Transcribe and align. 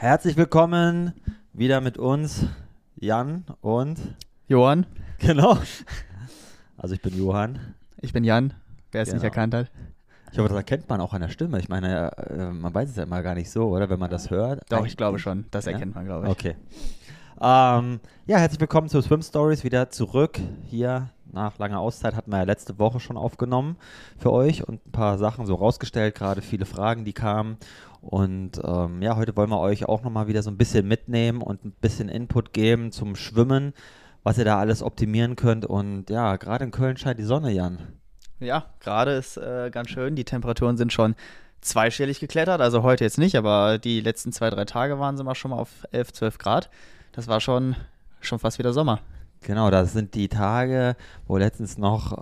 Herzlich 0.00 0.38
willkommen 0.38 1.12
wieder 1.52 1.82
mit 1.82 1.98
uns, 1.98 2.46
Jan 2.96 3.44
und 3.60 3.98
Johann. 4.48 4.86
genau. 5.18 5.58
Also 6.78 6.94
ich 6.94 7.02
bin 7.02 7.14
Johann. 7.18 7.74
Ich 8.00 8.14
bin 8.14 8.24
Jan, 8.24 8.54
wer 8.92 9.02
es 9.02 9.08
Genau. 9.08 9.16
nicht 9.16 9.24
erkannt 9.24 9.52
hat. 9.54 9.70
Ich 10.32 10.38
hoffe, 10.38 10.48
das 10.48 10.56
erkennt 10.56 10.88
man 10.88 11.02
auch 11.02 11.12
an 11.12 11.20
der 11.20 11.28
Stimme. 11.28 11.58
Ich 11.58 11.68
meine, 11.68 12.16
äh, 12.16 12.50
man 12.50 12.72
weiß 12.72 12.88
es 12.88 12.96
ja 12.96 13.02
immer 13.02 13.22
gar 13.22 13.34
nicht 13.34 13.50
so, 13.50 13.68
oder? 13.68 13.90
Wenn 13.90 13.98
man 13.98 14.08
das 14.08 14.30
hört. 14.30 14.62
Doch, 14.70 14.86
ich 14.86 14.96
glaube 14.96 15.18
schon. 15.18 15.44
Das 15.50 15.66
Ja? 15.66 15.72
erkennt 15.72 15.94
man, 15.94 16.06
glaube 16.06 16.24
ich. 16.28 16.32
Okay. 16.32 16.56
Ähm, 17.42 18.00
ja, 18.26 18.38
herzlich 18.38 18.58
willkommen 18.60 18.88
zu 18.88 19.02
Swim 19.02 19.20
Stories. 19.20 19.64
Wieder 19.64 19.90
zurück 19.90 20.40
hier. 20.70 21.10
Nach 21.30 21.58
langer 21.58 21.78
Auszeit 21.78 22.16
hatten 22.16 22.30
wir 22.32 22.38
ja 22.38 22.44
letzte 22.44 22.78
Woche 22.78 23.00
schon 23.00 23.18
aufgenommen 23.18 23.76
für 24.18 24.32
euch 24.32 24.66
und 24.66 24.84
ein 24.86 24.92
paar 24.92 25.18
Sachen 25.18 25.44
so 25.44 25.54
rausgestellt, 25.56 26.14
gerade 26.16 26.40
viele 26.42 26.64
Fragen, 26.64 27.04
die 27.04 27.12
kamen. 27.12 27.56
Und 28.00 28.60
ähm, 28.64 29.02
ja, 29.02 29.16
heute 29.16 29.36
wollen 29.36 29.50
wir 29.50 29.60
euch 29.60 29.86
auch 29.86 30.02
nochmal 30.02 30.26
wieder 30.26 30.42
so 30.42 30.50
ein 30.50 30.56
bisschen 30.56 30.88
mitnehmen 30.88 31.42
und 31.42 31.64
ein 31.64 31.72
bisschen 31.72 32.08
Input 32.08 32.52
geben 32.52 32.92
zum 32.92 33.14
Schwimmen, 33.14 33.74
was 34.22 34.38
ihr 34.38 34.44
da 34.44 34.58
alles 34.58 34.82
optimieren 34.82 35.36
könnt. 35.36 35.66
Und 35.66 36.08
ja, 36.10 36.36
gerade 36.36 36.64
in 36.64 36.70
Köln 36.70 36.96
scheint 36.96 37.18
die 37.18 37.24
Sonne, 37.24 37.50
Jan. 37.52 37.78
Ja, 38.38 38.66
gerade 38.80 39.12
ist 39.12 39.36
äh, 39.36 39.70
ganz 39.70 39.90
schön. 39.90 40.16
Die 40.16 40.24
Temperaturen 40.24 40.78
sind 40.78 40.92
schon 40.92 41.14
zweistellig 41.60 42.20
geklettert. 42.20 42.60
Also 42.60 42.82
heute 42.82 43.04
jetzt 43.04 43.18
nicht, 43.18 43.36
aber 43.36 43.78
die 43.78 44.00
letzten 44.00 44.32
zwei, 44.32 44.48
drei 44.48 44.64
Tage 44.64 44.98
waren 44.98 45.16
sie 45.16 45.24
mal 45.24 45.34
schon 45.34 45.50
mal 45.50 45.58
auf 45.58 45.86
11, 45.92 46.12
12 46.14 46.38
Grad. 46.38 46.70
Das 47.12 47.28
war 47.28 47.40
schon, 47.40 47.76
schon 48.20 48.38
fast 48.38 48.58
wieder 48.58 48.72
Sommer. 48.72 49.00
Genau, 49.42 49.70
das 49.70 49.92
sind 49.94 50.14
die 50.14 50.28
Tage, 50.28 50.96
wo 51.26 51.38
letztens 51.38 51.78
noch 51.78 52.12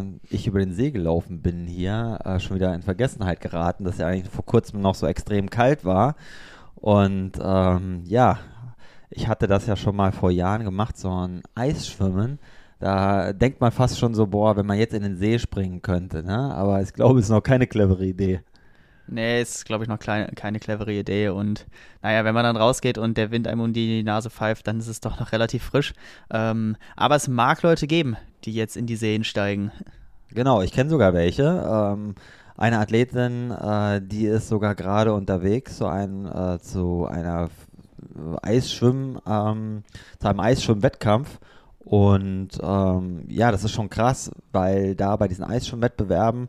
äh, 0.00 0.04
ich 0.30 0.46
über 0.46 0.60
den 0.60 0.72
See 0.72 0.92
gelaufen 0.92 1.42
bin 1.42 1.66
hier, 1.66 2.20
äh, 2.24 2.38
schon 2.38 2.54
wieder 2.56 2.72
in 2.72 2.82
Vergessenheit 2.82 3.40
geraten, 3.40 3.84
dass 3.84 3.98
ja 3.98 4.06
eigentlich 4.06 4.32
vor 4.32 4.46
kurzem 4.46 4.80
noch 4.80 4.94
so 4.94 5.06
extrem 5.06 5.50
kalt 5.50 5.84
war. 5.84 6.14
Und 6.76 7.32
ähm, 7.42 8.02
ja, 8.04 8.38
ich 9.10 9.26
hatte 9.28 9.48
das 9.48 9.66
ja 9.66 9.74
schon 9.76 9.96
mal 9.96 10.12
vor 10.12 10.30
Jahren 10.30 10.64
gemacht, 10.64 10.96
so 10.96 11.10
ein 11.10 11.42
Eisschwimmen. 11.56 12.38
Da 12.78 13.32
denkt 13.32 13.60
man 13.60 13.72
fast 13.72 13.98
schon 13.98 14.14
so, 14.14 14.26
boah, 14.28 14.56
wenn 14.56 14.66
man 14.66 14.78
jetzt 14.78 14.94
in 14.94 15.02
den 15.02 15.16
See 15.16 15.38
springen 15.40 15.82
könnte, 15.82 16.22
ne? 16.22 16.54
Aber 16.54 16.80
ich 16.80 16.92
glaube, 16.92 17.18
es 17.18 17.26
ist 17.26 17.30
noch 17.30 17.42
keine 17.42 17.66
clevere 17.66 18.04
Idee. 18.06 18.42
Nee, 19.08 19.40
ist, 19.40 19.64
glaube 19.64 19.84
ich, 19.84 19.88
noch 19.88 19.98
klein, 19.98 20.30
keine 20.34 20.60
clevere 20.60 20.92
Idee. 20.92 21.28
Und 21.28 21.66
naja, 22.02 22.24
wenn 22.24 22.34
man 22.34 22.44
dann 22.44 22.56
rausgeht 22.56 22.98
und 22.98 23.16
der 23.16 23.30
Wind 23.30 23.48
einem 23.48 23.60
um 23.60 23.72
die 23.72 24.02
Nase 24.02 24.30
pfeift, 24.30 24.66
dann 24.66 24.78
ist 24.78 24.88
es 24.88 25.00
doch 25.00 25.18
noch 25.18 25.32
relativ 25.32 25.62
frisch. 25.62 25.94
Ähm, 26.30 26.76
aber 26.96 27.16
es 27.16 27.28
mag 27.28 27.62
Leute 27.62 27.86
geben, 27.86 28.16
die 28.44 28.52
jetzt 28.52 28.76
in 28.76 28.86
die 28.86 28.96
Seen 28.96 29.24
steigen. 29.24 29.72
Genau, 30.30 30.62
ich 30.62 30.72
kenne 30.72 30.90
sogar 30.90 31.14
welche. 31.14 31.42
Ähm, 31.44 32.14
eine 32.56 32.78
Athletin, 32.78 33.50
äh, 33.50 34.02
die 34.02 34.26
ist 34.26 34.48
sogar 34.48 34.74
gerade 34.74 35.14
unterwegs 35.14 35.76
zu, 35.78 35.86
ein, 35.86 36.26
äh, 36.26 36.58
zu 36.58 37.06
einer 37.06 37.50
Eisschwimm, 38.42 39.20
ähm, 39.26 39.84
zu 40.18 40.28
einem 40.28 40.40
Eisschwimmwettkampf. 40.40 41.38
Und 41.78 42.50
ähm, 42.60 43.24
ja, 43.28 43.50
das 43.50 43.64
ist 43.64 43.72
schon 43.72 43.88
krass, 43.88 44.30
weil 44.52 44.94
da 44.94 45.16
bei 45.16 45.28
diesen 45.28 45.44
Eisschwimmwettbewerben 45.44 46.48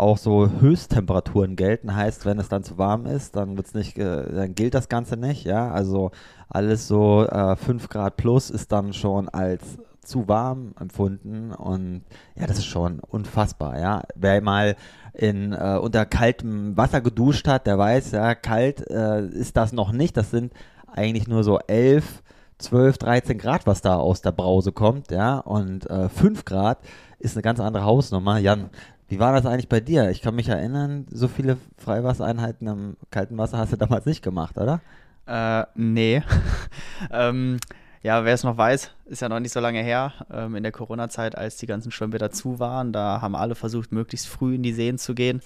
auch 0.00 0.18
so 0.18 0.48
Höchsttemperaturen 0.60 1.56
gelten. 1.56 1.94
Heißt, 1.94 2.26
wenn 2.26 2.38
es 2.38 2.48
dann 2.48 2.64
zu 2.64 2.78
warm 2.78 3.06
ist, 3.06 3.36
dann 3.36 3.56
wird's 3.56 3.74
nicht, 3.74 3.98
dann 3.98 4.54
gilt 4.54 4.74
das 4.74 4.88
Ganze 4.88 5.16
nicht. 5.16 5.44
Ja, 5.44 5.70
also 5.70 6.10
alles 6.48 6.88
so 6.88 7.26
äh, 7.26 7.56
5 7.56 7.88
Grad 7.88 8.16
plus 8.16 8.50
ist 8.50 8.72
dann 8.72 8.92
schon 8.92 9.28
als 9.28 9.78
zu 10.02 10.26
warm 10.26 10.74
empfunden 10.80 11.52
und 11.52 12.02
ja, 12.34 12.46
das 12.46 12.58
ist 12.58 12.66
schon 12.66 13.00
unfassbar, 13.00 13.78
ja. 13.78 14.02
Wer 14.16 14.40
mal 14.42 14.76
in 15.12 15.52
äh, 15.52 15.78
unter 15.80 16.06
kaltem 16.06 16.76
Wasser 16.76 17.00
geduscht 17.00 17.46
hat, 17.46 17.66
der 17.66 17.78
weiß, 17.78 18.12
ja, 18.12 18.34
kalt 18.34 18.88
äh, 18.90 19.24
ist 19.26 19.56
das 19.56 19.72
noch 19.72 19.92
nicht. 19.92 20.16
Das 20.16 20.30
sind 20.30 20.52
eigentlich 20.86 21.28
nur 21.28 21.44
so 21.44 21.58
11, 21.58 22.22
12, 22.58 22.98
13 22.98 23.38
Grad, 23.38 23.66
was 23.66 23.82
da 23.82 23.96
aus 23.96 24.22
der 24.22 24.32
Brause 24.32 24.72
kommt, 24.72 25.10
ja. 25.10 25.38
Und 25.38 25.88
äh, 25.88 26.08
5 26.08 26.44
Grad 26.44 26.78
ist 27.18 27.36
eine 27.36 27.42
ganz 27.42 27.60
andere 27.60 27.84
Hausnummer. 27.84 28.38
Jan, 28.38 28.70
wie 29.10 29.18
war 29.18 29.32
das 29.32 29.44
eigentlich 29.44 29.68
bei 29.68 29.80
dir? 29.80 30.08
Ich 30.10 30.22
kann 30.22 30.36
mich 30.36 30.48
erinnern, 30.48 31.04
so 31.10 31.26
viele 31.26 31.58
Freiwassereinheiten 31.78 32.68
im 32.68 32.96
kalten 33.10 33.36
Wasser 33.36 33.58
hast 33.58 33.72
du 33.72 33.76
damals 33.76 34.06
nicht 34.06 34.22
gemacht, 34.22 34.56
oder? 34.56 34.80
Äh, 35.26 35.66
nee. 35.74 36.22
ähm, 37.10 37.58
ja, 38.02 38.24
wer 38.24 38.34
es 38.34 38.44
noch 38.44 38.56
weiß, 38.56 38.92
ist 39.06 39.20
ja 39.20 39.28
noch 39.28 39.40
nicht 39.40 39.52
so 39.52 39.58
lange 39.58 39.82
her. 39.82 40.12
Ähm, 40.32 40.54
in 40.54 40.62
der 40.62 40.70
Corona-Zeit, 40.70 41.36
als 41.36 41.56
die 41.56 41.66
ganzen 41.66 41.90
Schwimmbäder 41.90 42.30
zu 42.30 42.60
waren, 42.60 42.92
da 42.92 43.20
haben 43.20 43.34
alle 43.34 43.56
versucht, 43.56 43.90
möglichst 43.90 44.28
früh 44.28 44.54
in 44.54 44.62
die 44.62 44.72
Seen 44.72 44.96
zu 44.96 45.16
gehen. 45.16 45.42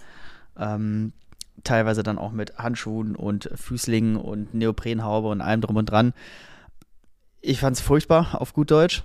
Ähm, 0.59 1.15
teilweise 1.63 2.03
dann 2.03 2.19
auch 2.19 2.33
mit 2.33 2.59
Handschuhen 2.59 3.17
und 3.17 3.49
Füßlingen 3.55 4.17
und 4.17 4.53
Neoprenhaube 4.53 5.29
und 5.29 5.41
allem 5.41 5.63
drum 5.63 5.77
und 5.77 5.87
dran. 5.87 6.13
Ich 7.41 7.61
fand's 7.61 7.81
furchtbar, 7.81 8.41
auf 8.41 8.53
gut 8.53 8.71
Deutsch. 8.71 9.05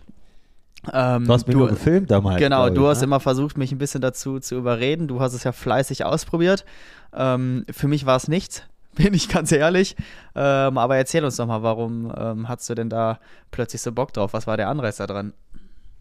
Ähm, 0.93 1.25
Du 1.25 1.33
hast 1.33 1.47
mich 1.47 1.55
nur 1.55 1.67
gefilmt 1.67 2.09
damals. 2.09 2.39
Genau, 2.39 2.69
du 2.69 2.83
ich, 2.83 2.87
hast 2.87 2.99
ne? 2.99 3.05
immer 3.05 3.19
versucht, 3.19 3.57
mich 3.57 3.71
ein 3.71 3.77
bisschen 3.77 4.01
dazu 4.01 4.39
zu 4.39 4.55
überreden. 4.55 5.07
Du 5.07 5.19
hast 5.19 5.33
es 5.33 5.43
ja 5.43 5.51
fleißig 5.51 6.05
ausprobiert. 6.05 6.65
Ähm, 7.13 7.65
für 7.71 7.87
mich 7.87 8.05
war 8.05 8.15
es 8.15 8.27
nichts, 8.27 8.63
bin 8.95 9.13
ich 9.13 9.29
ganz 9.29 9.51
ehrlich. 9.51 9.95
Ähm, 10.35 10.77
aber 10.77 10.97
erzähl 10.97 11.23
uns 11.25 11.35
doch 11.35 11.47
mal, 11.47 11.63
warum 11.63 12.11
ähm, 12.15 12.47
hast 12.47 12.69
du 12.69 12.75
denn 12.75 12.89
da 12.89 13.19
plötzlich 13.51 13.81
so 13.81 13.91
Bock 13.91 14.13
drauf? 14.13 14.33
Was 14.33 14.47
war 14.47 14.57
der 14.57 14.69
Anreiz 14.69 14.97
da 14.97 15.07
dran? 15.07 15.33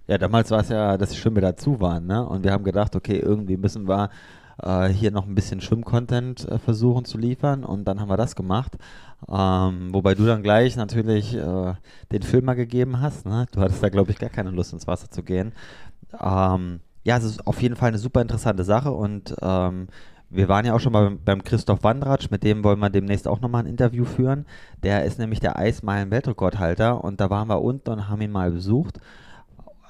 Ja, 0.07 0.17
damals 0.17 0.51
war 0.51 0.61
es 0.61 0.71
ja, 0.71 0.97
dass 0.97 1.11
die 1.11 1.17
Schwimmbäder 1.17 1.57
zu 1.57 1.81
waren, 1.81 2.07
ne? 2.07 2.27
Und 2.27 2.43
wir 2.43 2.53
haben 2.53 2.65
gedacht, 2.65 2.97
okay, 2.97 3.19
irgendwie 3.19 3.59
müssen 3.59 3.87
wir 3.87 4.09
äh, 4.63 4.89
hier 4.89 5.11
noch 5.11 5.27
ein 5.27 5.35
bisschen 5.35 5.61
Schwimmcontent 5.61 6.49
äh, 6.49 6.59
versuchen 6.59 7.05
zu 7.05 7.19
liefern 7.19 7.65
und 7.65 7.85
dann 7.85 8.01
haben 8.01 8.09
wir 8.09 8.17
das 8.17 8.37
gemacht. 8.37 8.77
Ähm, 9.29 9.93
wobei 9.93 10.15
du 10.15 10.27
dann 10.27 10.43
gleich 10.43 10.77
natürlich 10.77 11.35
äh, 11.35 11.75
den 12.13 12.23
Film 12.23 12.45
mal 12.45 12.55
gegeben 12.55 13.01
hast, 13.01 13.27
ne? 13.27 13.47
Du 13.53 13.61
hattest 13.61 13.83
da, 13.83 13.89
glaube 13.89 14.13
ich, 14.13 14.19
gar 14.19 14.31
keine 14.31 14.51
Lust 14.51 14.73
ins 14.73 14.87
Wasser 14.87 15.11
zu 15.11 15.23
gehen. 15.23 15.53
Ähm, 16.21 16.81
ja, 17.05 17.17
es 17.17 17.25
ist 17.25 17.47
auf 17.47 17.61
jeden 17.63 17.77
Fall 17.77 17.89
eine 17.89 17.99
super 17.99 18.21
interessante 18.21 18.65
Sache 18.65 18.93
und 18.93 19.35
ähm, 19.43 19.89
wir 20.31 20.49
waren 20.49 20.67
ja 20.67 20.75
auch 20.75 20.81
schon 20.81 20.93
mal 20.93 21.11
beim, 21.11 21.43
Christoph 21.43 21.83
Wandratsch, 21.83 22.31
mit 22.31 22.43
dem 22.43 22.63
wollen 22.63 22.81
wir 22.81 22.91
demnächst 22.91 23.27
auch 23.27 23.41
nochmal 23.41 23.63
ein 23.63 23.71
Interview 23.71 24.05
führen. 24.05 24.45
Der 24.83 25.05
ist 25.05 25.19
nämlich 25.19 25.41
der 25.41 25.59
Eismeilen-Weltrekordhalter 25.59 27.03
und 27.03 27.21
da 27.21 27.31
waren 27.31 27.49
wir 27.49 27.63
unten 27.63 27.91
und 27.91 28.09
haben 28.09 28.21
ihn 28.21 28.31
mal 28.31 28.51
besucht. 28.51 29.01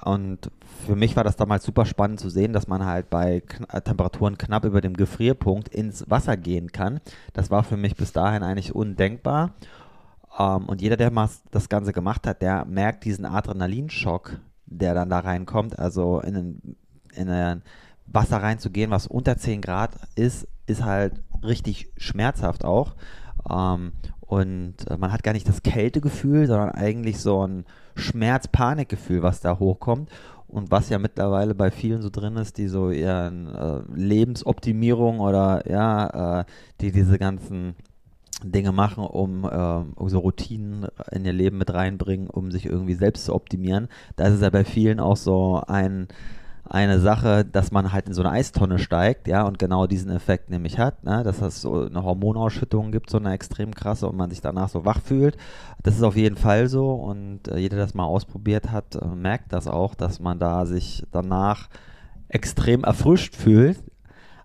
Und 0.03 0.51
für 0.85 0.95
mich 0.95 1.15
war 1.15 1.23
das 1.23 1.35
damals 1.35 1.65
super 1.65 1.85
spannend 1.85 2.19
zu 2.19 2.29
sehen, 2.29 2.53
dass 2.53 2.67
man 2.67 2.85
halt 2.85 3.09
bei 3.09 3.41
kn 3.41 3.65
äh, 3.69 3.81
Temperaturen 3.81 4.37
knapp 4.37 4.65
über 4.65 4.81
dem 4.81 4.95
Gefrierpunkt 4.95 5.67
ins 5.69 6.09
Wasser 6.09 6.37
gehen 6.37 6.71
kann. 6.71 7.01
Das 7.33 7.51
war 7.51 7.63
für 7.63 7.77
mich 7.77 7.95
bis 7.95 8.13
dahin 8.13 8.43
eigentlich 8.43 8.73
undenkbar. 8.73 9.53
Ähm, 10.37 10.65
und 10.67 10.81
jeder, 10.81 10.97
der 10.97 11.11
mal 11.11 11.29
das 11.51 11.69
Ganze 11.69 11.91
gemacht 11.91 12.25
hat, 12.27 12.41
der 12.41 12.65
merkt 12.65 13.03
diesen 13.03 13.25
Adrenalinschock, 13.25 14.39
der 14.65 14.93
dann 14.93 15.09
da 15.09 15.19
reinkommt. 15.19 15.77
Also 15.77 16.21
in 16.21 16.35
ein, 16.35 16.75
in 17.13 17.29
ein 17.29 17.61
Wasser 18.05 18.37
reinzugehen, 18.37 18.91
was 18.91 19.07
unter 19.07 19.37
10 19.37 19.61
Grad 19.61 19.91
ist, 20.15 20.47
ist 20.65 20.83
halt 20.83 21.21
richtig 21.43 21.91
schmerzhaft 21.97 22.63
auch. 22.63 22.95
Ähm, 23.49 23.93
und 24.29 24.75
äh, 24.87 24.95
man 24.95 25.11
hat 25.11 25.23
gar 25.23 25.33
nicht 25.33 25.49
das 25.49 25.63
Kältegefühl, 25.63 26.45
sondern 26.45 26.69
eigentlich 26.69 27.19
so 27.19 27.47
ein 27.47 27.65
Schmerz-Panikgefühl, 27.95 29.23
was 29.23 29.41
da 29.41 29.57
hochkommt. 29.57 30.09
Und 30.47 30.69
was 30.69 30.89
ja 30.89 30.99
mittlerweile 30.99 31.55
bei 31.55 31.71
vielen 31.71 32.03
so 32.03 32.11
drin 32.11 32.35
ist, 32.35 32.59
die 32.59 32.67
so 32.67 32.91
eher 32.91 33.31
äh, 33.31 33.99
Lebensoptimierung 33.99 35.19
oder 35.19 35.67
ja, 35.67 36.41
äh, 36.41 36.45
die 36.79 36.91
diese 36.91 37.17
ganzen 37.17 37.75
Dinge 38.43 38.71
machen, 38.71 39.03
um 39.03 39.45
äh, 39.45 40.09
so 40.09 40.19
Routinen 40.19 40.87
in 41.11 41.25
ihr 41.25 41.33
Leben 41.33 41.57
mit 41.57 41.73
reinbringen, 41.73 42.29
um 42.29 42.51
sich 42.51 42.67
irgendwie 42.67 42.95
selbst 42.95 43.25
zu 43.25 43.33
optimieren. 43.33 43.87
Da 44.15 44.27
ist 44.27 44.35
es 44.35 44.41
ja 44.41 44.51
bei 44.51 44.63
vielen 44.63 44.99
auch 44.99 45.17
so 45.17 45.61
ein 45.67 46.07
eine 46.69 46.99
Sache, 46.99 47.43
dass 47.43 47.71
man 47.71 47.91
halt 47.91 48.07
in 48.07 48.13
so 48.13 48.21
eine 48.21 48.31
Eistonne 48.31 48.77
steigt, 48.77 49.27
ja, 49.27 49.43
und 49.43 49.57
genau 49.57 49.87
diesen 49.87 50.11
Effekt 50.11 50.51
nämlich 50.51 50.77
hat, 50.77 51.03
ne, 51.03 51.23
dass 51.23 51.41
es 51.41 51.61
so 51.61 51.85
eine 51.85 52.03
Hormonausschüttung 52.03 52.91
gibt, 52.91 53.09
so 53.09 53.17
eine 53.17 53.33
extrem 53.33 53.73
krasse 53.73 54.07
und 54.07 54.15
man 54.15 54.29
sich 54.29 54.41
danach 54.41 54.69
so 54.69 54.85
wach 54.85 55.01
fühlt. 55.01 55.35
Das 55.81 55.95
ist 55.95 56.03
auf 56.03 56.15
jeden 56.15 56.37
Fall 56.37 56.67
so 56.67 56.93
und 56.93 57.47
äh, 57.47 57.57
jeder, 57.57 57.77
der 57.77 57.85
das 57.85 57.95
mal 57.95 58.05
ausprobiert 58.05 58.71
hat, 58.71 58.95
äh, 58.95 59.05
merkt 59.07 59.51
das 59.51 59.67
auch, 59.67 59.95
dass 59.95 60.19
man 60.19 60.37
da 60.37 60.67
sich 60.67 61.03
danach 61.11 61.69
extrem 62.27 62.83
erfrischt 62.83 63.35
fühlt. 63.35 63.79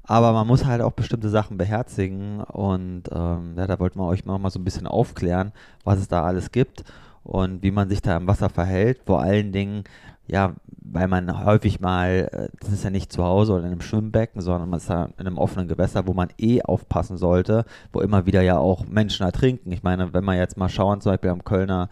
Aber 0.03 0.33
man 0.33 0.47
muss 0.47 0.65
halt 0.65 0.83
auch 0.83 0.93
bestimmte 0.93 1.29
Sachen 1.29 1.57
beherzigen 1.59 2.41
und 2.41 3.05
ähm, 3.11 3.55
ja, 3.57 3.67
da 3.67 3.79
wollten 3.79 3.99
wir 3.99 4.07
euch 4.07 4.25
noch 4.25 4.39
mal 4.39 4.51
so 4.51 4.59
ein 4.59 4.65
bisschen 4.65 4.87
aufklären, 4.87 5.53
was 5.83 5.99
es 5.99 6.09
da 6.09 6.25
alles 6.25 6.53
gibt 6.53 6.85
und 7.23 7.63
wie 7.63 7.71
man 7.71 7.89
sich 7.89 8.03
da 8.03 8.17
im 8.17 8.27
Wasser 8.27 8.51
verhält. 8.51 9.01
Vor 9.07 9.21
allen 9.21 9.53
Dingen, 9.53 9.85
ja, 10.27 10.55
weil 10.95 11.09
man 11.09 11.45
häufig 11.45 11.81
mal, 11.81 12.29
äh, 12.33 12.49
das 12.61 12.73
ist 12.73 12.85
ja 12.85 12.91
nicht 12.91 13.13
zu 13.13 13.25
Hause 13.25 13.53
oder 13.53 13.63
in 13.65 13.73
einem 13.73 13.81
Schwimmbecken, 13.81 14.41
sondern 14.41 14.71
man 14.71 14.79
ist 14.79 14.91
da 14.91 15.07
in 15.19 15.27
einem 15.27 15.39
offenen 15.39 15.69
Gewässer, 15.69 16.07
wo 16.07 16.15
man 16.15 16.29
eh 16.39 16.63
aufpassen 16.63 17.17
sollte, 17.17 17.65
wo 17.93 18.01
immer 18.01 18.27
wieder 18.27 18.43
ja 18.43 18.59
auch 18.59 18.87
Menschen 18.87 19.27
ertrinken. 19.27 19.73
Ich 19.73 19.83
meine, 19.83 20.15
wenn 20.15 20.25
wir 20.25 20.37
jetzt 20.37 20.57
mal 20.57 20.69
schauen, 20.69 21.01
zum 21.01 21.13
Beispiel 21.13 21.31
am 21.31 21.45
Kölner 21.45 21.89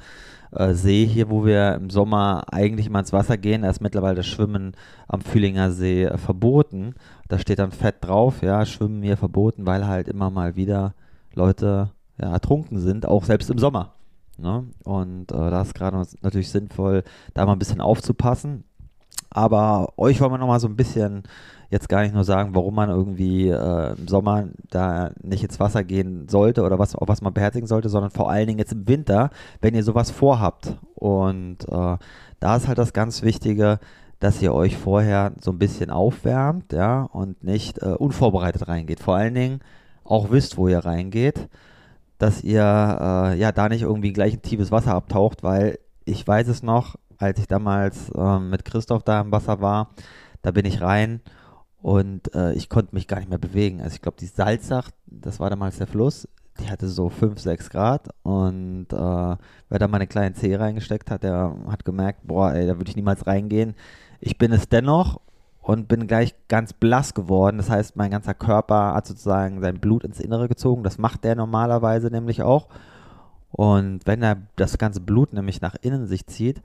äh, 0.53 0.75
See 0.75 1.07
hier, 1.07 1.31
wo 1.31 1.45
wir 1.45 1.75
im 1.75 1.91
Sommer 1.91 2.45
eigentlich 2.51 2.87
immer 2.87 3.01
ins 3.01 3.13
Wasser 3.13 3.37
gehen, 3.37 3.63
da 3.63 3.71
ist 3.71 3.81
mittlerweile 3.81 4.17
das 4.17 4.27
Schwimmen 4.27 4.75
am 5.09 5.21
Fühlinger 5.21 5.71
See 5.73 6.05
äh, 6.05 6.19
verboten. 6.19 6.95
Da 7.29 7.39
steht 7.39 7.59
dann 7.59 7.73
fett 7.73 7.97
drauf, 8.01 8.43
ja, 8.43 8.65
Schwimmen 8.65 9.03
hier 9.03 9.17
verboten, 9.17 9.67
weil 9.67 9.87
halt 9.87 10.09
immer 10.09 10.31
mal 10.31 10.57
wieder 10.57 10.95
Leute 11.35 11.91
ja, 12.21 12.33
ertrunken 12.33 12.79
sind, 12.79 13.07
auch 13.07 13.25
selbst 13.25 13.51
im 13.51 13.59
Sommer. 13.59 13.95
Ne? 14.43 14.65
Und 14.85 15.33
äh, 15.33 15.51
da 15.51 15.63
ist 15.63 15.75
gerade 15.75 16.05
natürlich 16.21 16.51
sinnvoll, 16.51 17.05
da 17.35 17.47
mal 17.47 17.53
ein 17.53 17.59
bisschen 17.59 17.81
aufzupassen. 17.81 18.65
Aber 19.31 19.95
euch 19.97 20.21
wollen 20.21 20.33
wir 20.33 20.39
noch 20.39 20.47
mal 20.47 20.61
so 20.61 20.69
ein 20.69 20.77
bisschen 20.77 21.23
jetzt 21.71 21.89
gar 21.89 22.03
nicht 22.03 22.13
nur 22.13 22.25
sagen, 22.25 22.55
warum 22.55 22.75
man 22.75 22.91
irgendwie 22.91 23.49
äh, 23.49 23.97
im 23.97 24.07
Sommer 24.07 24.49
da 24.69 25.11
nicht 25.23 25.43
ins 25.43 25.59
Wasser 25.59 25.85
gehen 25.85 26.29
sollte 26.29 26.63
oder 26.65 26.79
was, 26.79 26.95
was 26.99 27.23
man 27.23 27.33
beherzigen 27.33 27.67
sollte, 27.67 27.89
sondern 27.89 28.11
vor 28.11 28.31
allen 28.31 28.47
Dingen 28.47 28.59
jetzt 28.59 28.73
im 28.73 28.87
Winter, 28.87 29.31
wenn 29.63 29.75
ihr 29.75 29.83
sowas 29.83 30.11
vorhabt. 30.11 30.77
Und 30.95 31.67
äh, 31.69 31.97
da 32.41 32.57
ist 32.57 32.69
halt 32.69 32.77
das 32.77 32.93
ganz 32.93 33.23
Wichtige, 33.23 33.79
dass 34.21 34.43
ihr 34.43 34.53
euch 34.53 34.77
vorher 34.77 35.33
so 35.41 35.51
ein 35.51 35.59
bisschen 35.59 35.91
aufwärmt, 35.91 36.73
ja, 36.73 37.03
und 37.05 37.43
nicht 37.43 37.79
äh, 37.83 37.87
unvorbereitet 37.87 38.69
reingeht. 38.69 39.01
Vor 39.01 39.17
allen 39.17 39.35
Dingen 39.35 39.61
auch 40.05 40.31
wisst, 40.31 40.59
wo 40.59 40.69
ihr 40.69 40.81
reingeht, 40.81 41.49
dass 42.23 42.45
ihr 42.45 42.61
äh, 42.61 43.37
ja 43.37 43.51
da 43.51 43.69
nicht 43.69 43.83
irgendwie 43.83 44.13
gleich 44.13 44.35
in 44.35 44.43
tiefes 44.43 44.71
Wasser 44.71 44.95
abtaucht, 44.95 45.43
weil 45.43 45.81
ich 46.05 46.25
weiß 46.25 46.47
es 46.47 46.63
noch, 46.63 46.95
als 47.19 47.41
ich 47.41 47.49
damals 47.49 48.11
äh, 48.11 48.39
mit 48.39 48.65
Christoph 48.65 49.03
da 49.03 49.21
im 49.21 49.33
Wasser 49.33 49.61
war, 49.61 49.91
da 50.41 50.53
bin 50.53 50.65
ich 50.65 50.81
rein 50.81 51.21
und 51.81 52.33
äh, 52.33 52.53
ich 52.53 52.69
konnte 52.69 52.95
mich 52.95 53.09
gar 53.09 53.19
nicht 53.19 53.29
mehr 53.29 53.39
bewegen. 53.39 53.81
Also 53.81 53.97
ich 53.97 54.03
glaube, 54.03 54.19
die 54.21 54.27
Salzach, 54.27 54.91
das 55.07 55.41
war 55.41 55.51
damals 55.51 55.79
der 55.79 55.89
Fluss, 55.89 56.29
die 56.61 56.71
hatte 56.71 56.87
so 56.87 57.09
5, 57.09 57.41
6 57.41 57.71
Grad 57.71 58.09
und 58.23 58.87
äh, 58.93 58.97
wer 58.97 59.79
da 59.81 59.89
meine 59.89 60.07
kleinen 60.07 60.37
Zehe 60.37 60.61
reingesteckt 60.61 61.11
hat, 61.11 61.25
der 61.25 61.57
hat 61.69 61.85
gemerkt, 61.85 62.21
boah, 62.23 62.53
ey, 62.53 62.69
da 62.69 62.79
würde 62.79 62.89
ich 62.89 62.97
niemals 62.97 63.27
reingehen. 63.27 63.75
Ich 64.21 64.39
bin 64.39 64.53
es 64.53 64.69
dennoch 64.69 65.21
und 65.63 65.87
bin 65.89 66.09
gleich 66.09 66.35
ganz 66.49 66.73
blass 66.73 67.15
geworden. 67.15 67.57
Das 67.57 67.71
heißt, 67.71 67.97
mein 67.97 68.11
ganzer 68.11 68.35
Körper 68.35 68.95
hat 68.95 69.07
sozusagen 69.07 69.61
sein 69.61 69.79
Blut 69.79 70.05
ins 70.05 70.21
Innere 70.21 70.49
gezogen. 70.49 70.83
Das 70.83 70.99
macht 70.99 71.25
der 71.25 71.37
normalerweise 71.37 72.09
nämlich 72.09 72.43
auch. 72.43 72.69
Und 73.53 74.01
wenn 74.07 74.23
er 74.23 74.39
das 74.57 74.77
ganze 74.77 75.01
Blut 75.01 75.33
nämlich 75.33 75.61
nach 75.61 75.77
innen 75.81 76.07
sich 76.07 76.27
zieht, 76.27 76.63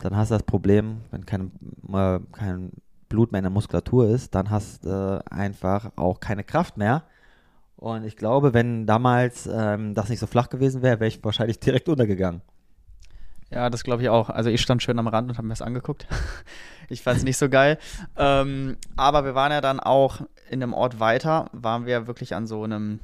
dann 0.00 0.16
hast 0.16 0.30
du 0.30 0.34
das 0.34 0.42
Problem, 0.42 0.98
wenn 1.10 1.24
kein, 1.24 1.52
äh, 1.92 2.20
kein 2.32 2.72
Blut 3.08 3.32
mehr 3.32 3.38
in 3.38 3.44
der 3.44 3.50
Muskulatur 3.50 4.08
ist, 4.08 4.34
dann 4.34 4.50
hast 4.50 4.84
du 4.84 5.22
äh, 5.24 5.34
einfach 5.34 5.92
auch 5.96 6.20
keine 6.20 6.44
Kraft 6.44 6.76
mehr. 6.76 7.04
Und 7.76 8.04
ich 8.04 8.16
glaube, 8.16 8.52
wenn 8.52 8.86
damals 8.86 9.48
ähm, 9.50 9.94
das 9.94 10.08
nicht 10.08 10.18
so 10.18 10.26
flach 10.26 10.50
gewesen 10.50 10.82
wäre, 10.82 11.00
wäre 11.00 11.08
ich 11.08 11.24
wahrscheinlich 11.24 11.58
direkt 11.60 11.88
untergegangen. 11.88 12.42
Ja, 13.54 13.70
das 13.70 13.84
glaube 13.84 14.02
ich 14.02 14.08
auch. 14.08 14.30
Also 14.30 14.50
ich 14.50 14.60
stand 14.60 14.82
schön 14.82 14.98
am 14.98 15.06
Rand 15.06 15.30
und 15.30 15.38
habe 15.38 15.46
mir 15.46 15.52
das 15.52 15.62
angeguckt. 15.62 16.06
ich 16.88 17.02
fand 17.02 17.18
es 17.18 17.24
nicht 17.24 17.36
so 17.36 17.48
geil. 17.48 17.78
Ähm, 18.16 18.76
aber 18.96 19.24
wir 19.24 19.34
waren 19.34 19.52
ja 19.52 19.60
dann 19.60 19.78
auch 19.78 20.22
in 20.50 20.62
einem 20.62 20.74
Ort 20.74 20.98
weiter, 20.98 21.48
waren 21.52 21.86
wir 21.86 22.06
wirklich 22.08 22.34
an 22.34 22.46
so 22.46 22.64
einem 22.64 22.98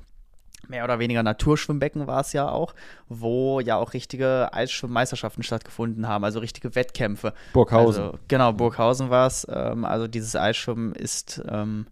mehr 0.69 0.85
oder 0.85 0.99
weniger 0.99 1.23
Naturschwimmbecken 1.23 2.06
war 2.06 2.20
es 2.20 2.32
ja 2.32 2.49
auch, 2.49 2.75
wo 3.08 3.61
ja 3.61 3.76
auch 3.76 3.93
richtige 3.93 4.50
Eisschwimmmeisterschaften 4.52 5.43
stattgefunden 5.43 6.06
haben, 6.06 6.25
also 6.25 6.38
richtige 6.38 6.75
Wettkämpfe. 6.75 7.32
Burghausen. 7.53 8.05
Also, 8.05 8.19
genau, 8.29 8.53
Burghausen 8.53 9.11
war 9.11 9.26
es. 9.26 9.46
Ähm, 9.50 9.85
also 9.85 10.06
dieses 10.06 10.37
Eisschwimmen 10.37 10.94
ist 10.94 11.43
ähm, 11.49 11.87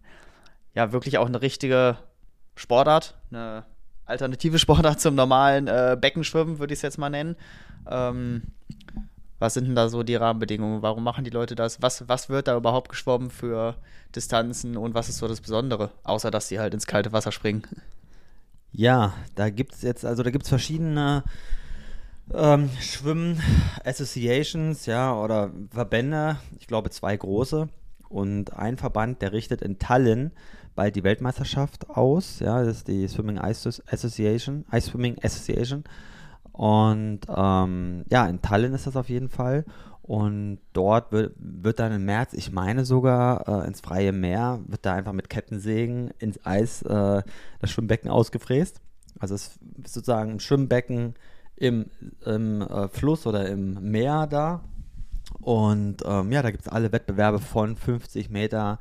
ja 0.73 0.91
wirklich 0.91 1.17
auch 1.17 1.27
eine 1.27 1.41
richtige 1.41 1.97
Sportart, 2.55 3.15
eine 3.31 3.65
alternative 4.05 4.59
Sportart 4.59 4.99
zum 4.99 5.15
normalen 5.15 5.67
äh, 5.67 5.97
Beckenschwimmen, 5.99 6.59
würde 6.59 6.73
ich 6.73 6.79
es 6.79 6.83
jetzt 6.83 6.97
mal 6.97 7.09
nennen. 7.09 7.35
Ähm, 7.89 8.43
was 9.39 9.53
sind 9.53 9.65
denn 9.65 9.75
da 9.75 9.89
so 9.89 10.03
die 10.03 10.15
Rahmenbedingungen? 10.15 10.81
Warum 10.81 11.03
machen 11.03 11.23
die 11.23 11.29
Leute 11.29 11.55
das? 11.55 11.81
Was, 11.81 12.09
was 12.09 12.29
wird 12.29 12.47
da 12.47 12.57
überhaupt 12.57 12.89
geschwommen 12.89 13.31
für 13.31 13.75
Distanzen 14.15 14.77
und 14.77 14.93
was 14.93 15.09
ist 15.09 15.17
so 15.17 15.27
das 15.27 15.41
Besondere? 15.41 15.91
Außer, 16.03 16.29
dass 16.29 16.49
sie 16.49 16.59
halt 16.59 16.73
ins 16.73 16.87
kalte 16.87 17.13
Wasser 17.13 17.31
springen. 17.31 17.63
Ja, 18.71 19.13
da 19.35 19.49
gibt 19.49 19.75
es 19.75 19.81
jetzt, 19.81 20.05
also 20.05 20.23
da 20.23 20.29
gibt 20.29 20.43
es 20.43 20.49
verschiedene 20.49 21.23
ähm, 22.33 22.69
Schwimmen-Associations, 22.79 24.85
ja, 24.85 25.13
oder 25.15 25.51
Verbände, 25.71 26.37
ich 26.59 26.67
glaube 26.67 26.89
zwei 26.89 27.15
große. 27.17 27.69
Und 28.09 28.53
ein 28.53 28.77
Verband, 28.77 29.21
der 29.21 29.33
richtet 29.33 29.61
in 29.61 29.77
Tallinn 29.79 30.31
bald 30.75 30.95
die 30.95 31.03
Weltmeisterschaft 31.03 31.89
aus, 31.89 32.39
ja, 32.39 32.63
das 32.63 32.77
ist 32.77 32.87
die 32.87 33.05
Swimming 33.07 33.37
Ice 33.37 33.81
Association, 33.87 34.65
Ice 34.71 34.91
Swimming 34.91 35.17
Association. 35.23 35.83
Und 36.59 37.21
ähm, 37.33 38.03
ja, 38.09 38.27
in 38.27 38.41
Tallinn 38.41 38.73
ist 38.73 38.85
das 38.85 38.97
auf 38.97 39.07
jeden 39.07 39.29
Fall. 39.29 39.63
Und 40.01 40.59
dort 40.73 41.13
wird, 41.13 41.33
wird 41.37 41.79
dann 41.79 41.93
im 41.93 42.03
März, 42.03 42.33
ich 42.33 42.51
meine 42.51 42.83
sogar 42.83 43.47
äh, 43.47 43.65
ins 43.65 43.79
freie 43.79 44.11
Meer, 44.11 44.59
wird 44.67 44.85
da 44.85 44.93
einfach 44.93 45.13
mit 45.13 45.29
Kettensägen 45.29 46.11
ins 46.19 46.45
Eis 46.45 46.81
äh, 46.81 47.21
das 47.61 47.71
Schwimmbecken 47.71 48.11
ausgefräst. 48.11 48.81
Also 49.19 49.35
es 49.35 49.47
ist 49.47 49.59
sozusagen 49.87 50.31
ein 50.31 50.39
Schwimmbecken 50.41 51.13
im, 51.55 51.85
im 52.25 52.61
äh, 52.61 52.89
Fluss 52.89 53.25
oder 53.25 53.47
im 53.47 53.75
Meer 53.91 54.27
da. 54.27 54.61
Und 55.39 56.03
ähm, 56.05 56.29
ja, 56.33 56.41
da 56.41 56.51
gibt 56.51 56.65
es 56.65 56.69
alle 56.69 56.91
Wettbewerbe 56.91 57.39
von 57.39 57.77
50 57.77 58.29
Meter 58.29 58.79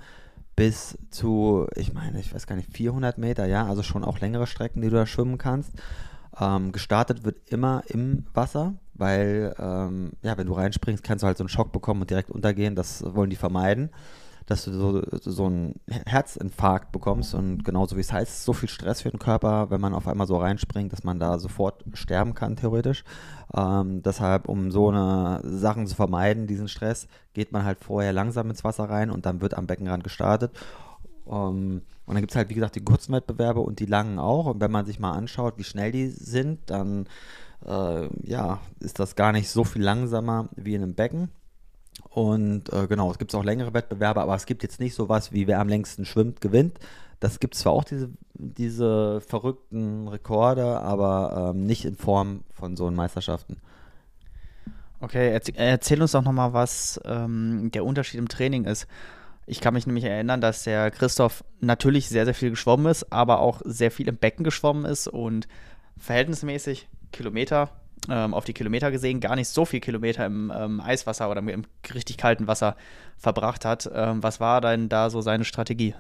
bis 0.57 0.99
zu, 1.11 1.69
ich 1.77 1.95
meine, 1.95 2.19
ich 2.19 2.35
weiß 2.35 2.49
gar 2.49 2.57
nicht, 2.57 2.73
400 2.73 3.19
Meter, 3.19 3.47
ja, 3.47 3.67
also 3.67 3.85
schon 3.85 4.03
auch 4.03 4.19
längere 4.19 4.49
Strecken, 4.49 4.81
die 4.81 4.89
du 4.89 4.97
da 4.97 5.07
schwimmen 5.07 5.39
kannst. 5.39 5.71
Ähm, 6.41 6.73
gestartet 6.73 7.25
wird 7.25 7.49
immer 7.49 7.83
im 7.89 8.27
Wasser, 8.33 8.75
weil, 8.95 9.55
ähm, 9.59 10.13
ja, 10.23 10.37
wenn 10.39 10.47
du 10.47 10.53
reinspringst, 10.53 11.03
kannst 11.03 11.23
du 11.23 11.27
halt 11.27 11.39
so 11.39 11.43
einen 11.43 11.49
Schock 11.49 11.73
bekommen 11.73 12.03
und 12.03 12.11
direkt 12.11 12.31
untergehen. 12.31 12.75
Das 12.75 13.03
wollen 13.15 13.31
die 13.31 13.37
vermeiden, 13.37 13.91
dass 14.47 14.65
du 14.65 14.73
so, 14.73 15.03
so 15.21 15.47
einen 15.47 15.75
Herzinfarkt 16.07 16.93
bekommst 16.93 17.35
und 17.35 17.65
genauso 17.65 17.97
wie 17.97 18.01
es 18.01 18.13
heißt, 18.13 18.45
so 18.45 18.53
viel 18.53 18.69
Stress 18.69 19.03
für 19.03 19.11
den 19.11 19.19
Körper, 19.19 19.71
wenn 19.71 19.81
man 19.81 19.95
auf 19.95 20.09
einmal 20.09 20.27
so 20.27 20.37
reinspringt, 20.39 20.93
dass 20.93 21.05
man 21.05 21.19
da 21.19 21.39
sofort 21.39 21.85
sterben 21.93 22.35
kann, 22.35 22.57
theoretisch. 22.57 23.05
Ähm, 23.55 24.03
deshalb, 24.03 24.49
um 24.49 24.71
so 24.71 24.89
eine 24.89 25.41
Sachen 25.45 25.87
zu 25.87 25.97
vermeiden, 25.97 26.47
diesen 26.47 26.69
Stress, 26.69 27.09
geht 27.35 27.53
man 27.53 27.65
halt 27.65 27.81
vorher 27.81 28.13
langsam 28.13 28.49
ins 28.49 28.65
Wasser 28.65 28.89
rein 28.89 29.11
und 29.11 29.27
dann 29.27 29.41
wird 29.41 29.55
am 29.55 29.67
Beckenrand 29.67 30.05
gestartet. 30.05 30.53
Ähm, 31.29 31.83
und 32.09 32.15
dann 32.15 32.23
gibt 32.23 32.33
es 32.33 32.37
halt, 32.37 32.49
wie 32.49 32.55
gesagt, 32.55 32.75
die 32.75 32.83
kurzen 32.83 33.13
Wettbewerbe 33.13 33.61
und 33.61 33.81
die 33.81 33.87
langen 33.87 34.19
auch. 34.19 34.47
Und 34.47 34.63
wenn 34.63 34.71
man 34.71 34.87
sich 34.87 34.99
mal 34.99 35.13
anschaut, 35.13 35.59
wie 35.59 35.65
schnell 35.65 35.93
die 35.93 36.09
sind, 36.09 36.59
dann 36.71 37.07
äh, 37.67 38.09
ja, 38.27 38.61
ist 38.81 38.99
das 38.99 39.15
gar 39.15 39.33
nicht 39.33 39.51
so 39.51 39.63
viel 39.63 39.83
langsamer 39.83 40.49
wie 40.57 40.75
in 40.75 40.83
einem 40.83 40.95
Becken. 40.95 41.29
Und 42.09 42.73
äh, 42.73 42.87
genau, 42.87 43.11
es 43.11 43.19
gibt 43.19 43.35
auch 43.35 43.45
längere 43.45 43.75
Wettbewerbe, 43.75 44.23
aber 44.23 44.35
es 44.35 44.47
gibt 44.47 44.63
jetzt 44.63 44.81
nicht 44.81 44.95
so 44.95 45.11
was 45.11 45.33
wie 45.33 45.47
wer 45.47 45.61
am 45.61 45.69
längsten 45.69 46.07
schwimmt, 46.07 46.41
gewinnt. 46.41 46.79
Das 47.21 47.41
gibt 47.41 47.55
zwar 47.55 47.75
auch 47.75 47.85
diese, 47.85 48.09
diese 48.33 49.21
verrückten 49.21 50.09
Rekorde, 50.09 50.81
aber 50.81 51.53
ähm, 51.53 51.67
nicht 51.67 51.85
in 51.85 51.97
Form 51.97 52.45
von 52.55 52.75
so 52.75 52.91
Meisterschaften. 52.91 53.59
Okay, 55.01 55.31
erzähl, 55.31 55.57
erzähl 55.59 56.01
uns 56.01 56.13
doch 56.13 56.25
nochmal, 56.25 56.55
was 56.55 56.99
ähm, 57.05 57.71
der 57.71 57.85
Unterschied 57.85 58.19
im 58.19 58.29
Training 58.29 58.65
ist. 58.65 58.87
Ich 59.49 59.61
kann 59.61 59.73
mich 59.73 59.87
nämlich 59.87 60.05
erinnern, 60.05 60.43
dass 60.43 60.65
der 60.65 60.91
Christoph 60.91 61.43
natürlich 61.61 62.11
sehr, 62.11 62.27
sehr 62.27 62.35
viel 62.35 62.51
geschwommen 62.51 62.87
ist, 62.87 63.11
aber 63.11 63.41
auch 63.41 63.63
sehr 63.65 63.91
viel 63.91 64.07
im 64.07 64.19
Becken 64.19 64.45
geschwommen 64.45 64.85
ist 64.85 65.09
und 65.09 65.49
verhältnismäßig 65.97 66.87
Kilometer, 67.13 67.71
ähm, 68.11 68.35
auf 68.35 68.45
die 68.45 68.53
Kilometer 68.53 68.91
gesehen, 68.91 69.21
gar 69.21 69.37
nicht 69.37 69.49
so 69.49 69.65
viel 69.65 69.81
Kilometer 69.81 70.27
im 70.27 70.53
ähm, 70.55 70.81
Eiswasser 70.83 71.31
oder 71.31 71.41
im 71.41 71.65
richtig 71.95 72.19
kalten 72.19 72.47
Wasser 72.47 72.77
verbracht 73.17 73.65
hat. 73.65 73.91
Ähm, 73.93 74.23
was 74.23 74.39
war 74.39 74.61
denn 74.61 74.91
da 74.91 75.09
so 75.09 75.23
seine 75.23 75.45
Strategie? 75.45 75.95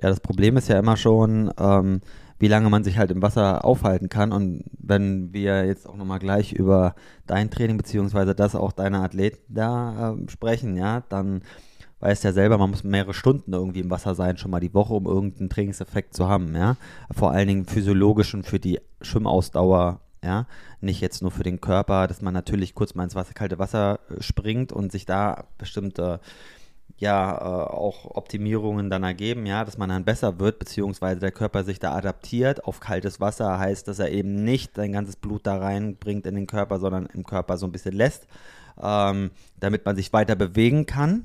Ja, 0.00 0.08
das 0.08 0.20
Problem 0.20 0.56
ist 0.56 0.68
ja 0.68 0.78
immer 0.78 0.96
schon, 0.96 1.52
ähm, 1.58 2.00
wie 2.38 2.48
lange 2.48 2.70
man 2.70 2.82
sich 2.82 2.96
halt 2.96 3.10
im 3.10 3.20
Wasser 3.20 3.62
aufhalten 3.64 4.08
kann. 4.08 4.32
Und 4.32 4.64
wenn 4.78 5.34
wir 5.34 5.66
jetzt 5.66 5.86
auch 5.86 5.96
nochmal 5.96 6.18
gleich 6.18 6.52
über 6.52 6.94
dein 7.26 7.50
Training 7.50 7.76
beziehungsweise 7.76 8.34
das 8.34 8.54
auch 8.54 8.72
deiner 8.72 9.02
Athleten 9.02 9.54
da 9.54 10.14
äh, 10.14 10.30
sprechen, 10.30 10.76
ja, 10.76 11.02
dann 11.10 11.42
weißt 12.04 12.22
ja 12.22 12.32
selber, 12.32 12.58
man 12.58 12.68
muss 12.68 12.84
mehrere 12.84 13.14
Stunden 13.14 13.54
irgendwie 13.54 13.80
im 13.80 13.90
Wasser 13.90 14.14
sein, 14.14 14.36
schon 14.36 14.50
mal 14.50 14.60
die 14.60 14.74
Woche, 14.74 14.92
um 14.92 15.06
irgendeinen 15.06 15.48
Trainingseffekt 15.48 16.14
zu 16.14 16.28
haben, 16.28 16.54
ja. 16.54 16.76
Vor 17.10 17.30
allen 17.30 17.48
Dingen 17.48 17.64
physiologisch 17.64 18.34
und 18.34 18.44
für 18.44 18.60
die 18.60 18.78
Schwimmausdauer, 19.00 20.00
ja. 20.22 20.46
Nicht 20.82 21.00
jetzt 21.00 21.22
nur 21.22 21.30
für 21.30 21.44
den 21.44 21.62
Körper, 21.62 22.06
dass 22.06 22.20
man 22.20 22.34
natürlich 22.34 22.74
kurz 22.74 22.94
mal 22.94 23.04
ins 23.04 23.14
Wasser, 23.14 23.32
kalte 23.32 23.58
Wasser 23.58 24.00
äh, 24.10 24.22
springt 24.22 24.70
und 24.70 24.92
sich 24.92 25.06
da 25.06 25.46
bestimmte 25.56 26.20
ja 26.98 27.36
äh, 27.36 27.70
auch 27.72 28.14
Optimierungen 28.14 28.90
dann 28.90 29.02
ergeben, 29.02 29.46
ja, 29.46 29.64
dass 29.64 29.78
man 29.78 29.88
dann 29.88 30.04
besser 30.04 30.38
wird, 30.38 30.58
beziehungsweise 30.58 31.20
der 31.20 31.32
Körper 31.32 31.64
sich 31.64 31.78
da 31.78 31.94
adaptiert 31.94 32.66
auf 32.66 32.80
kaltes 32.80 33.18
Wasser, 33.18 33.58
heißt, 33.58 33.88
dass 33.88 33.98
er 33.98 34.10
eben 34.10 34.44
nicht 34.44 34.76
sein 34.76 34.92
ganzes 34.92 35.16
Blut 35.16 35.46
da 35.46 35.56
reinbringt 35.56 36.26
in 36.26 36.34
den 36.34 36.46
Körper, 36.46 36.78
sondern 36.78 37.06
im 37.14 37.24
Körper 37.24 37.56
so 37.56 37.64
ein 37.64 37.72
bisschen 37.72 37.94
lässt, 37.94 38.26
ähm, 38.80 39.30
damit 39.58 39.86
man 39.86 39.96
sich 39.96 40.12
weiter 40.12 40.36
bewegen 40.36 40.84
kann 40.84 41.24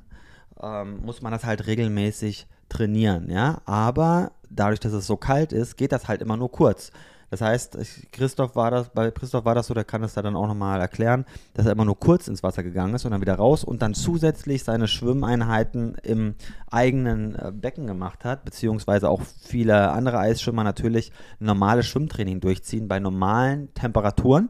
ähm, 0.62 1.02
muss 1.04 1.22
man 1.22 1.32
das 1.32 1.44
halt 1.44 1.68
regelmäßig 1.68 2.48
trainieren, 2.70 3.30
ja. 3.30 3.62
Aber 3.66 4.32
dadurch, 4.50 4.80
dass 4.80 4.94
es 4.94 5.08
so 5.08 5.18
kalt 5.18 5.54
ist, 5.54 5.78
geht 5.78 5.92
das 5.92 6.08
halt 6.08 6.22
immer 6.22 6.38
nur 6.38 6.52
kurz. 6.52 6.92
Das 7.30 7.42
heißt, 7.42 7.78
Christoph 8.12 8.56
war 8.56 8.72
das, 8.72 8.90
bei 8.90 9.12
Christoph 9.12 9.46
war 9.46 9.54
das 9.54 9.68
so, 9.68 9.74
der 9.74 9.84
kann 9.84 10.04
es 10.04 10.16
da 10.16 10.22
dann 10.22 10.36
auch 10.36 10.48
nochmal 10.48 10.82
erklären, 10.82 11.26
dass 11.54 11.68
er 11.68 11.74
immer 11.74 11.86
nur 11.86 12.00
kurz 12.00 12.28
ins 12.28 12.42
Wasser 12.42 12.64
gegangen 12.64 12.96
ist 12.96 13.06
und 13.06 13.12
dann 13.12 13.22
wieder 13.22 13.36
raus 13.36 13.64
und 13.64 13.82
dann 13.82 13.94
zusätzlich 13.94 14.64
seine 14.64 14.88
Schwimmeinheiten 14.88 15.96
im 16.02 16.36
eigenen 16.72 17.36
äh, 17.36 17.52
Becken 17.54 17.86
gemacht 17.86 18.26
hat, 18.26 18.46
beziehungsweise 18.46 19.10
auch 19.10 19.22
viele 19.22 19.92
andere 19.92 20.18
Eisschwimmer 20.18 20.64
natürlich 20.64 21.12
normales 21.40 21.86
Schwimmtraining 21.86 22.40
durchziehen 22.40 22.88
bei 22.88 23.00
normalen 23.00 23.74
Temperaturen. 23.76 24.50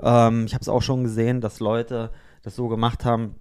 Ähm, 0.00 0.46
ich 0.46 0.54
habe 0.54 0.62
es 0.62 0.68
auch 0.68 0.82
schon 0.82 1.04
gesehen, 1.04 1.40
dass 1.40 1.60
Leute 1.60 2.10
das 2.42 2.56
so 2.56 2.66
gemacht 2.66 3.04
haben, 3.04 3.36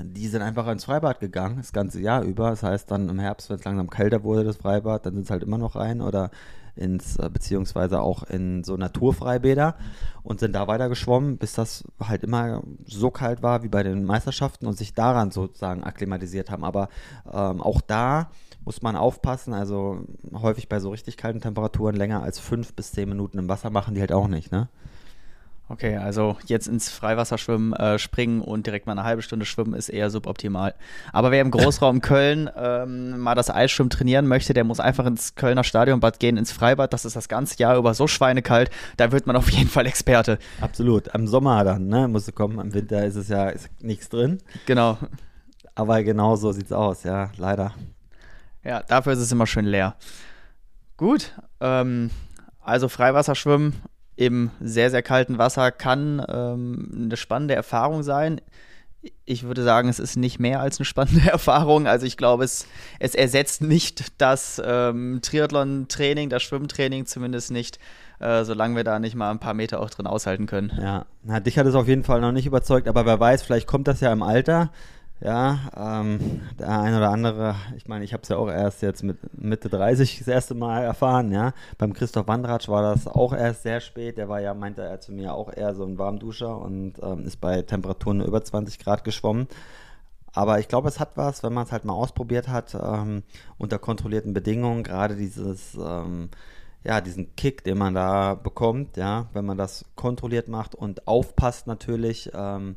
die 0.00 0.28
sind 0.28 0.42
einfach 0.42 0.66
ins 0.68 0.84
Freibad 0.84 1.20
gegangen, 1.20 1.58
das 1.58 1.72
ganze 1.72 2.00
Jahr 2.00 2.22
über. 2.22 2.50
Das 2.50 2.62
heißt, 2.62 2.90
dann 2.90 3.08
im 3.08 3.18
Herbst, 3.18 3.48
wenn 3.48 3.56
es 3.56 3.64
langsam 3.64 3.90
kälter 3.90 4.24
wurde, 4.24 4.44
das 4.44 4.56
Freibad, 4.56 5.06
dann 5.06 5.14
sind 5.14 5.24
es 5.24 5.30
halt 5.30 5.42
immer 5.42 5.58
noch 5.58 5.76
rein 5.76 6.00
oder 6.00 6.30
ins, 6.76 7.16
äh, 7.16 7.30
beziehungsweise 7.32 8.00
auch 8.00 8.24
in 8.24 8.64
so 8.64 8.76
Naturfreibäder 8.76 9.76
und 10.22 10.40
sind 10.40 10.52
da 10.54 10.66
weiter 10.66 10.88
geschwommen, 10.88 11.38
bis 11.38 11.52
das 11.52 11.84
halt 12.00 12.24
immer 12.24 12.62
so 12.84 13.10
kalt 13.10 13.42
war 13.42 13.62
wie 13.62 13.68
bei 13.68 13.82
den 13.82 14.04
Meisterschaften 14.04 14.66
und 14.66 14.76
sich 14.76 14.94
daran 14.94 15.30
sozusagen 15.30 15.84
akklimatisiert 15.84 16.50
haben. 16.50 16.64
Aber 16.64 16.88
ähm, 17.32 17.60
auch 17.60 17.80
da 17.80 18.30
muss 18.64 18.82
man 18.82 18.96
aufpassen. 18.96 19.52
Also 19.52 20.04
häufig 20.32 20.68
bei 20.68 20.80
so 20.80 20.90
richtig 20.90 21.16
kalten 21.16 21.40
Temperaturen 21.40 21.94
länger 21.94 22.22
als 22.22 22.38
fünf 22.38 22.74
bis 22.74 22.92
zehn 22.92 23.08
Minuten 23.08 23.38
im 23.38 23.48
Wasser 23.48 23.70
machen 23.70 23.94
die 23.94 24.00
halt 24.00 24.12
auch 24.12 24.28
nicht, 24.28 24.50
ne? 24.50 24.68
Okay, 25.66 25.96
also 25.96 26.36
jetzt 26.46 26.66
ins 26.68 26.90
Freiwasserschwimmen 26.90 27.72
äh, 27.72 27.98
springen 27.98 28.42
und 28.42 28.66
direkt 28.66 28.86
mal 28.86 28.92
eine 28.92 29.04
halbe 29.04 29.22
Stunde 29.22 29.46
schwimmen 29.46 29.72
ist 29.72 29.88
eher 29.88 30.10
suboptimal. 30.10 30.74
Aber 31.10 31.30
wer 31.30 31.40
im 31.40 31.50
Großraum 31.50 32.00
Köln 32.02 32.50
ähm, 32.54 33.18
mal 33.18 33.34
das 33.34 33.48
Eisschwimmen 33.48 33.88
trainieren 33.88 34.26
möchte, 34.26 34.52
der 34.52 34.64
muss 34.64 34.78
einfach 34.78 35.06
ins 35.06 35.36
Kölner 35.36 35.64
Stadionbad 35.64 36.20
gehen, 36.20 36.36
ins 36.36 36.52
Freibad. 36.52 36.92
Das 36.92 37.06
ist 37.06 37.16
das 37.16 37.28
ganze 37.28 37.58
Jahr 37.58 37.78
über 37.78 37.94
so 37.94 38.06
schweinekalt. 38.06 38.70
Da 38.98 39.10
wird 39.10 39.26
man 39.26 39.36
auf 39.36 39.48
jeden 39.50 39.70
Fall 39.70 39.86
Experte. 39.86 40.38
Absolut. 40.60 41.14
Am 41.14 41.26
Sommer 41.26 41.64
dann, 41.64 41.88
ne? 41.88 42.08
Musste 42.08 42.32
kommen. 42.32 42.58
Im 42.58 42.74
Winter 42.74 43.02
ist 43.06 43.16
es 43.16 43.28
ja 43.28 43.48
ist 43.48 43.70
nichts 43.80 44.10
drin. 44.10 44.42
Genau. 44.66 44.98
Aber 45.74 46.02
genau 46.02 46.36
so 46.36 46.52
sieht's 46.52 46.72
aus, 46.72 47.04
ja, 47.04 47.30
leider. 47.38 47.72
Ja, 48.62 48.82
dafür 48.82 49.14
ist 49.14 49.18
es 49.18 49.32
immer 49.32 49.46
schön 49.46 49.64
leer. 49.64 49.96
Gut. 50.98 51.32
Ähm, 51.60 52.10
also 52.60 52.88
Freiwasserschwimmen 52.88 53.74
im 54.16 54.50
sehr, 54.60 54.90
sehr 54.90 55.02
kalten 55.02 55.38
Wasser 55.38 55.72
kann 55.72 56.24
ähm, 56.28 56.90
eine 56.94 57.16
spannende 57.16 57.54
Erfahrung 57.54 58.02
sein. 58.02 58.40
Ich 59.26 59.42
würde 59.42 59.62
sagen, 59.62 59.88
es 59.88 59.98
ist 59.98 60.16
nicht 60.16 60.38
mehr 60.38 60.60
als 60.60 60.78
eine 60.78 60.86
spannende 60.86 61.28
Erfahrung. 61.30 61.86
Also 61.86 62.06
ich 62.06 62.16
glaube, 62.16 62.44
es, 62.44 62.66
es 63.00 63.14
ersetzt 63.14 63.60
nicht 63.62 64.12
das 64.18 64.62
ähm, 64.64 65.20
Triathlon-Training, 65.22 66.30
das 66.30 66.42
Schwimmtraining, 66.42 67.06
zumindest 67.06 67.50
nicht, 67.50 67.78
äh, 68.20 68.44
solange 68.44 68.76
wir 68.76 68.84
da 68.84 68.98
nicht 68.98 69.14
mal 69.14 69.30
ein 69.30 69.40
paar 69.40 69.54
Meter 69.54 69.80
auch 69.80 69.90
drin 69.90 70.06
aushalten 70.06 70.46
können. 70.46 70.72
Ja, 70.80 71.06
Na, 71.22 71.40
dich 71.40 71.58
hat 71.58 71.66
es 71.66 71.74
auf 71.74 71.88
jeden 71.88 72.04
Fall 72.04 72.20
noch 72.20 72.32
nicht 72.32 72.46
überzeugt, 72.46 72.88
aber 72.88 73.04
wer 73.04 73.20
weiß, 73.20 73.42
vielleicht 73.42 73.66
kommt 73.66 73.88
das 73.88 74.00
ja 74.00 74.12
im 74.12 74.22
Alter. 74.22 74.70
Ja, 75.24 75.58
ähm, 75.74 76.42
der 76.58 76.68
ein 76.68 76.94
oder 76.94 77.08
andere, 77.08 77.54
ich 77.78 77.88
meine, 77.88 78.04
ich 78.04 78.12
habe 78.12 78.22
es 78.22 78.28
ja 78.28 78.36
auch 78.36 78.50
erst 78.50 78.82
jetzt 78.82 79.02
mit 79.02 79.16
Mitte 79.42 79.70
30 79.70 80.18
das 80.18 80.28
erste 80.28 80.54
Mal 80.54 80.82
erfahren, 80.82 81.32
ja. 81.32 81.54
Beim 81.78 81.94
Christoph 81.94 82.28
Wandratsch 82.28 82.68
war 82.68 82.82
das 82.82 83.06
auch 83.06 83.32
erst 83.32 83.62
sehr 83.62 83.80
spät. 83.80 84.18
Der 84.18 84.28
war 84.28 84.42
ja, 84.42 84.52
meinte 84.52 84.82
er 84.82 85.00
zu 85.00 85.12
mir, 85.12 85.32
auch 85.32 85.50
eher 85.50 85.74
so 85.74 85.84
ein 85.86 85.96
Warmduscher 85.96 86.58
und 86.58 86.96
ähm, 87.02 87.24
ist 87.24 87.40
bei 87.40 87.62
Temperaturen 87.62 88.20
über 88.20 88.44
20 88.44 88.78
Grad 88.78 89.02
geschwommen. 89.02 89.48
Aber 90.34 90.58
ich 90.60 90.68
glaube, 90.68 90.88
es 90.88 91.00
hat 91.00 91.16
was, 91.16 91.42
wenn 91.42 91.54
man 91.54 91.64
es 91.64 91.72
halt 91.72 91.86
mal 91.86 91.94
ausprobiert 91.94 92.48
hat, 92.48 92.74
ähm, 92.74 93.22
unter 93.56 93.78
kontrollierten 93.78 94.34
Bedingungen, 94.34 94.82
gerade 94.82 95.16
dieses, 95.16 95.74
ähm, 95.74 96.28
ja, 96.82 97.00
diesen 97.00 97.34
Kick, 97.34 97.64
den 97.64 97.78
man 97.78 97.94
da 97.94 98.34
bekommt, 98.34 98.98
ja, 98.98 99.28
wenn 99.32 99.46
man 99.46 99.56
das 99.56 99.86
kontrolliert 99.96 100.48
macht 100.48 100.74
und 100.74 101.08
aufpasst 101.08 101.66
natürlich, 101.66 102.30
ähm, 102.34 102.76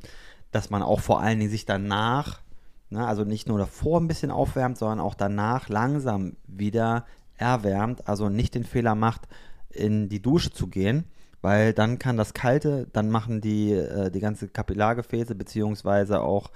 dass 0.57 0.69
man 0.69 0.81
auch 0.81 0.99
vor 0.99 1.21
allen 1.21 1.39
Dingen 1.39 1.51
sich 1.51 1.65
danach, 1.65 2.41
ne, 2.89 3.05
also 3.05 3.23
nicht 3.23 3.47
nur 3.47 3.59
davor 3.59 4.01
ein 4.01 4.07
bisschen 4.07 4.31
aufwärmt, 4.31 4.77
sondern 4.77 4.99
auch 4.99 5.13
danach 5.13 5.69
langsam 5.69 6.35
wieder 6.47 7.05
erwärmt, 7.35 8.07
also 8.07 8.29
nicht 8.29 8.55
den 8.55 8.63
Fehler 8.63 8.95
macht, 8.95 9.27
in 9.69 10.09
die 10.09 10.21
Dusche 10.21 10.51
zu 10.51 10.67
gehen, 10.67 11.05
weil 11.41 11.73
dann 11.73 11.99
kann 11.99 12.17
das 12.17 12.33
Kalte, 12.33 12.87
dann 12.91 13.11
machen 13.11 13.39
die, 13.39 13.71
äh, 13.71 14.09
die 14.09 14.19
ganze 14.19 14.47
Kapillargefäße 14.47 15.35
beziehungsweise 15.35 16.21
auch 16.21 16.51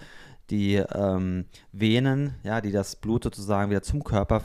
die 0.50 0.76
ähm, 0.76 1.46
Venen, 1.72 2.34
ja, 2.44 2.60
die 2.60 2.72
das 2.72 2.96
Blut 2.96 3.24
sozusagen 3.24 3.70
wieder 3.70 3.84
zum 3.84 4.04
Körper 4.04 4.42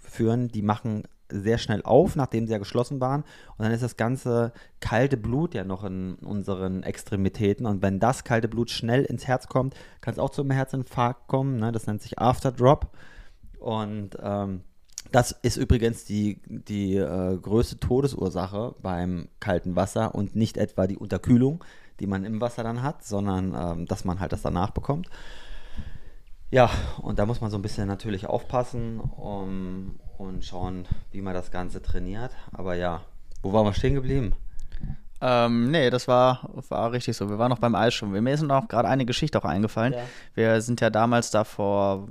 führen, 0.00 0.48
die 0.48 0.62
machen 0.62 1.04
sehr 1.30 1.58
schnell 1.58 1.82
auf, 1.82 2.16
nachdem 2.16 2.46
sie 2.46 2.52
ja 2.52 2.58
geschlossen 2.58 3.00
waren. 3.00 3.22
Und 3.56 3.64
dann 3.64 3.72
ist 3.72 3.82
das 3.82 3.96
ganze 3.96 4.52
kalte 4.80 5.16
Blut 5.16 5.54
ja 5.54 5.64
noch 5.64 5.84
in 5.84 6.14
unseren 6.16 6.82
Extremitäten. 6.82 7.66
Und 7.66 7.82
wenn 7.82 8.00
das 8.00 8.24
kalte 8.24 8.48
Blut 8.48 8.70
schnell 8.70 9.04
ins 9.04 9.26
Herz 9.26 9.48
kommt, 9.48 9.74
kann 10.00 10.12
es 10.12 10.18
auch 10.18 10.30
zum 10.30 10.50
Herzinfarkt 10.50 11.28
kommen. 11.28 11.58
Ne? 11.58 11.72
Das 11.72 11.86
nennt 11.86 12.02
sich 12.02 12.18
Afterdrop. 12.18 12.88
Und 13.58 14.16
ähm, 14.22 14.62
das 15.12 15.32
ist 15.42 15.56
übrigens 15.56 16.04
die, 16.04 16.40
die 16.46 16.96
äh, 16.96 17.36
größte 17.36 17.78
Todesursache 17.78 18.74
beim 18.82 19.28
kalten 19.40 19.76
Wasser 19.76 20.14
und 20.14 20.36
nicht 20.36 20.56
etwa 20.56 20.86
die 20.86 20.98
Unterkühlung, 20.98 21.64
die 22.00 22.06
man 22.06 22.24
im 22.24 22.40
Wasser 22.40 22.62
dann 22.62 22.82
hat, 22.82 23.04
sondern 23.04 23.54
ähm, 23.56 23.86
dass 23.86 24.04
man 24.04 24.20
halt 24.20 24.32
das 24.32 24.42
danach 24.42 24.70
bekommt. 24.70 25.08
Ja, 26.50 26.70
und 27.02 27.18
da 27.18 27.26
muss 27.26 27.40
man 27.40 27.50
so 27.50 27.58
ein 27.58 27.62
bisschen 27.62 27.88
natürlich 27.88 28.26
aufpassen 28.26 29.00
um, 29.00 29.98
und 30.18 30.44
schauen, 30.44 30.86
wie 31.12 31.22
man 31.22 31.34
das 31.34 31.50
Ganze 31.50 31.82
trainiert. 31.82 32.32
Aber 32.52 32.74
ja, 32.74 33.02
wo 33.42 33.52
waren 33.52 33.64
wir 33.64 33.72
stehen 33.72 33.94
geblieben? 33.94 34.34
Ähm, 35.20 35.70
nee, 35.70 35.90
das 35.90 36.06
war, 36.06 36.48
war 36.68 36.92
richtig 36.92 37.16
so. 37.16 37.28
Wir 37.28 37.38
waren 37.38 37.50
noch 37.50 37.58
beim 37.58 37.74
Eisschwimmen. 37.74 38.22
Mir 38.22 38.34
ist 38.34 38.42
noch 38.42 38.68
gerade 38.68 38.88
eine 38.88 39.04
Geschichte 39.04 39.38
auch 39.38 39.44
eingefallen. 39.44 39.94
Ja. 39.94 40.02
Wir 40.34 40.60
sind 40.60 40.80
ja 40.80 40.90
damals 40.90 41.30
da 41.30 41.44
vor, 41.44 42.08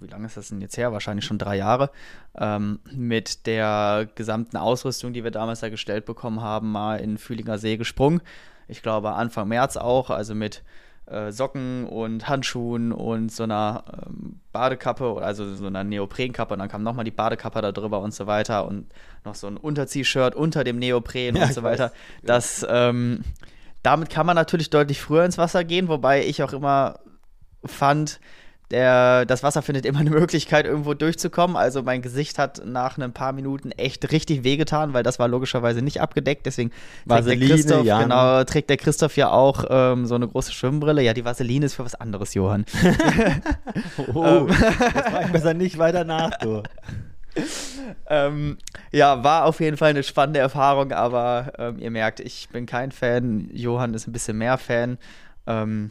wie 0.00 0.08
lange 0.08 0.26
ist 0.26 0.36
das 0.36 0.48
denn 0.48 0.60
jetzt 0.60 0.76
her? 0.76 0.92
Wahrscheinlich 0.92 1.24
schon 1.24 1.38
drei 1.38 1.56
Jahre. 1.56 1.90
Ähm, 2.36 2.80
mit 2.90 3.46
der 3.46 4.08
gesamten 4.14 4.56
Ausrüstung, 4.56 5.12
die 5.12 5.22
wir 5.22 5.30
damals 5.30 5.60
da 5.60 5.68
gestellt 5.68 6.06
bekommen 6.06 6.40
haben, 6.40 6.72
mal 6.72 6.96
in 6.96 7.18
Fühlinger 7.18 7.58
See 7.58 7.76
gesprungen. 7.76 8.20
Ich 8.66 8.82
glaube 8.82 9.12
Anfang 9.12 9.48
März 9.48 9.76
auch, 9.76 10.10
also 10.10 10.34
mit 10.34 10.62
äh, 11.10 11.32
Socken 11.32 11.86
und 11.86 12.28
Handschuhen 12.28 12.92
und 12.92 13.32
so 13.32 13.42
einer 13.42 13.84
ähm, 14.06 14.40
Badekappe, 14.52 15.20
also 15.20 15.54
so 15.54 15.66
einer 15.66 15.84
Neoprenkappe 15.84 16.54
und 16.54 16.60
dann 16.60 16.68
kam 16.68 16.82
nochmal 16.82 17.04
die 17.04 17.10
Badekappe 17.10 17.60
da 17.60 17.72
drüber 17.72 18.00
und 18.00 18.14
so 18.14 18.26
weiter 18.26 18.66
und 18.66 18.86
noch 19.24 19.34
so 19.34 19.46
ein 19.46 19.56
Unterziehshirt 19.56 20.34
unter 20.34 20.64
dem 20.64 20.78
Neopren 20.78 21.36
ja, 21.36 21.44
und 21.44 21.54
so 21.54 21.62
weiter. 21.62 21.86
Weiß. 21.86 21.92
Das, 22.22 22.66
ähm, 22.68 23.24
damit 23.82 24.10
kann 24.10 24.26
man 24.26 24.36
natürlich 24.36 24.70
deutlich 24.70 25.00
früher 25.00 25.24
ins 25.24 25.38
Wasser 25.38 25.64
gehen, 25.64 25.88
wobei 25.88 26.24
ich 26.24 26.42
auch 26.42 26.52
immer 26.52 27.00
fand, 27.64 28.20
der, 28.70 29.24
das 29.26 29.42
Wasser 29.42 29.62
findet 29.62 29.84
immer 29.84 30.00
eine 30.00 30.10
Möglichkeit, 30.10 30.64
irgendwo 30.66 30.94
durchzukommen. 30.94 31.56
Also 31.56 31.82
mein 31.82 32.02
Gesicht 32.02 32.38
hat 32.38 32.62
nach 32.64 32.98
ein 32.98 33.12
paar 33.12 33.32
Minuten 33.32 33.72
echt 33.72 34.12
richtig 34.12 34.44
wehgetan, 34.44 34.92
weil 34.92 35.02
das 35.02 35.18
war 35.18 35.28
logischerweise 35.28 35.82
nicht 35.82 36.00
abgedeckt. 36.00 36.46
Deswegen 36.46 36.70
trägt 37.08 37.26
der 37.26 37.36
Christoph, 37.36 37.84
ja. 37.84 38.02
genau, 38.02 38.44
trägt 38.44 38.70
der 38.70 38.76
Christoph 38.76 39.16
ja 39.16 39.30
auch 39.30 39.64
ähm, 39.68 40.06
so 40.06 40.14
eine 40.14 40.28
große 40.28 40.52
Schwimmbrille. 40.52 41.02
Ja, 41.02 41.14
die 41.14 41.24
Vaseline 41.24 41.66
ist 41.66 41.74
für 41.74 41.84
was 41.84 41.94
anderes, 41.94 42.34
Johann. 42.34 42.64
oh, 44.14 44.24
ähm. 44.24 44.48
das 44.48 45.32
besser 45.32 45.54
nicht 45.54 45.78
weiter 45.78 46.04
nach, 46.04 46.30
du. 46.38 46.62
ähm, 48.08 48.58
ja, 48.92 49.22
war 49.22 49.44
auf 49.44 49.60
jeden 49.60 49.76
Fall 49.76 49.90
eine 49.90 50.02
spannende 50.02 50.40
Erfahrung, 50.40 50.92
aber 50.92 51.52
ähm, 51.58 51.78
ihr 51.78 51.90
merkt, 51.90 52.20
ich 52.20 52.48
bin 52.50 52.66
kein 52.66 52.92
Fan. 52.92 53.48
Johann 53.52 53.94
ist 53.94 54.06
ein 54.06 54.12
bisschen 54.12 54.38
mehr 54.38 54.58
Fan. 54.58 54.98
Ähm, 55.46 55.90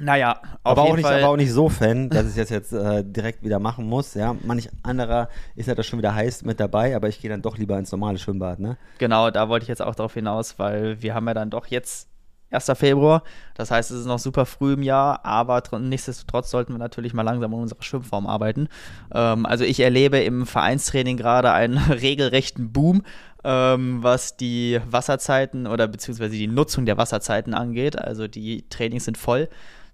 naja, 0.00 0.40
aber 0.64 0.82
auch, 0.82 0.96
nicht, 0.96 1.04
aber 1.04 1.28
auch 1.28 1.36
nicht 1.36 1.52
so 1.52 1.68
Fan, 1.68 2.08
dass 2.08 2.28
ich 2.28 2.34
das 2.34 2.50
jetzt 2.50 2.72
äh, 2.72 3.04
direkt 3.04 3.42
wieder 3.42 3.58
machen 3.58 3.86
muss. 3.86 4.14
Ja, 4.14 4.34
manch 4.42 4.68
anderer 4.82 5.28
ist 5.54 5.68
ja 5.68 5.74
das 5.74 5.86
schon 5.86 5.98
wieder 5.98 6.14
heiß 6.14 6.44
mit 6.44 6.60
dabei, 6.60 6.96
aber 6.96 7.08
ich 7.08 7.20
gehe 7.20 7.30
dann 7.30 7.42
doch 7.42 7.58
lieber 7.58 7.78
ins 7.78 7.92
normale 7.92 8.18
Schwimmbad. 8.18 8.58
Ne? 8.58 8.78
Genau, 8.98 9.30
da 9.30 9.48
wollte 9.48 9.64
ich 9.64 9.68
jetzt 9.68 9.82
auch 9.82 9.94
darauf 9.94 10.14
hinaus, 10.14 10.58
weil 10.58 11.02
wir 11.02 11.14
haben 11.14 11.26
ja 11.28 11.34
dann 11.34 11.50
doch 11.50 11.66
jetzt 11.66 12.08
1. 12.52 12.70
Februar. 12.74 13.22
Das 13.54 13.70
heißt, 13.70 13.90
es 13.90 14.00
ist 14.00 14.06
noch 14.06 14.18
super 14.18 14.46
früh 14.46 14.74
im 14.74 14.82
Jahr, 14.82 15.24
aber 15.24 15.62
nichtsdestotrotz 15.78 16.50
sollten 16.50 16.72
wir 16.72 16.78
natürlich 16.78 17.14
mal 17.14 17.22
langsam 17.22 17.52
an 17.54 17.60
unserer 17.60 17.82
Schwimmform 17.82 18.26
arbeiten. 18.26 18.68
Ähm, 19.12 19.46
also 19.46 19.64
ich 19.64 19.80
erlebe 19.80 20.18
im 20.18 20.46
Vereinstraining 20.46 21.16
gerade 21.16 21.52
einen 21.52 21.78
regelrechten 21.90 22.72
Boom, 22.72 23.02
ähm, 23.44 24.02
was 24.02 24.36
die 24.36 24.80
Wasserzeiten 24.88 25.66
oder 25.66 25.88
beziehungsweise 25.88 26.36
die 26.36 26.46
Nutzung 26.46 26.86
der 26.86 26.98
Wasserzeiten 26.98 27.54
angeht. 27.54 27.98
Also 27.98 28.28
die 28.28 28.68
Trainings 28.68 29.04
sind 29.04 29.18
voll 29.18 29.48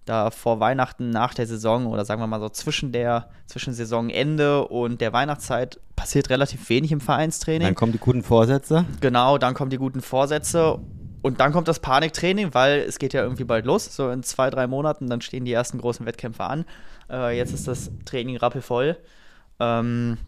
da 0.08 0.30
vor 0.30 0.60
Weihnachten 0.60 1.10
nach 1.10 1.34
der 1.34 1.46
Saison 1.46 1.86
oder 1.86 2.04
sagen 2.04 2.20
wir 2.20 2.26
mal 2.26 2.40
so 2.40 2.48
zwischen 2.48 2.92
der 2.92 3.28
zwischen 3.46 3.72
Saisonende 3.72 4.66
und 4.66 5.00
der 5.00 5.12
Weihnachtszeit 5.12 5.80
passiert 5.96 6.30
relativ 6.30 6.68
wenig 6.68 6.92
im 6.92 7.00
Vereinstraining. 7.00 7.66
Dann 7.66 7.74
kommen 7.74 7.92
die 7.92 7.98
guten 7.98 8.22
Vorsätze. 8.22 8.84
Genau, 9.00 9.38
dann 9.38 9.54
kommen 9.54 9.70
die 9.70 9.78
guten 9.78 10.00
Vorsätze 10.00 10.78
und 11.22 11.40
dann 11.40 11.52
kommt 11.52 11.68
das 11.68 11.80
Paniktraining, 11.80 12.54
weil 12.54 12.80
es 12.80 12.98
geht 12.98 13.12
ja 13.12 13.22
irgendwie 13.22 13.44
bald 13.44 13.66
los. 13.66 13.94
So 13.94 14.10
in 14.10 14.22
zwei, 14.22 14.50
drei 14.50 14.66
Monaten, 14.66 15.08
dann 15.08 15.20
stehen 15.20 15.44
die 15.44 15.52
ersten 15.52 15.78
großen 15.78 16.06
Wettkämpfe 16.06 16.44
an. 16.44 16.64
Äh, 17.10 17.36
jetzt 17.36 17.52
ist 17.52 17.66
das 17.68 17.90
Training 18.04 18.36
rappelvoll. 18.36 18.96
Ähm, 19.58 20.18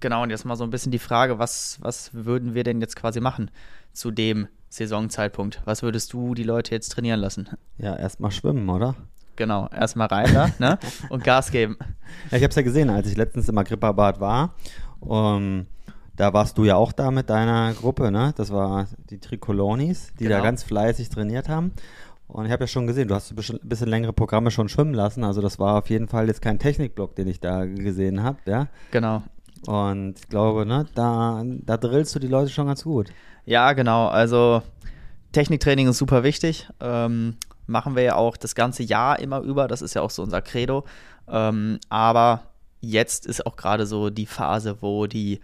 Genau, 0.00 0.22
und 0.22 0.30
jetzt 0.30 0.44
mal 0.44 0.56
so 0.56 0.64
ein 0.64 0.70
bisschen 0.70 0.92
die 0.92 0.98
Frage, 0.98 1.38
was, 1.38 1.78
was 1.80 2.12
würden 2.12 2.54
wir 2.54 2.64
denn 2.64 2.80
jetzt 2.80 2.96
quasi 2.96 3.20
machen 3.20 3.50
zu 3.92 4.10
dem 4.10 4.48
Saisonzeitpunkt? 4.76 5.60
Was 5.64 5.82
würdest 5.82 6.12
du 6.12 6.34
die 6.34 6.42
Leute 6.42 6.72
jetzt 6.72 6.90
trainieren 6.90 7.20
lassen? 7.20 7.48
Ja, 7.78 7.96
erstmal 7.96 8.30
schwimmen, 8.30 8.68
oder? 8.68 8.94
Genau, 9.36 9.68
erstmal 9.68 10.08
rein 10.08 10.32
da 10.32 10.50
ne? 10.58 10.78
und 11.08 11.24
Gas 11.24 11.50
geben. 11.50 11.76
Ja, 12.30 12.38
ich 12.38 12.42
habe 12.42 12.50
es 12.50 12.56
ja 12.56 12.62
gesehen, 12.62 12.90
als 12.90 13.08
ich 13.08 13.16
letztens 13.16 13.48
im 13.48 13.58
Agrippa-Bad 13.58 14.20
war. 14.20 14.54
Um, 15.00 15.66
da 16.16 16.32
warst 16.32 16.56
du 16.56 16.64
ja 16.64 16.76
auch 16.76 16.92
da 16.92 17.10
mit 17.10 17.28
deiner 17.28 17.72
Gruppe, 17.74 18.10
ne? 18.10 18.32
Das 18.36 18.52
war 18.52 18.86
die 19.10 19.18
Tricolonis, 19.18 20.12
die 20.18 20.24
genau. 20.24 20.36
da 20.36 20.42
ganz 20.42 20.62
fleißig 20.62 21.08
trainiert 21.08 21.48
haben. 21.48 21.72
Und 22.26 22.46
ich 22.46 22.52
habe 22.52 22.64
ja 22.64 22.68
schon 22.68 22.86
gesehen, 22.86 23.08
du 23.08 23.14
hast 23.14 23.30
ein 23.30 23.36
bisschen, 23.36 23.60
bisschen, 23.62 23.88
längere 23.88 24.12
Programme 24.12 24.50
schon 24.50 24.68
schwimmen 24.68 24.94
lassen. 24.94 25.24
Also 25.24 25.40
das 25.40 25.58
war 25.58 25.78
auf 25.78 25.90
jeden 25.90 26.08
Fall 26.08 26.28
jetzt 26.28 26.40
kein 26.40 26.58
Technikblock, 26.58 27.14
den 27.16 27.28
ich 27.28 27.40
da 27.40 27.64
gesehen 27.64 28.22
habe, 28.22 28.38
ja? 28.46 28.68
Genau. 28.92 29.22
Und 29.66 30.18
ich 30.18 30.28
glaube, 30.28 30.66
ne, 30.66 30.86
da, 30.94 31.42
da 31.44 31.76
drillst 31.76 32.14
du 32.14 32.18
die 32.18 32.28
Leute 32.28 32.50
schon 32.50 32.66
ganz 32.66 32.84
gut. 32.84 33.10
Ja, 33.44 33.72
genau. 33.72 34.08
Also 34.08 34.62
Techniktraining 35.32 35.88
ist 35.88 35.98
super 35.98 36.22
wichtig. 36.22 36.68
Ähm, 36.80 37.36
machen 37.66 37.96
wir 37.96 38.02
ja 38.02 38.16
auch 38.16 38.36
das 38.36 38.54
ganze 38.54 38.82
Jahr 38.82 39.18
immer 39.18 39.40
über. 39.40 39.68
Das 39.68 39.82
ist 39.82 39.94
ja 39.94 40.02
auch 40.02 40.10
so 40.10 40.22
unser 40.22 40.42
Credo. 40.42 40.84
Ähm, 41.28 41.78
aber 41.88 42.42
jetzt 42.80 43.26
ist 43.26 43.46
auch 43.46 43.56
gerade 43.56 43.86
so 43.86 44.10
die 44.10 44.26
Phase, 44.26 44.76
wo 44.80 45.06
die 45.06 45.40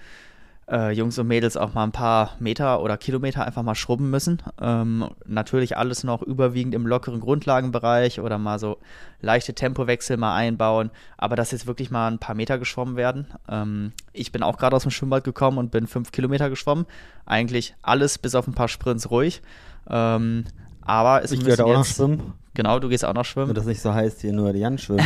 äh, 0.71 0.93
Jungs 0.93 1.19
und 1.19 1.27
Mädels 1.27 1.57
auch 1.57 1.75
mal 1.75 1.85
ein 1.85 1.93
paar 1.93 2.37
Meter 2.39 2.81
oder 2.81 2.97
Kilometer 2.97 3.45
einfach 3.45 3.63
mal 3.63 3.75
schrubben 3.75 4.11
müssen. 4.11 4.41
Ähm, 4.61 5.09
natürlich 5.27 5.77
alles 5.77 6.05
noch 6.05 6.23
überwiegend 6.23 6.75
im 6.75 6.87
lockeren 6.87 7.21
Grundlagenbereich 7.21 8.21
oder 8.21 8.39
mal 8.39 8.59
so 8.59 8.79
leichte 9.21 9.53
Tempowechsel 9.53 10.17
mal 10.17 10.35
einbauen, 10.37 10.91
aber 11.19 11.37
dass 11.37 11.51
jetzt 11.51 11.67
wirklich 11.67 11.91
mal 11.91 12.09
ein 12.09 12.19
paar 12.19 12.35
Meter 12.35 12.59
geschwommen 12.59 12.97
werden. 12.97 13.27
Ähm, 13.49 13.93
ich 14.13 14.33
bin 14.33 14.43
auch 14.43 14.59
gerade 14.59 14.77
aus 14.77 14.83
dem 14.83 14.93
Schwimmbad 14.93 15.25
gekommen 15.25 15.59
und 15.59 15.71
bin 15.71 15.87
fünf 15.87 16.13
Kilometer 16.13 16.49
geschwommen. 16.49 16.87
Eigentlich 17.27 17.75
alles 17.83 18.19
bis 18.19 18.35
auf 18.35 18.47
ein 18.47 18.55
paar 18.55 18.69
Sprints 18.69 19.11
ruhig. 19.11 19.43
Ähm, 19.89 20.45
aber 20.83 21.23
es 21.25 21.33
ich 21.33 21.45
werde 21.45 21.65
auch 21.65 21.75
noch 21.75 21.85
schwimmen. 21.85 22.35
Genau, 22.55 22.79
du 22.79 22.89
gehst 22.89 23.05
auch 23.05 23.15
noch 23.15 23.25
schwimmen. 23.25 23.49
Wenn 23.49 23.55
das 23.55 23.67
nicht 23.67 23.81
so 23.81 23.93
heißt, 23.93 24.21
hier 24.21 24.33
nur 24.33 24.53
die 24.53 24.61
Jan 24.61 24.79
schwimmen. 24.79 25.05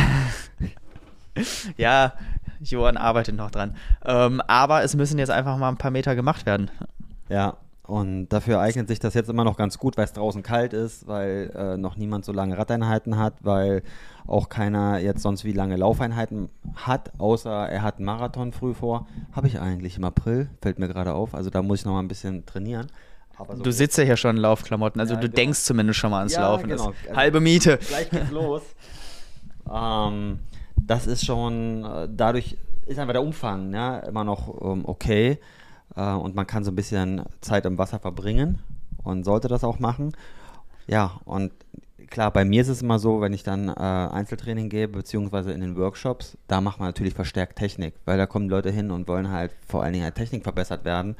ja, 1.77 2.13
Johann 2.61 2.97
arbeitet 2.97 3.35
noch 3.35 3.51
dran. 3.51 3.75
Ähm, 4.05 4.41
aber 4.47 4.83
es 4.83 4.95
müssen 4.95 5.19
jetzt 5.19 5.31
einfach 5.31 5.57
mal 5.57 5.69
ein 5.69 5.77
paar 5.77 5.91
Meter 5.91 6.15
gemacht 6.15 6.45
werden. 6.45 6.71
Ja, 7.29 7.57
und 7.87 8.29
dafür 8.29 8.59
eignet 8.59 8.87
sich 8.87 8.99
das 8.99 9.13
jetzt 9.13 9.29
immer 9.29 9.43
noch 9.43 9.57
ganz 9.57 9.77
gut, 9.77 9.95
weil 9.97 10.05
es 10.05 10.13
draußen 10.13 10.41
kalt 10.41 10.73
ist, 10.73 11.07
weil 11.07 11.51
äh, 11.55 11.77
noch 11.77 11.97
niemand 11.97 12.25
so 12.25 12.31
lange 12.31 12.57
Radeinheiten 12.57 13.17
hat, 13.17 13.35
weil 13.41 13.83
auch 14.25 14.49
keiner 14.49 14.97
jetzt 14.99 15.21
sonst 15.21 15.45
wie 15.45 15.51
lange 15.51 15.75
Laufeinheiten 15.75 16.49
hat, 16.75 17.11
außer 17.19 17.69
er 17.69 17.83
hat 17.83 17.97
einen 17.97 18.05
Marathon 18.05 18.53
früh 18.53 18.73
vor. 18.73 19.05
Habe 19.33 19.47
ich 19.47 19.59
eigentlich 19.59 19.97
im 19.97 20.03
April, 20.03 20.49
fällt 20.61 20.79
mir 20.79 20.87
gerade 20.87 21.13
auf. 21.13 21.35
Also 21.35 21.51
da 21.51 21.61
muss 21.61 21.79
ich 21.79 21.85
noch 21.85 21.93
mal 21.93 21.99
ein 21.99 22.07
bisschen 22.07 22.45
trainieren. 22.45 22.87
So 23.37 23.61
du 23.61 23.71
sitzt 23.71 23.97
ja 23.97 24.03
hier 24.03 24.17
schon 24.17 24.37
in 24.37 24.41
Laufklamotten, 24.41 24.99
also 24.99 25.13
ja, 25.13 25.19
du 25.19 25.27
genau. 25.27 25.35
denkst 25.35 25.59
zumindest 25.59 25.99
schon 25.99 26.09
mal 26.09 26.19
ans 26.19 26.33
ja, 26.33 26.41
Laufen. 26.41 26.69
Genau. 26.69 26.93
Also 27.07 27.15
halbe 27.15 27.39
Miete. 27.39 27.77
Gleich 27.77 28.09
geht's 28.09 28.31
los. 28.31 28.61
ähm, 29.71 30.39
das 30.85 31.07
ist 31.07 31.25
schon, 31.25 31.83
äh, 31.83 32.07
dadurch 32.11 32.57
ist 32.85 32.99
einfach 32.99 33.13
der 33.13 33.23
Umfang 33.23 33.69
ne, 33.69 34.03
immer 34.07 34.23
noch 34.23 34.61
ähm, 34.61 34.83
okay 34.85 35.39
äh, 35.95 36.11
und 36.13 36.35
man 36.35 36.47
kann 36.47 36.63
so 36.63 36.71
ein 36.71 36.75
bisschen 36.75 37.23
Zeit 37.41 37.65
im 37.65 37.77
Wasser 37.77 37.99
verbringen 37.99 38.59
und 39.03 39.23
sollte 39.23 39.47
das 39.47 39.63
auch 39.63 39.79
machen. 39.79 40.13
Ja, 40.87 41.19
und 41.25 41.51
klar, 42.07 42.31
bei 42.31 42.45
mir 42.45 42.61
ist 42.61 42.67
es 42.67 42.81
immer 42.81 42.99
so, 42.99 43.21
wenn 43.21 43.33
ich 43.33 43.43
dann 43.43 43.69
äh, 43.69 43.71
Einzeltraining 43.71 44.69
gebe, 44.69 44.99
beziehungsweise 44.99 45.51
in 45.51 45.61
den 45.61 45.75
Workshops, 45.77 46.37
da 46.47 46.61
macht 46.61 46.79
man 46.79 46.89
natürlich 46.89 47.13
verstärkt 47.13 47.57
Technik, 47.57 47.95
weil 48.05 48.17
da 48.17 48.27
kommen 48.27 48.49
Leute 48.49 48.71
hin 48.71 48.91
und 48.91 49.07
wollen 49.07 49.31
halt 49.31 49.51
vor 49.67 49.83
allen 49.83 49.93
Dingen 49.93 50.05
halt 50.05 50.15
Technik 50.15 50.43
verbessert 50.43 50.85
werden. 50.85 51.15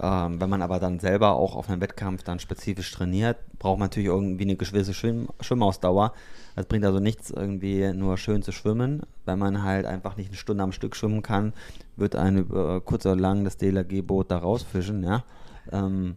Ähm, 0.00 0.40
wenn 0.40 0.50
man 0.50 0.62
aber 0.62 0.78
dann 0.78 1.00
selber 1.00 1.36
auch 1.36 1.56
auf 1.56 1.68
einem 1.68 1.80
Wettkampf 1.80 2.22
dann 2.22 2.38
spezifisch 2.38 2.90
trainiert, 2.92 3.38
braucht 3.58 3.78
man 3.78 3.86
natürlich 3.86 4.08
irgendwie 4.08 4.44
eine 4.44 4.56
gewisse 4.56 4.94
Schwimm 4.94 5.28
Schwimmausdauer. 5.40 6.12
Es 6.54 6.66
bringt 6.66 6.84
also 6.84 7.00
nichts, 7.00 7.30
irgendwie 7.30 7.92
nur 7.92 8.16
schön 8.16 8.42
zu 8.42 8.52
schwimmen. 8.52 9.02
Wenn 9.24 9.38
man 9.38 9.62
halt 9.62 9.84
einfach 9.86 10.16
nicht 10.16 10.28
eine 10.28 10.36
Stunde 10.36 10.64
am 10.64 10.72
Stück 10.72 10.96
schwimmen 10.96 11.22
kann, 11.22 11.52
wird 11.96 12.16
ein 12.16 12.38
über 12.38 12.80
kurz 12.80 13.04
oder 13.06 13.16
lang 13.16 13.44
das 13.44 13.58
DLRG-Boot 13.58 14.30
da 14.30 14.38
rausfischen. 14.38 15.02
Ja? 15.02 15.24
Ähm, 15.70 16.16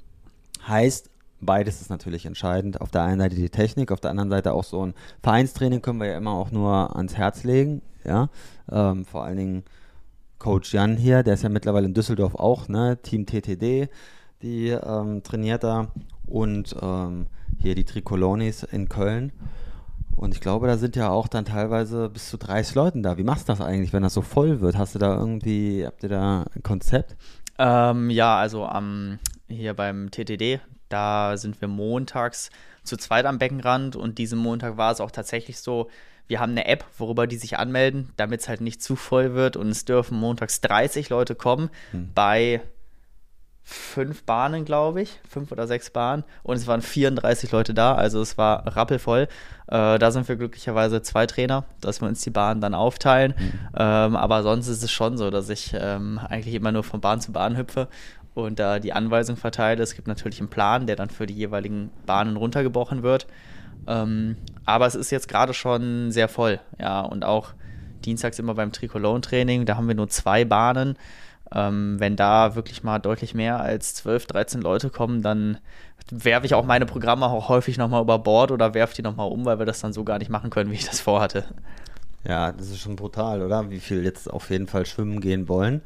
heißt, 0.67 1.09
beides 1.41 1.81
ist 1.81 1.89
natürlich 1.89 2.25
entscheidend. 2.25 2.79
Auf 2.79 2.91
der 2.91 3.03
einen 3.03 3.19
Seite 3.19 3.35
die 3.35 3.49
Technik, 3.49 3.91
auf 3.91 3.99
der 3.99 4.11
anderen 4.11 4.29
Seite 4.29 4.53
auch 4.53 4.63
so 4.63 4.85
ein 4.85 4.93
Vereinstraining 5.21 5.81
können 5.81 5.99
wir 5.99 6.07
ja 6.07 6.17
immer 6.17 6.31
auch 6.31 6.51
nur 6.51 6.95
ans 6.95 7.17
Herz 7.17 7.43
legen. 7.43 7.81
Ja? 8.05 8.29
Ähm, 8.71 9.05
vor 9.05 9.23
allen 9.25 9.37
Dingen 9.37 9.63
Coach 10.39 10.73
Jan 10.73 10.95
hier, 10.95 11.21
der 11.21 11.33
ist 11.33 11.43
ja 11.43 11.49
mittlerweile 11.49 11.85
in 11.85 11.93
Düsseldorf 11.93 12.35
auch, 12.35 12.69
ne? 12.69 12.97
Team 13.01 13.25
TTD, 13.25 13.89
die 14.41 14.69
ähm, 14.69 15.21
trainiert 15.21 15.63
da 15.63 15.91
und 16.25 16.75
ähm, 16.81 17.27
hier 17.57 17.75
die 17.75 17.83
Tricolonis 17.83 18.63
in 18.63 18.87
Köln. 18.87 19.33
Und 20.15 20.33
ich 20.33 20.41
glaube, 20.41 20.67
da 20.67 20.77
sind 20.77 20.95
ja 20.95 21.09
auch 21.09 21.27
dann 21.27 21.45
teilweise 21.45 22.09
bis 22.09 22.29
zu 22.29 22.37
30 22.37 22.75
Leuten 22.75 23.03
da. 23.03 23.17
Wie 23.17 23.23
machst 23.23 23.47
du 23.47 23.53
das 23.53 23.61
eigentlich, 23.61 23.93
wenn 23.93 24.03
das 24.03 24.13
so 24.13 24.21
voll 24.21 24.59
wird? 24.59 24.77
Hast 24.77 24.95
du 24.95 24.99
da 24.99 25.15
irgendwie, 25.15 25.85
habt 25.85 26.03
ihr 26.03 26.09
da 26.09 26.45
ein 26.55 26.63
Konzept? 26.63 27.15
Ähm, 27.57 28.09
ja, 28.09 28.37
also 28.37 28.65
am, 28.65 29.19
hier 29.47 29.73
beim 29.73 30.09
TTD, 30.11 30.59
da 30.87 31.37
sind 31.37 31.59
wir 31.61 31.67
montags 31.67 32.49
zu 32.83 32.97
zweit 32.97 33.25
am 33.25 33.39
Beckenrand 33.39 33.95
und 33.95 34.17
diesen 34.17 34.39
Montag 34.39 34.77
war 34.77 34.91
es 34.91 35.01
auch 35.01 35.11
tatsächlich 35.11 35.59
so, 35.59 35.89
wir 36.29 36.39
haben 36.39 36.51
eine 36.51 36.67
App, 36.67 36.85
worüber 36.97 37.27
die 37.27 37.37
sich 37.37 37.57
anmelden, 37.57 38.13
damit 38.15 38.41
es 38.41 38.47
halt 38.47 38.61
nicht 38.61 38.81
zu 38.81 38.95
voll 38.95 39.33
wird 39.33 39.57
und 39.57 39.69
es 39.69 39.83
dürfen 39.83 40.17
montags 40.17 40.61
30 40.61 41.09
Leute 41.09 41.35
kommen 41.35 41.69
hm. 41.91 42.11
bei 42.13 42.61
fünf 43.63 44.23
Bahnen, 44.23 44.63
glaube 44.63 45.01
ich, 45.01 45.19
fünf 45.27 45.51
oder 45.51 45.67
sechs 45.67 45.89
Bahnen 45.89 46.23
und 46.43 46.55
es 46.55 46.67
waren 46.67 46.81
34 46.81 47.51
Leute 47.51 47.73
da, 47.73 47.95
also 47.95 48.21
es 48.21 48.37
war 48.37 48.75
rappelvoll. 48.75 49.27
Äh, 49.67 49.99
da 49.99 50.11
sind 50.11 50.27
wir 50.27 50.35
glücklicherweise 50.35 51.01
zwei 51.01 51.25
Trainer, 51.25 51.65
dass 51.81 52.01
wir 52.01 52.07
uns 52.07 52.21
die 52.21 52.31
Bahnen 52.31 52.61
dann 52.61 52.73
aufteilen. 52.73 53.33
Mhm. 53.37 53.51
Ähm, 53.75 54.15
aber 54.15 54.43
sonst 54.43 54.67
ist 54.67 54.83
es 54.83 54.91
schon 54.91 55.17
so, 55.17 55.29
dass 55.29 55.49
ich 55.49 55.75
ähm, 55.79 56.19
eigentlich 56.29 56.55
immer 56.55 56.71
nur 56.71 56.83
von 56.83 57.01
Bahn 57.01 57.21
zu 57.21 57.31
Bahn 57.31 57.57
hüpfe 57.57 57.87
und 58.33 58.59
da 58.59 58.77
äh, 58.77 58.79
die 58.79 58.93
Anweisung 58.93 59.35
verteile. 59.35 59.83
Es 59.83 59.95
gibt 59.95 60.07
natürlich 60.07 60.39
einen 60.39 60.49
Plan, 60.49 60.87
der 60.87 60.95
dann 60.95 61.09
für 61.09 61.25
die 61.25 61.35
jeweiligen 61.35 61.91
Bahnen 62.05 62.37
runtergebrochen 62.37 63.03
wird. 63.03 63.27
Ähm, 63.87 64.37
aber 64.65 64.85
es 64.85 64.95
ist 64.95 65.11
jetzt 65.11 65.27
gerade 65.27 65.53
schon 65.53 66.11
sehr 66.11 66.27
voll, 66.27 66.59
ja, 66.79 67.01
und 67.01 67.25
auch 67.25 67.53
dienstags 68.05 68.39
immer 68.39 68.53
beim 68.53 68.71
Tricolone-Training, 68.71 69.65
da 69.65 69.75
haben 69.75 69.87
wir 69.87 69.95
nur 69.95 70.09
zwei 70.09 70.45
Bahnen. 70.45 70.97
Ähm, 71.51 71.95
wenn 71.99 72.15
da 72.15 72.55
wirklich 72.55 72.83
mal 72.83 72.99
deutlich 72.99 73.33
mehr 73.33 73.59
als 73.59 73.95
12, 73.95 74.27
13 74.27 74.61
Leute 74.61 74.89
kommen, 74.91 75.23
dann 75.23 75.57
werfe 76.11 76.45
ich 76.45 76.53
auch 76.53 76.65
meine 76.65 76.85
Programme 76.85 77.25
auch 77.25 77.49
häufig 77.49 77.77
nochmal 77.77 78.01
über 78.01 78.19
Bord 78.19 78.51
oder 78.51 78.73
werfe 78.73 78.95
die 78.95 79.01
nochmal 79.01 79.29
um, 79.29 79.45
weil 79.45 79.59
wir 79.59 79.65
das 79.65 79.79
dann 79.79 79.93
so 79.93 80.03
gar 80.03 80.19
nicht 80.19 80.29
machen 80.29 80.49
können, 80.49 80.69
wie 80.71 80.75
ich 80.75 80.85
das 80.85 80.99
vorhatte. 80.99 81.45
Ja, 82.27 82.51
das 82.51 82.69
ist 82.69 82.79
schon 82.79 82.95
brutal, 82.95 83.41
oder? 83.41 83.69
Wie 83.69 83.79
viel 83.79 84.03
jetzt 84.03 84.29
auf 84.29 84.49
jeden 84.49 84.67
Fall 84.67 84.85
schwimmen 84.85 85.21
gehen 85.21 85.47
wollen. 85.47 85.81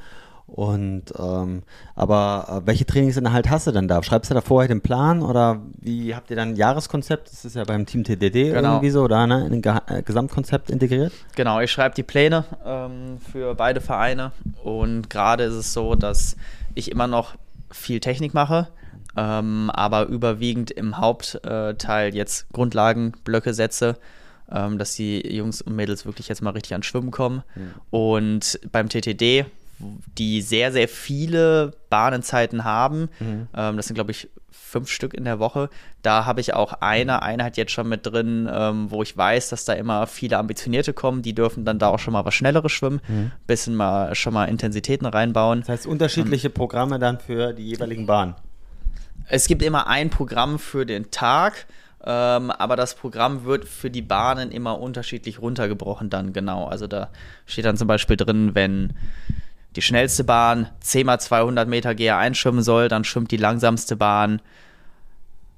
Und 0.45 1.05
ähm, 1.17 1.63
aber 1.95 2.61
äh, 2.63 2.67
welche 2.67 2.85
Trainingsinhalt 2.85 3.49
hast 3.49 3.67
du 3.67 3.71
denn 3.71 3.87
da? 3.87 4.03
Schreibst 4.03 4.29
du 4.29 4.35
da 4.35 4.41
vorher 4.41 4.67
den 4.67 4.81
Plan 4.81 5.21
oder 5.21 5.61
wie 5.79 6.13
habt 6.13 6.29
ihr 6.29 6.35
dann 6.35 6.49
ein 6.49 6.55
Jahreskonzept? 6.55 7.31
Das 7.31 7.45
ist 7.45 7.55
ja 7.55 7.63
beim 7.63 7.85
Team 7.85 8.03
TDD 8.03 8.51
genau. 8.51 8.73
irgendwie 8.73 8.89
so, 8.89 9.03
oder 9.03 9.25
ne? 9.25 9.45
in 9.47 9.53
ein 9.53 9.61
Ge 9.61 9.77
äh, 9.87 10.03
Gesamtkonzept 10.03 10.69
integriert? 10.69 11.13
Genau, 11.35 11.59
ich 11.61 11.71
schreibe 11.71 11.95
die 11.95 12.03
Pläne 12.03 12.43
ähm, 12.65 13.17
für 13.31 13.55
beide 13.55 13.81
Vereine 13.81 14.31
und 14.63 15.09
gerade 15.09 15.43
ist 15.45 15.55
es 15.55 15.73
so, 15.73 15.95
dass 15.95 16.35
ich 16.75 16.91
immer 16.91 17.07
noch 17.07 17.35
viel 17.71 17.99
Technik 18.01 18.33
mache, 18.33 18.67
ähm, 19.15 19.71
aber 19.73 20.07
überwiegend 20.07 20.71
im 20.71 20.97
Hauptteil 20.97 22.13
jetzt 22.13 22.51
Grundlagenblöcke 22.51 23.53
setze 23.53 23.97
ähm, 24.51 24.77
dass 24.77 24.95
die 24.95 25.35
Jungs 25.35 25.61
und 25.61 25.75
Mädels 25.75 26.05
wirklich 26.05 26.27
jetzt 26.27 26.41
mal 26.41 26.51
richtig 26.51 26.73
ans 26.73 26.85
Schwimmen 26.85 27.11
kommen. 27.11 27.43
Mhm. 27.55 27.73
Und 27.89 28.59
beim 28.71 28.89
TTD 28.89 29.45
die 30.17 30.41
sehr, 30.41 30.71
sehr 30.71 30.87
viele 30.87 31.71
Bahnenzeiten 31.89 32.63
haben. 32.63 33.09
Mhm. 33.19 33.47
Ähm, 33.55 33.77
das 33.77 33.87
sind, 33.87 33.95
glaube 33.95 34.11
ich, 34.11 34.29
fünf 34.73 34.89
Stück 34.89 35.13
in 35.13 35.23
der 35.23 35.39
Woche. 35.39 35.69
Da 36.01 36.25
habe 36.25 36.41
ich 36.41 36.53
auch 36.53 36.73
eine 36.73 37.21
Einheit 37.21 37.57
jetzt 37.57 37.71
schon 37.71 37.87
mit 37.87 38.05
drin, 38.05 38.49
ähm, 38.51 38.89
wo 38.89 39.03
ich 39.03 39.15
weiß, 39.15 39.49
dass 39.49 39.65
da 39.65 39.73
immer 39.73 40.07
viele 40.07 40.37
Ambitionierte 40.37 40.93
kommen. 40.93 41.21
Die 41.21 41.35
dürfen 41.35 41.63
dann 41.63 41.79
da 41.79 41.89
auch 41.89 41.99
schon 41.99 42.13
mal 42.13 42.25
was 42.25 42.33
Schnelleres 42.33 42.71
schwimmen, 42.71 42.99
mhm. 43.07 43.31
bisschen 43.45 43.75
mal 43.75 44.15
schon 44.15 44.33
mal 44.33 44.45
Intensitäten 44.45 45.05
reinbauen. 45.05 45.59
Das 45.61 45.69
heißt, 45.69 45.87
unterschiedliche 45.87 46.47
ähm, 46.47 46.53
Programme 46.53 46.97
dann 46.97 47.19
für 47.19 47.53
die 47.53 47.67
jeweiligen 47.69 48.05
Bahnen. 48.07 48.35
Es 49.27 49.47
gibt 49.47 49.61
immer 49.61 49.87
ein 49.87 50.09
Programm 50.09 50.59
für 50.59 50.85
den 50.85 51.11
Tag. 51.11 51.67
Ähm, 52.05 52.51
aber 52.51 52.75
das 52.75 52.95
Programm 52.95 53.45
wird 53.45 53.63
für 53.63 53.89
die 53.89 54.01
Bahnen 54.01 54.51
immer 54.51 54.79
unterschiedlich 54.79 55.41
runtergebrochen 55.41 56.09
dann 56.09 56.33
genau. 56.33 56.65
Also 56.67 56.85
da 56.85 57.09
steht 57.45 57.63
dann 57.63 57.77
zum 57.77 57.87
Beispiel 57.87 58.17
drin, 58.17 58.55
wenn 58.55 58.93
die 59.75 59.81
schnellste 59.81 60.23
Bahn 60.23 60.67
10 60.81 61.05
mal 61.05 61.19
200 61.19 61.67
Meter 61.67 61.95
GR 61.95 62.17
einschwimmen 62.17 62.61
soll, 62.63 62.87
dann 62.89 63.03
schwimmt 63.03 63.31
die 63.31 63.37
langsamste 63.37 63.95
Bahn 63.95 64.41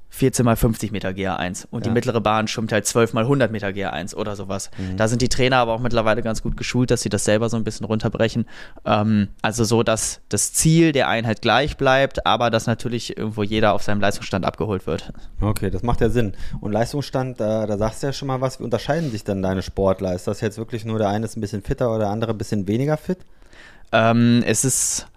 14 0.10 0.46
mal 0.46 0.56
50 0.56 0.94
Meter 0.94 1.10
GA1 1.10 1.68
und 1.72 1.82
Ja. 1.82 1.90
die 1.90 1.94
mittlere 1.94 2.22
Bahn 2.22 2.48
schwimmt 2.48 2.72
halt 2.72 2.86
12 2.88 3.12
mal 3.12 3.26
100 3.26 3.52
Meter 3.52 3.68
GA1 3.68 4.16
oder 4.16 4.38
sowas. 4.38 4.72
Mhm. 4.78 4.96
Da 4.96 5.10
sind 5.10 5.22
die 5.22 5.28
Trainer 5.28 5.58
aber 5.58 5.74
auch 5.74 5.82
mittlerweile 5.82 6.22
ganz 6.22 6.42
gut 6.42 6.56
geschult, 6.56 6.90
dass 6.90 7.02
sie 7.02 7.10
das 7.10 7.26
selber 7.26 7.50
so 7.50 7.58
ein 7.58 7.66
bisschen 7.66 7.86
runterbrechen. 7.86 8.46
Ähm, 8.86 9.28
also 9.42 9.66
so, 9.66 9.84
dass 9.84 10.22
das 10.30 10.54
Ziel 10.54 10.94
der 10.94 11.10
Einheit 11.10 11.42
gleich 11.42 11.76
bleibt, 11.76 12.26
aber 12.26 12.50
dass 12.50 12.66
natürlich 12.66 13.18
irgendwo 13.18 13.44
jeder 13.44 13.74
auf 13.74 13.84
seinem 13.84 14.00
Leistungsstand 14.00 14.46
abgeholt 14.46 14.88
wird. 14.88 15.12
Okay, 15.42 15.70
das 15.70 15.84
macht 15.84 16.00
ja 16.00 16.08
Sinn. 16.10 16.34
Und 16.62 16.72
Leistungsstand, 16.72 17.42
da, 17.42 17.66
da 17.68 17.78
sagst 17.78 18.02
du 18.02 18.08
ja 18.08 18.14
schon 18.14 18.30
mal 18.30 18.40
was. 18.40 18.62
Wie 18.62 18.64
unterscheiden 18.64 19.12
sich 19.12 19.26
denn 19.26 19.42
deine 19.42 19.64
Sportler? 19.64 20.16
Ist 20.16 20.28
das 20.28 20.40
jetzt 20.40 20.58
wirklich 20.58 20.86
nur 20.86 20.98
der 20.98 21.10
eine 21.10 21.26
ist 21.26 21.36
ein 21.36 21.42
bisschen 21.42 21.62
fitter 21.62 21.90
oder 21.90 22.00
der 22.00 22.10
andere 22.10 22.32
ein 22.32 22.38
bisschen 22.38 22.70
weniger 22.70 22.96
fit? 22.96 23.18
Ähm, 23.96 24.44
es 24.46 24.66
ist 24.66 25.08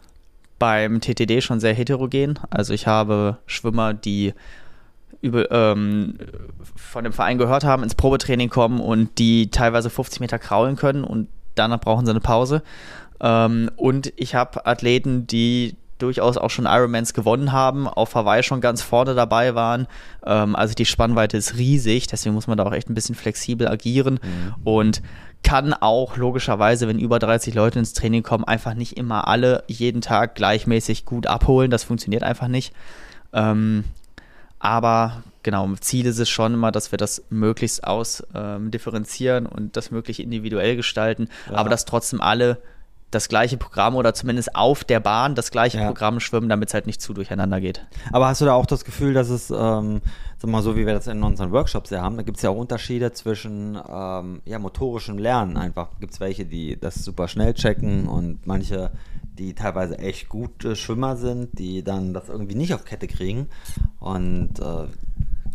beim 0.61 1.01
TTD 1.01 1.41
schon 1.41 1.59
sehr 1.59 1.75
heterogen. 1.75 2.39
Also 2.49 2.73
ich 2.73 2.87
habe 2.87 3.39
Schwimmer, 3.47 3.93
die 3.93 4.35
über, 5.21 5.51
ähm, 5.51 6.17
von 6.77 7.03
dem 7.03 7.13
Verein 7.13 7.39
gehört 7.39 7.65
haben, 7.65 7.83
ins 7.83 7.97
Probetraining 7.97 8.51
kommen 8.51 8.79
und 8.79 9.19
die 9.19 9.51
teilweise 9.51 9.91
50 9.91 10.21
Meter 10.21 10.39
kraulen 10.39 10.77
können 10.77 11.03
und 11.03 11.27
danach 11.57 11.81
brauchen 11.81 12.07
sie 12.07 12.11
eine 12.13 12.21
Pause. 12.21 12.63
Ähm, 13.21 13.69
und 13.75 14.13
ich 14.15 14.37
habe 14.37 14.65
Athleten, 14.65 15.27
die 15.27 15.75
durchaus 15.99 16.37
auch 16.37 16.51
schon 16.51 16.67
Ironmans 16.67 17.13
gewonnen 17.15 17.53
haben, 17.53 17.87
auf 17.89 18.15
Hawaii 18.15 18.43
schon 18.43 18.61
ganz 18.61 18.83
vorne 18.83 19.15
dabei 19.15 19.55
waren. 19.55 19.87
Ähm, 20.25 20.57
also 20.57 20.75
die 20.75 20.85
Spannweite 20.87 21.37
ist 21.37 21.57
riesig, 21.57 22.07
deswegen 22.07 22.35
muss 22.35 22.47
man 22.47 22.57
da 22.59 22.65
auch 22.65 22.73
echt 22.73 22.89
ein 22.89 22.95
bisschen 22.95 23.15
flexibel 23.15 23.69
agieren 23.69 24.21
und 24.65 25.03
kann 25.45 25.73
auch 25.73 26.17
logischerweise, 26.17 26.89
wenn 26.89 26.99
über 26.99 27.19
30 27.19 27.55
Leute 27.55 27.79
ins 27.79 27.93
Training 27.93 28.23
kommen, 28.25 28.45
einfach 28.45 28.75
nicht 28.75 28.97
immer 28.97 29.29
alle 29.29 29.63
jeden 29.69 30.01
Tag 30.01 30.35
gleichmäßig 30.35 31.05
gut 31.05 31.27
abholen. 31.29 31.71
Das 31.71 31.85
funktioniert 31.85 32.23
einfach 32.25 32.49
nicht. 32.49 32.73
Ähm, 33.33 33.85
aber 34.59 35.23
genau, 35.45 35.69
Ziel 35.81 36.07
ist 36.07 36.19
es 36.19 36.29
schon 36.29 36.55
immer, 36.55 36.73
dass 36.73 36.91
wir 36.91 36.97
das 36.97 37.23
möglichst 37.31 37.85
aus 37.85 38.25
ähm, 38.35 38.71
differenzieren 38.71 39.47
und 39.47 39.77
das 39.77 39.91
möglichst 39.91 40.21
individuell 40.21 40.75
gestalten, 40.77 41.29
Ja. 41.49 41.57
aber 41.59 41.69
dass 41.71 41.85
trotzdem 41.85 42.21
alle 42.21 42.59
das 43.11 43.29
gleiche 43.29 43.57
Programm 43.57 43.97
oder 43.97 44.13
zumindest 44.13 44.55
auf 44.55 44.85
der 44.85 45.01
Bahn 45.01 45.35
das 45.35 45.51
gleiche 45.51 45.79
Ja. 45.79 45.87
Programm 45.87 46.21
schwimmen, 46.21 46.49
damit 46.49 46.69
es 46.69 46.75
halt 46.75 46.87
nicht 46.87 47.01
zu 47.01 47.15
durcheinander 47.15 47.61
geht. 47.61 47.87
Aber 48.13 48.29
hast 48.29 48.41
du 48.41 48.45
da 48.45 48.53
auch 48.53 48.67
das 48.67 48.85
Gefühl, 48.85 49.15
dass 49.15 49.31
es, 49.31 49.51
ähm, 49.51 50.03
sag 50.37 50.51
mal 50.51 50.63
so, 50.63 50.77
wie 50.77 50.87
wir 50.87 50.93
das 50.93 51.07
in 51.07 51.23
unseren 51.23 51.51
Workshops 51.53 51.89
ja 51.91 52.03
haben, 52.03 52.17
da 52.17 52.23
gibt 52.23 52.37
es 52.37 52.43
ja 52.43 52.51
auch 52.51 52.57
Unterschiede 52.57 53.13
zwischen 53.13 53.79
ähm, 53.91 54.43
ja, 54.45 54.59
motorischem 54.59 55.17
Lernen 55.17 55.57
einfach. 55.57 55.89
Gibt 56.01 56.13
es 56.13 56.21
welche, 56.21 56.45
die 56.45 56.79
das 56.79 56.97
super 56.97 57.29
schnell 57.29 57.55
checken 57.55 58.07
und 58.09 58.47
manche, 58.47 58.91
die 59.39 59.55
teilweise 59.55 59.99
echt 59.99 60.29
gute 60.29 60.77
Schwimmer 60.77 61.17
sind, 61.17 61.59
die 61.59 61.83
dann 61.83 62.13
das 62.13 62.29
irgendwie 62.29 62.57
nicht 62.57 62.75
auf 62.75 62.85
Kette 62.85 63.07
kriegen. 63.07 63.49
Und 64.01 64.61
äh, 64.61 64.87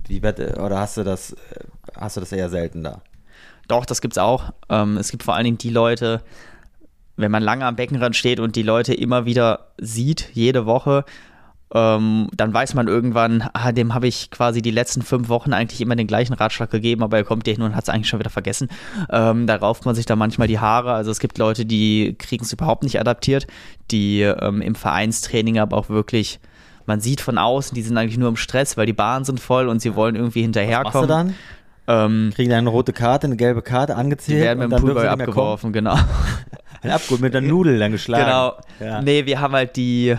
wie 0.08 0.24
wird, 0.24 0.40
oder 0.58 0.80
hast 0.80 0.98
du 0.98 1.04
das, 1.04 1.34
äh, 1.34 1.38
hast 1.96 2.18
du 2.18 2.22
das 2.22 2.32
eher 2.32 2.50
selten 2.50 2.84
da? 2.84 3.02
Doch, 3.68 3.86
das 3.86 4.02
gibt's 4.02 4.18
auch. 4.18 4.52
Ähm, 4.70 4.98
es 4.98 5.12
gibt 5.12 5.24
vor 5.24 5.36
allen 5.36 5.46
Dingen 5.46 5.58
die 5.58 5.70
Leute, 5.70 6.22
wenn 7.16 7.32
man 7.32 7.44
lange 7.44 7.66
am 7.66 7.76
Beckenrand 7.76 8.16
steht 8.16 8.40
und 8.40 8.56
die 8.56 8.64
Leute 8.64 8.94
immer 8.94 9.26
wieder 9.26 9.72
sieht, 9.78 10.30
jede 10.34 10.66
Woche, 10.66 11.06
ähm, 11.74 12.30
dann 12.36 12.54
weiß 12.54 12.76
man 12.76 12.88
irgendwann, 12.88 13.50
ah, 13.54 13.72
dem 13.72 13.94
habe 13.96 14.08
ich 14.08 14.30
quasi 14.30 14.62
die 14.62 14.72
letzten 14.72 15.02
fünf 15.02 15.28
Wochen 15.30 15.54
eigentlich 15.54 15.82
immer 15.82 15.96
den 15.96 16.06
gleichen 16.08 16.34
Ratschlag 16.34 16.70
gegeben, 16.70 17.02
aber 17.04 17.18
er 17.18 17.24
kommt 17.24 17.48
hier 17.48 17.56
hin 17.56 17.64
und 17.64 17.76
hat 17.76 17.84
es 17.84 17.90
eigentlich 17.90 18.10
schon 18.10 18.20
wieder 18.20 18.30
vergessen. 18.30 18.70
Ähm, 19.12 19.48
da 19.48 19.56
rauft 19.56 19.86
man 19.86 19.96
sich 19.96 20.06
da 20.06 20.16
manchmal 20.16 20.48
die 20.48 20.60
Haare. 20.60 20.94
Also 20.94 21.10
es 21.10 21.20
gibt 21.20 21.40
Leute, 21.40 21.66
die 21.66 22.16
kriegen 22.20 22.46
es 22.46 22.54
überhaupt 22.54 22.84
nicht 22.84 23.00
adaptiert, 23.00 23.48
die 23.90 24.22
ähm, 24.22 24.62
im 24.62 24.76
Vereinstraining 24.76 25.58
aber 25.58 25.78
auch 25.78 25.90
wirklich, 25.90 26.40
man 26.86 27.00
sieht 27.00 27.22
von 27.22 27.40
außen, 27.40 27.74
die 27.74 27.82
sind 27.82 27.98
eigentlich 27.98 28.20
nur 28.20 28.30
im 28.30 28.36
Stress, 28.38 28.78
weil 28.78 28.86
die 28.86 28.94
Bahnen 28.94 29.26
sind 29.26 29.40
voll 29.40 29.68
und 29.68 29.82
sie 29.82 29.96
wollen 29.96 30.16
irgendwie 30.16 30.42
Machst 30.46 30.56
du 30.56 30.60
hinterherkommen. 30.62 31.08
dann? 31.10 31.34
Ähm, 31.86 32.32
Kriegen 32.36 32.50
die 32.50 32.56
eine 32.56 32.70
rote 32.70 32.94
Karte, 32.94 33.28
eine 33.28 33.36
gelbe 33.36 33.62
Karte 33.62 33.94
die 33.94 34.00
angezählt 34.00 34.42
werden 34.42 34.60
mit 34.60 34.68
dem 34.68 34.72
dann 34.72 34.82
Poolboy 34.82 35.08
kommen? 35.08 35.22
abgeworfen, 35.22 35.74
genau. 35.74 35.98
Abgeholt, 36.92 37.22
mit 37.22 37.34
der 37.34 37.42
Nudel 37.42 37.80
dann 37.80 37.92
geschlagen. 37.92 38.26
Genau. 38.26 38.58
Ja. 38.80 39.02
Nee, 39.02 39.26
wir 39.26 39.40
haben 39.40 39.54
halt 39.54 39.76
die 39.76 40.16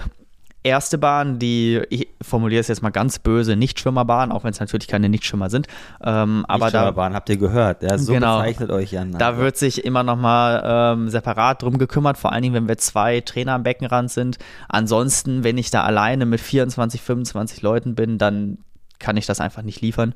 erste 0.62 0.96
Bahn, 0.96 1.38
die, 1.38 1.82
ich 1.90 2.08
formuliere 2.22 2.60
es 2.60 2.68
jetzt 2.68 2.80
mal 2.82 2.88
ganz 2.88 3.18
böse, 3.18 3.54
Nichtschwimmerbahn, 3.54 4.32
auch 4.32 4.44
wenn 4.44 4.50
es 4.52 4.60
natürlich 4.60 4.88
keine 4.88 5.10
Nichtschwimmer 5.10 5.50
sind. 5.50 5.66
Ähm, 6.02 6.46
aber 6.48 6.70
da, 6.70 6.90
Bahn 6.92 7.12
habt 7.14 7.28
ihr 7.28 7.36
gehört. 7.36 7.82
Ja, 7.82 7.98
so 7.98 8.14
Genau. 8.14 8.38
bezeichnet 8.38 8.70
euch 8.70 8.92
Jan. 8.92 9.12
da 9.12 9.36
wird 9.36 9.58
sich 9.58 9.84
immer 9.84 10.02
nochmal 10.02 10.62
ähm, 10.96 11.10
separat 11.10 11.62
drum 11.62 11.76
gekümmert, 11.76 12.16
vor 12.16 12.32
allen 12.32 12.42
Dingen, 12.42 12.54
wenn 12.54 12.66
wir 12.68 12.78
zwei 12.78 13.20
Trainer 13.20 13.52
am 13.52 13.62
Beckenrand 13.62 14.10
sind. 14.10 14.38
Ansonsten, 14.68 15.44
wenn 15.44 15.58
ich 15.58 15.70
da 15.70 15.82
alleine 15.84 16.24
mit 16.24 16.40
24, 16.40 17.02
25 17.02 17.60
Leuten 17.60 17.94
bin, 17.94 18.16
dann 18.16 18.56
kann 18.98 19.18
ich 19.18 19.26
das 19.26 19.40
einfach 19.40 19.60
nicht 19.62 19.82
liefern 19.82 20.14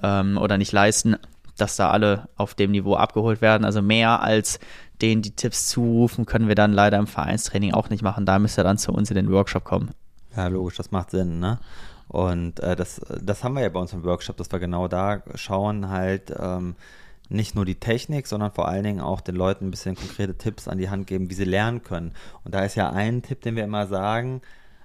ähm, 0.00 0.38
oder 0.38 0.58
nicht 0.58 0.70
leisten, 0.70 1.16
dass 1.56 1.74
da 1.74 1.90
alle 1.90 2.28
auf 2.36 2.54
dem 2.54 2.70
Niveau 2.70 2.94
abgeholt 2.94 3.40
werden. 3.40 3.64
Also 3.64 3.82
mehr 3.82 4.22
als 4.22 4.60
denen 5.02 5.22
die 5.22 5.30
Tipps 5.30 5.68
zurufen, 5.68 6.26
können 6.26 6.48
wir 6.48 6.54
dann 6.54 6.72
leider 6.72 6.98
im 6.98 7.06
Vereinstraining 7.06 7.72
auch 7.74 7.90
nicht 7.90 8.02
machen. 8.02 8.26
Da 8.26 8.38
müsst 8.38 8.58
ihr 8.58 8.64
dann 8.64 8.78
zu 8.78 8.92
uns 8.92 9.10
in 9.10 9.16
den 9.16 9.30
Workshop 9.30 9.64
kommen. 9.64 9.90
Ja, 10.36 10.48
logisch, 10.48 10.76
das 10.76 10.90
macht 10.90 11.10
Sinn, 11.10 11.40
ne? 11.40 11.58
Und 12.08 12.60
äh, 12.60 12.74
das, 12.74 13.00
das 13.22 13.44
haben 13.44 13.54
wir 13.54 13.62
ja 13.62 13.68
bei 13.68 13.80
uns 13.80 13.92
im 13.92 14.02
Workshop, 14.02 14.36
dass 14.38 14.50
wir 14.50 14.58
genau 14.58 14.88
da 14.88 15.22
schauen, 15.34 15.90
halt 15.90 16.32
ähm, 16.38 16.74
nicht 17.28 17.54
nur 17.54 17.66
die 17.66 17.74
Technik, 17.74 18.26
sondern 18.26 18.50
vor 18.52 18.68
allen 18.68 18.84
Dingen 18.84 19.00
auch 19.00 19.20
den 19.20 19.36
Leuten 19.36 19.66
ein 19.66 19.70
bisschen 19.70 19.94
konkrete 19.94 20.36
Tipps 20.36 20.68
an 20.68 20.78
die 20.78 20.88
Hand 20.88 21.06
geben, 21.06 21.28
wie 21.28 21.34
sie 21.34 21.44
lernen 21.44 21.82
können. 21.82 22.12
Und 22.44 22.54
da 22.54 22.64
ist 22.64 22.76
ja 22.76 22.90
ein 22.90 23.22
Tipp, 23.22 23.42
den 23.42 23.56
wir 23.56 23.64
immer 23.64 23.86
sagen, 23.86 24.40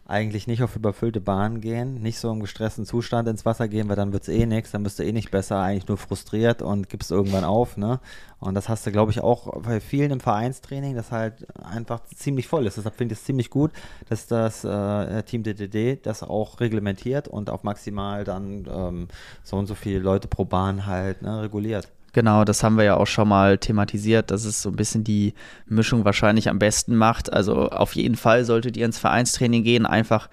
eigentlich 0.05 0.47
nicht 0.47 0.61
auf 0.63 0.75
überfüllte 0.75 1.21
Bahnen 1.21 1.61
gehen, 1.61 2.01
nicht 2.01 2.19
so 2.19 2.29
im 2.29 2.41
gestressten 2.41 2.85
Zustand 2.85 3.27
ins 3.29 3.45
Wasser 3.45 3.69
gehen, 3.69 3.87
weil 3.87 3.95
dann 3.95 4.11
wird 4.11 4.23
es 4.23 4.29
eh 4.29 4.45
nichts, 4.45 4.71
dann 4.71 4.83
bist 4.83 4.99
du 4.99 5.03
eh 5.03 5.13
nicht 5.13 5.31
besser, 5.31 5.61
eigentlich 5.61 5.87
nur 5.87 5.97
frustriert 5.97 6.61
und 6.61 6.89
gibst 6.89 7.09
irgendwann 7.09 7.45
auf, 7.45 7.77
ne? 7.77 7.99
Und 8.39 8.55
das 8.55 8.67
hast 8.67 8.85
du, 8.85 8.91
glaube 8.91 9.11
ich, 9.11 9.21
auch 9.21 9.61
bei 9.61 9.79
vielen 9.79 10.11
im 10.11 10.19
Vereinstraining, 10.19 10.95
das 10.95 11.11
halt 11.11 11.47
einfach 11.63 12.01
ziemlich 12.13 12.47
voll 12.47 12.67
ist. 12.67 12.75
Deshalb 12.75 12.95
finde 12.95 13.13
ich 13.13 13.19
es 13.19 13.25
ziemlich 13.25 13.49
gut, 13.49 13.71
dass 14.09 14.27
das 14.27 14.65
äh, 14.65 15.23
Team 15.23 15.43
DDD 15.43 16.05
das 16.05 16.23
auch 16.23 16.59
reglementiert 16.59 17.29
und 17.29 17.49
auf 17.49 17.63
maximal 17.63 18.25
dann 18.25 18.67
ähm, 18.69 19.07
so 19.43 19.55
und 19.55 19.67
so 19.67 19.75
viele 19.75 19.99
Leute 19.99 20.27
pro 20.27 20.43
Bahn 20.43 20.85
halt 20.85 21.21
ne, 21.21 21.41
reguliert. 21.41 21.87
Genau, 22.13 22.43
das 22.45 22.63
haben 22.63 22.77
wir 22.77 22.83
ja 22.83 22.95
auch 22.95 23.07
schon 23.07 23.27
mal 23.27 23.57
thematisiert, 23.57 24.29
dass 24.29 24.45
es 24.45 24.61
so 24.61 24.69
ein 24.69 24.75
bisschen 24.75 25.03
die 25.03 25.33
Mischung 25.65 26.05
wahrscheinlich 26.05 26.47
am 26.47 26.59
besten 26.59 26.95
macht. 26.95 27.33
Also 27.33 27.69
auf 27.69 27.95
jeden 27.95 28.15
Fall 28.15 28.45
solltet 28.45 28.77
ihr 28.77 28.85
ins 28.85 28.99
Vereinstraining 28.99 29.63
gehen, 29.63 29.87
einfach 29.87 30.29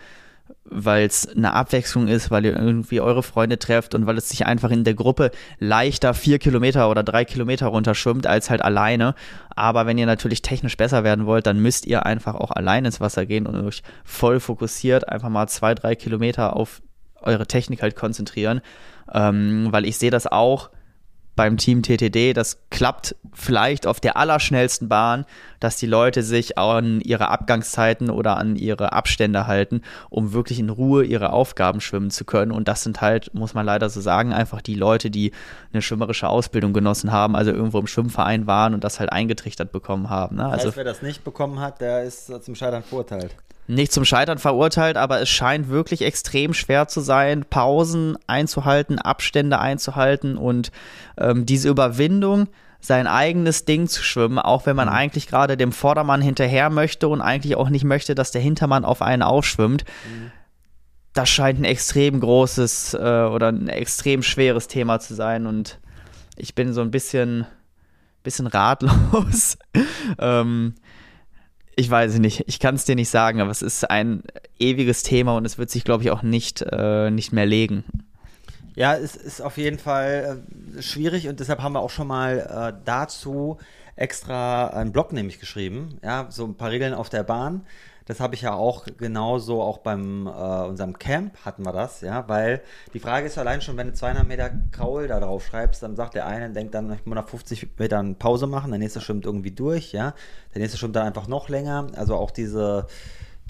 weil 0.65 1.07
es 1.07 1.27
eine 1.29 1.55
Abwechslung 1.55 2.07
ist, 2.07 2.31
weil 2.31 2.45
ihr 2.45 2.57
irgendwie 2.57 3.01
eure 3.01 3.23
Freunde 3.23 3.59
trefft 3.59 3.95
und 3.95 4.07
weil 4.07 4.19
es 4.19 4.29
sich 4.29 4.47
einfach 4.47 4.71
in 4.71 4.85
der 4.85 4.95
Gruppe 4.95 5.31
leichter 5.59 6.13
vier 6.13 6.39
Kilometer 6.39 6.91
oder 6.91 7.03
drei 7.03 7.25
Kilometer 7.25 7.67
runterschwimmt 7.69 8.27
als 8.27 8.51
halt 8.51 8.63
alleine. 8.63 9.15
Aber 9.57 9.87
wenn 9.87 9.99
ihr 9.99 10.07
natürlich 10.07 10.43
technisch 10.43 10.77
besser 10.77 11.03
werden 11.03 11.27
wollt, 11.27 11.47
dann 11.47 11.61
müsst 11.61 11.87
ihr 11.87 12.05
einfach 12.05 12.35
auch 12.35 12.51
allein 12.51 12.85
ins 12.85 13.01
Wasser 13.01 13.27
gehen 13.27 13.47
und 13.47 13.57
euch 13.57 13.83
voll 14.05 14.39
fokussiert 14.39 15.09
einfach 15.09 15.31
mal 15.31 15.49
zwei, 15.49 15.75
drei 15.75 15.95
Kilometer 15.95 16.55
auf 16.55 16.83
eure 17.23 17.47
Technik 17.47 17.83
halt 17.83 17.97
konzentrieren. 17.97 18.61
Ähm, 19.13 19.69
weil 19.71 19.87
ich 19.87 19.99
sehe 19.99 20.11
das 20.11 20.27
auch 20.27 20.71
beim 21.41 21.57
Team 21.57 21.83
TTD, 21.83 22.35
das 22.35 22.59
klappt 22.69 23.17
vielleicht 23.33 23.87
auf 23.87 23.99
der 23.99 24.19
allerschnellsten 24.19 24.91
Bahn, 24.91 25.25
dass 25.61 25.77
die 25.77 25.87
Leute 25.87 26.23
sich 26.23 26.59
an 26.59 27.01
ihre 27.01 27.29
Abgangszeiten 27.29 28.11
oder 28.11 28.37
an 28.37 28.57
ihre 28.57 28.93
Abstände 28.93 29.47
halten, 29.47 29.83
um 30.09 30.33
wirklich 30.33 30.59
in 30.59 30.71
Ruhe 30.71 31.05
ihre 31.05 31.33
Aufgaben 31.33 31.81
schwimmen 31.81 32.11
zu 32.11 32.25
können. 32.25 32.51
Und 32.51 32.67
das 32.67 32.83
sind 32.83 33.01
halt, 33.01 33.33
muss 33.35 33.55
man 33.55 33.65
leider 33.65 33.89
so 33.91 34.01
sagen, 34.01 34.33
einfach 34.33 34.63
die 34.63 34.75
Leute, 34.75 35.11
die 35.11 35.33
eine 35.73 35.83
schwimmerische 35.83 36.29
Ausbildung 36.29 36.73
genossen 36.73 37.13
haben, 37.13 37.37
also 37.37 37.53
irgendwo 37.53 37.79
im 37.79 37.87
Schwimmverein 37.87 38.47
waren 38.47 38.75
und 38.75 38.83
das 38.83 38.99
halt 38.99 39.13
eingetrichtert 39.13 39.71
bekommen 39.71 40.11
haben. 40.11 40.37
Ne? 40.37 40.47
Also 40.47 40.67
Also 40.69 40.77
wer 40.77 40.85
das 40.85 41.03
nicht 41.03 41.25
bekommen 41.25 41.61
hat, 41.61 41.81
der 41.81 42.03
ist 42.05 42.27
zum 42.43 42.55
Scheitern 42.55 42.83
verurteilt. 42.83 43.35
nicht 43.67 43.93
zum 43.93 44.05
Scheitern 44.05 44.39
verurteilt, 44.39 44.97
aber 44.97 45.21
es 45.21 45.29
scheint 45.29 45.69
wirklich 45.69 46.03
extrem 46.03 46.55
schwer 46.55 46.89
zu 46.89 47.01
sein, 47.01 47.45
Pausen 47.49 48.17
einzuhalten, 48.27 48.99
Abstände 48.99 49.59
einzuhalten 49.61 50.37
und 50.37 50.73
ähm, 51.19 51.47
diese 51.47 51.69
Überwindung, 51.69 52.49
sein 52.81 53.07
eigenes 53.07 53.65
Ding 53.65 53.87
zu 53.87 54.03
schwimmen, 54.03 54.39
auch 54.39 54.67
wenn 54.67 54.77
man 54.77 54.89
eigentlich 54.89 55.27
gerade 55.27 55.57
dem 55.57 55.73
Vordermann 55.73 56.23
hinterher 56.23 56.71
möchte 56.71 57.09
und 57.09 57.21
eigentlich 57.21 57.57
auch 57.57 57.69
nicht 57.69 57.85
möchte, 57.85 58.15
dass 58.15 58.31
der 58.31 58.41
Hintermann 58.41 58.85
auf 58.85 59.03
einen 59.03 59.23
aufschwimmt. 59.23 59.85
Das 61.13 61.29
scheint 61.29 61.61
ein 61.61 61.65
extrem 61.65 62.21
großes 62.21 62.95
äh, 62.95 62.99
oder 62.99 63.49
ein 63.49 63.69
extrem 63.69 64.23
schweres 64.23 64.69
Thema 64.69 65.01
zu 65.01 65.15
sein 65.15 65.47
und 65.47 65.79
ich 66.37 66.55
bin 66.55 66.73
so 66.73 66.81
ein 66.81 66.91
bisschen, 66.91 67.47
bisschen 68.23 68.47
ratlos. 68.47 69.59
ähm, 70.19 70.75
ich 71.77 71.91
weiß 71.91 72.15
es 72.15 72.19
nicht, 72.19 72.45
ich 72.47 72.61
kann 72.61 72.75
es 72.75 72.85
dir 72.85 72.95
nicht 72.95 73.11
sagen, 73.11 73.41
aber 73.41 73.51
es 73.51 73.63
ist 73.63 73.91
ein 73.91 74.23
ewiges 74.59 75.03
Thema 75.03 75.37
und 75.37 75.45
es 75.45 75.59
wird 75.59 75.71
sich, 75.71 75.85
glaube 75.85 76.05
ich, 76.05 76.11
auch 76.11 76.23
nicht, 76.23 76.63
äh, 76.63 77.11
nicht 77.11 77.33
mehr 77.33 77.47
legen. 77.47 77.85
Ja, 78.77 78.95
es 78.95 79.17
ist 79.17 79.41
auf 79.41 79.57
jeden 79.59 79.79
Fall 79.79 80.43
äh, 80.77 80.83
schwierig 80.83 81.29
und 81.29 81.41
deshalb 81.41 81.61
haben 81.61 81.73
wir 81.73 81.81
auch 81.81 81.91
schon 81.91 82.07
mal 82.07 82.73
äh, 82.75 82.81
dazu 82.85 83.59
extra 83.97 84.69
einen 84.69 84.93
Blog 84.93 85.13
nämlich 85.13 85.41
geschrieben. 85.41 85.99
Ja, 86.03 86.27
so 86.31 86.45
ein 86.45 86.55
paar 86.55 86.71
Regeln 86.71 86.95
auf 86.95 87.09
der 87.09 87.23
Bahn. 87.23 87.67
Das 88.07 88.19
habe 88.19 88.35
ich 88.35 88.43
ja 88.43 88.55
auch 88.55 88.87
genauso, 88.99 89.63
auch 89.63 89.79
beim 89.79 90.27
äh, 90.27 90.31
unserem 90.31 90.99
Camp 90.99 91.37
hatten 91.45 91.65
wir 91.65 91.73
das, 91.73 92.01
ja, 92.01 92.29
weil 92.29 92.61
die 92.93 92.99
Frage 92.99 93.27
ist 93.27 93.39
allein 93.39 93.61
schon, 93.61 93.77
wenn 93.77 93.87
du 93.89 93.93
200 93.93 94.27
Meter 94.27 94.51
Kraul 94.73 95.07
da 95.07 95.21
drauf 95.21 95.47
schreibst, 95.47 95.83
dann 95.85 95.95
sagt 95.95 96.15
der 96.15 96.27
eine, 96.27 96.51
denkt 96.51 96.75
dann, 96.75 96.93
ich 96.93 97.07
muss 97.07 97.15
nach 97.15 97.29
50 97.29 97.79
Metern 97.79 98.17
Pause 98.17 98.49
machen, 98.49 98.73
der 98.73 98.81
nächste 98.81 99.01
schwimmt 99.01 99.27
irgendwie 99.27 99.53
durch, 99.53 99.93
ja, 99.93 100.15
der 100.55 100.61
nächste 100.61 100.77
schwimmt 100.77 100.97
dann 100.97 101.07
einfach 101.07 101.29
noch 101.29 101.49
länger, 101.49 101.87
also 101.95 102.17
auch 102.17 102.33
diese 102.33 102.89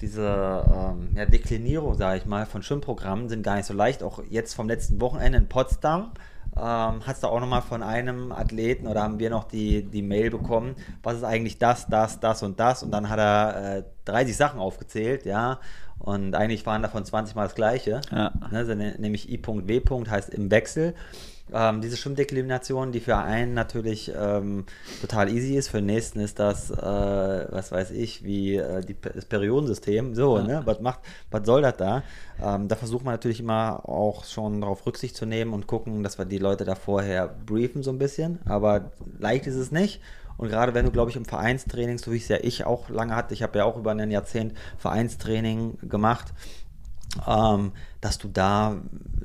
diese 0.01 0.65
ähm, 0.73 1.09
ja, 1.15 1.25
Deklinierung, 1.25 1.95
sage 1.95 2.17
ich 2.17 2.25
mal, 2.25 2.45
von 2.45 2.63
Schwimmprogrammen 2.63 3.29
sind 3.29 3.43
gar 3.43 3.55
nicht 3.55 3.65
so 3.65 3.73
leicht. 3.73 4.03
Auch 4.03 4.23
jetzt 4.29 4.53
vom 4.53 4.67
letzten 4.67 4.99
Wochenende 4.99 5.37
in 5.37 5.47
Potsdam 5.47 6.11
ähm, 6.57 7.01
hast 7.05 7.23
du 7.23 7.27
auch 7.27 7.39
nochmal 7.39 7.61
von 7.61 7.81
einem 7.81 8.31
Athleten 8.31 8.87
oder 8.87 9.03
haben 9.03 9.19
wir 9.19 9.29
noch 9.29 9.45
die, 9.45 9.83
die 9.83 10.01
Mail 10.01 10.29
bekommen, 10.29 10.75
was 11.01 11.17
ist 11.17 11.23
eigentlich 11.23 11.59
das, 11.59 11.87
das, 11.87 12.19
das 12.19 12.43
und 12.43 12.59
das 12.59 12.83
und 12.83 12.91
dann 12.91 13.09
hat 13.09 13.19
er 13.19 13.77
äh, 13.77 13.83
30 14.05 14.35
Sachen 14.35 14.59
aufgezählt, 14.59 15.25
ja, 15.25 15.59
und 15.99 16.35
eigentlich 16.35 16.65
waren 16.65 16.81
davon 16.81 17.05
20 17.05 17.35
mal 17.35 17.43
das 17.43 17.55
gleiche, 17.55 18.01
ja. 18.11 18.33
ne, 18.51 18.95
nämlich 18.97 19.31
I.W. 19.31 19.81
heißt 20.09 20.29
im 20.31 20.51
Wechsel 20.51 20.95
ähm, 21.53 21.81
diese 21.81 21.97
Schwimmdeklination, 21.97 22.91
die 22.91 22.99
für 22.99 23.17
einen 23.17 23.53
natürlich 23.53 24.11
ähm, 24.15 24.65
total 25.01 25.29
easy 25.29 25.55
ist, 25.55 25.69
für 25.69 25.77
den 25.77 25.87
nächsten 25.87 26.19
ist 26.19 26.39
das, 26.39 26.71
äh, 26.71 26.75
was 26.75 27.71
weiß 27.71 27.91
ich, 27.91 28.23
wie 28.23 28.55
äh, 28.55 28.81
die, 28.81 28.95
das 29.01 29.25
Periodensystem. 29.25 30.15
So, 30.15 30.37
ja. 30.37 30.43
ne? 30.43 30.61
Was 30.65 30.79
macht, 30.79 30.99
was 31.29 31.45
soll 31.45 31.61
das 31.61 31.77
da? 31.77 32.03
Ähm, 32.41 32.67
da 32.67 32.75
versucht 32.75 33.03
man 33.05 33.13
natürlich 33.13 33.39
immer 33.39 33.87
auch 33.87 34.25
schon 34.25 34.61
darauf 34.61 34.85
Rücksicht 34.85 35.15
zu 35.15 35.25
nehmen 35.25 35.53
und 35.53 35.67
gucken, 35.67 36.03
dass 36.03 36.17
wir 36.17 36.25
die 36.25 36.37
Leute 36.37 36.65
da 36.65 36.75
vorher 36.75 37.27
briefen 37.27 37.83
so 37.83 37.91
ein 37.91 37.99
bisschen. 37.99 38.39
Aber 38.45 38.91
leicht 39.19 39.47
ist 39.47 39.55
es 39.55 39.71
nicht. 39.71 40.01
Und 40.37 40.49
gerade 40.49 40.73
wenn 40.73 40.85
du, 40.85 40.91
glaube 40.91 41.11
ich, 41.11 41.17
im 41.17 41.25
Vereinstraining, 41.25 41.99
so 41.99 42.11
wie 42.11 42.17
es 42.17 42.27
ja 42.27 42.37
ich 42.41 42.65
auch 42.65 42.89
lange 42.89 43.15
hatte, 43.15 43.33
ich 43.33 43.43
habe 43.43 43.59
ja 43.59 43.65
auch 43.65 43.77
über 43.77 43.91
ein 43.91 44.09
Jahrzehnt 44.09 44.53
Vereinstraining 44.79 45.77
gemacht, 45.87 46.33
ähm, 47.27 47.71
dass 47.99 48.17
du 48.17 48.27
da 48.27 48.77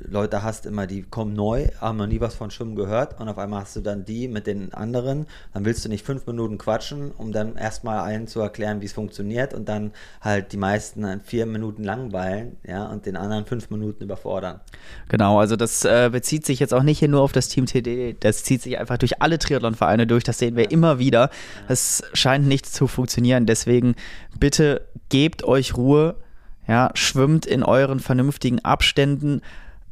Leute 0.09 0.43
hast, 0.43 0.65
immer 0.65 0.85
die 0.85 1.01
kommen 1.01 1.33
neu, 1.33 1.67
haben 1.81 1.97
noch 1.97 2.07
nie 2.07 2.21
was 2.21 2.35
von 2.35 2.51
Schwimmen 2.51 2.75
gehört 2.75 3.19
und 3.19 3.27
auf 3.27 3.37
einmal 3.39 3.61
hast 3.61 3.75
du 3.75 3.81
dann 3.81 4.05
die 4.05 4.27
mit 4.27 4.45
den 4.45 4.73
anderen. 4.73 5.25
Dann 5.53 5.65
willst 5.65 5.83
du 5.83 5.89
nicht 5.89 6.05
fünf 6.05 6.27
Minuten 6.27 6.57
quatschen, 6.57 7.11
um 7.11 7.31
dann 7.31 7.55
erstmal 7.55 7.99
allen 7.99 8.27
zu 8.27 8.39
erklären, 8.39 8.79
wie 8.81 8.85
es 8.85 8.93
funktioniert 8.93 9.53
und 9.53 9.67
dann 9.67 9.91
halt 10.21 10.51
die 10.51 10.57
meisten 10.57 11.21
vier 11.21 11.45
Minuten 11.47 11.83
langweilen, 11.83 12.57
ja, 12.65 12.85
und 12.85 13.05
den 13.05 13.17
anderen 13.17 13.45
fünf 13.45 13.69
Minuten 13.69 14.03
überfordern. 14.03 14.59
Genau, 15.09 15.39
also 15.39 15.55
das 15.55 15.83
äh, 15.83 16.09
bezieht 16.11 16.45
sich 16.45 16.59
jetzt 16.59 16.73
auch 16.73 16.83
nicht 16.83 16.99
hier 16.99 17.09
nur 17.09 17.21
auf 17.21 17.31
das 17.31 17.49
Team 17.49 17.65
TD, 17.65 18.15
das 18.19 18.43
zieht 18.43 18.61
sich 18.61 18.77
einfach 18.77 18.97
durch 18.97 19.21
alle 19.21 19.39
Triathlon-Vereine 19.39 20.05
durch, 20.05 20.23
das 20.23 20.37
sehen 20.37 20.55
wir 20.55 20.65
ja. 20.65 20.69
immer 20.69 20.99
wieder. 20.99 21.31
Es 21.67 22.03
scheint 22.13 22.47
nicht 22.47 22.67
zu 22.67 22.87
funktionieren, 22.87 23.47
deswegen 23.47 23.95
bitte 24.39 24.87
gebt 25.09 25.43
euch 25.43 25.75
Ruhe 25.75 26.15
ja, 26.67 26.91
schwimmt 26.93 27.45
in 27.45 27.63
euren 27.63 27.99
vernünftigen 27.99 28.63
Abständen, 28.63 29.41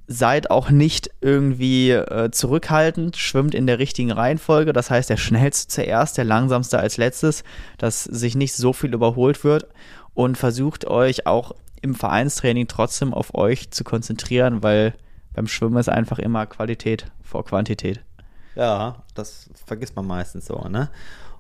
seid 0.08 0.52
auch 0.52 0.70
nicht 0.70 1.10
irgendwie 1.22 1.92
äh, 1.92 2.30
zurückhaltend, 2.32 3.18
schwimmt 3.18 3.56
in 3.56 3.66
der 3.66 3.80
richtigen 3.80 4.12
Reihenfolge, 4.12 4.72
das 4.72 4.92
heißt 4.92 5.10
der 5.10 5.18
schnellste 5.18 5.68
zuerst, 5.68 6.18
der 6.18 6.26
langsamste 6.26 6.80
als 6.80 6.98
letztes, 6.98 7.44
dass 7.78 8.04
sich 8.04 8.36
nicht 8.36 8.54
so 8.54 8.74
viel 8.74 8.94
überholt 8.94 9.44
wird 9.44 9.68
und 10.14 10.38
versucht 10.38 10.86
euch 10.86 11.26
auch 11.26 11.54
im 11.82 11.96
Vereinstraining 11.96 12.68
trotzdem 12.68 13.14
auf 13.14 13.34
euch 13.36 13.72
zu 13.72 13.84
konzentrieren, 13.84 14.62
weil 14.64 14.94
beim 15.34 15.48
Schwimmen 15.48 15.78
ist 15.78 15.90
einfach 15.90 16.20
immer 16.20 16.46
Qualität 16.46 17.12
vor 17.22 17.44
Quantität. 17.46 18.02
Ja, 18.56 19.04
das 19.14 19.50
vergisst 19.66 19.96
man 19.96 20.08
meistens 20.08 20.46
so, 20.46 20.68
ne? 20.70 20.90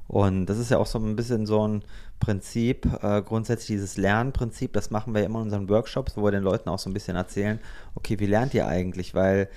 Und 0.07 0.45
das 0.45 0.59
ist 0.59 0.69
ja 0.69 0.77
auch 0.77 0.85
so 0.85 0.99
ein 0.99 1.15
bisschen 1.15 1.45
so 1.45 1.67
ein 1.67 1.83
Prinzip, 2.19 2.87
äh, 3.01 3.21
grundsätzlich 3.21 3.67
dieses 3.67 3.97
Lernprinzip, 3.97 4.73
das 4.73 4.91
machen 4.91 5.13
wir 5.15 5.23
immer 5.23 5.39
in 5.39 5.45
unseren 5.45 5.69
Workshops, 5.69 6.15
wo 6.15 6.23
wir 6.23 6.31
den 6.31 6.43
Leuten 6.43 6.69
auch 6.69 6.79
so 6.79 6.89
ein 6.89 6.93
bisschen 6.93 7.15
erzählen, 7.15 7.59
okay, 7.95 8.19
wie 8.19 8.27
lernt 8.27 8.53
ihr 8.53 8.67
eigentlich? 8.67 9.15
Weil 9.15 9.49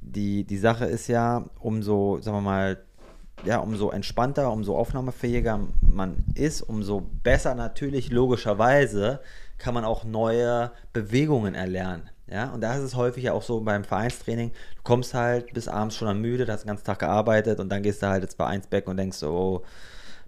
die, 0.00 0.44
die 0.44 0.58
Sache 0.58 0.84
ist 0.84 1.08
ja, 1.08 1.44
umso, 1.60 2.18
sagen 2.20 2.36
wir 2.36 2.42
mal, 2.42 2.78
ja, 3.44 3.58
umso 3.58 3.90
entspannter, 3.90 4.50
umso 4.50 4.76
aufnahmefähiger 4.76 5.60
man 5.82 6.24
ist, 6.34 6.62
umso 6.62 7.00
besser 7.22 7.54
natürlich 7.54 8.10
logischerweise 8.10 9.20
kann 9.58 9.74
man 9.74 9.84
auch 9.84 10.04
neue 10.04 10.70
Bewegungen 10.92 11.54
erlernen. 11.54 12.08
Ja, 12.28 12.50
und 12.50 12.60
da 12.60 12.74
ist 12.74 12.82
es 12.82 12.96
häufig 12.96 13.24
ja 13.24 13.32
auch 13.34 13.42
so 13.42 13.60
beim 13.60 13.84
Vereinstraining, 13.84 14.50
du 14.50 14.82
kommst 14.82 15.14
halt 15.14 15.52
bis 15.54 15.68
abends 15.68 15.94
schon 15.94 16.20
müde, 16.20 16.44
du 16.44 16.52
hast 16.52 16.64
den 16.64 16.68
ganzen 16.68 16.84
Tag 16.84 16.98
gearbeitet 16.98 17.60
und 17.60 17.68
dann 17.68 17.82
gehst 17.82 18.02
du 18.02 18.08
halt 18.08 18.22
jetzt 18.22 18.36
bei 18.36 18.46
Einsbeck 18.46 18.88
und 18.88 18.96
denkst 18.96 19.18
so, 19.18 19.30
oh, 19.30 19.62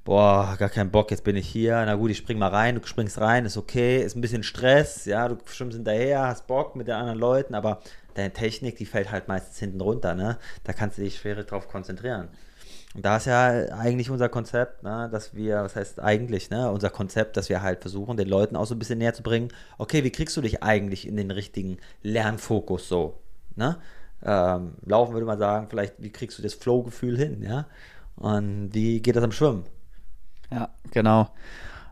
boah, 0.04 0.56
gar 0.58 0.68
keinen 0.68 0.90
Bock, 0.90 1.10
jetzt 1.10 1.24
bin 1.24 1.36
ich 1.36 1.48
hier, 1.48 1.84
na 1.84 1.94
gut, 1.94 2.10
ich 2.10 2.18
spring 2.18 2.38
mal 2.38 2.48
rein, 2.48 2.74
du 2.74 2.86
springst 2.86 3.20
rein, 3.20 3.44
ist 3.44 3.56
okay, 3.56 4.02
ist 4.02 4.16
ein 4.16 4.20
bisschen 4.20 4.42
Stress, 4.42 5.04
ja, 5.04 5.28
du 5.28 5.36
schwimmst 5.44 5.76
hinterher, 5.76 6.26
hast 6.26 6.46
Bock 6.46 6.76
mit 6.76 6.88
den 6.88 6.94
anderen 6.94 7.18
Leuten, 7.18 7.54
aber 7.54 7.80
deine 8.14 8.32
Technik, 8.32 8.76
die 8.76 8.86
fällt 8.86 9.10
halt 9.10 9.28
meistens 9.28 9.58
hinten 9.58 9.80
runter, 9.80 10.14
ne? 10.14 10.38
Da 10.64 10.72
kannst 10.72 10.98
du 10.98 11.02
dich 11.02 11.18
schwer 11.18 11.36
drauf 11.44 11.68
konzentrieren. 11.68 12.28
Und 12.94 13.04
da 13.04 13.18
ist 13.18 13.26
ja 13.26 13.66
eigentlich 13.76 14.10
unser 14.10 14.28
Konzept, 14.28 14.82
ne, 14.82 15.08
dass 15.12 15.34
wir, 15.34 15.62
was 15.62 15.76
heißt 15.76 16.00
eigentlich, 16.00 16.50
ne, 16.50 16.70
unser 16.70 16.90
Konzept, 16.90 17.36
dass 17.36 17.48
wir 17.48 17.62
halt 17.62 17.80
versuchen, 17.80 18.16
den 18.16 18.28
Leuten 18.28 18.56
auch 18.56 18.66
so 18.66 18.74
ein 18.74 18.78
bisschen 18.78 18.98
näher 18.98 19.14
zu 19.14 19.22
bringen, 19.22 19.48
okay, 19.76 20.04
wie 20.04 20.10
kriegst 20.10 20.36
du 20.36 20.40
dich 20.40 20.62
eigentlich 20.62 21.06
in 21.06 21.16
den 21.16 21.30
richtigen 21.30 21.78
Lernfokus 22.02 22.88
so, 22.88 23.18
ne? 23.56 23.78
Ähm, 24.24 24.72
laufen 24.84 25.12
würde 25.12 25.26
man 25.26 25.38
sagen, 25.38 25.68
vielleicht, 25.70 25.94
wie 25.98 26.10
kriegst 26.10 26.38
du 26.38 26.42
das 26.42 26.54
Flow-Gefühl 26.54 27.16
hin, 27.16 27.42
ja? 27.42 27.66
Und 28.16 28.70
wie 28.72 29.00
geht 29.00 29.14
das 29.14 29.22
am 29.22 29.32
Schwimmen? 29.32 29.64
Ja, 30.50 30.70
genau. 30.90 31.28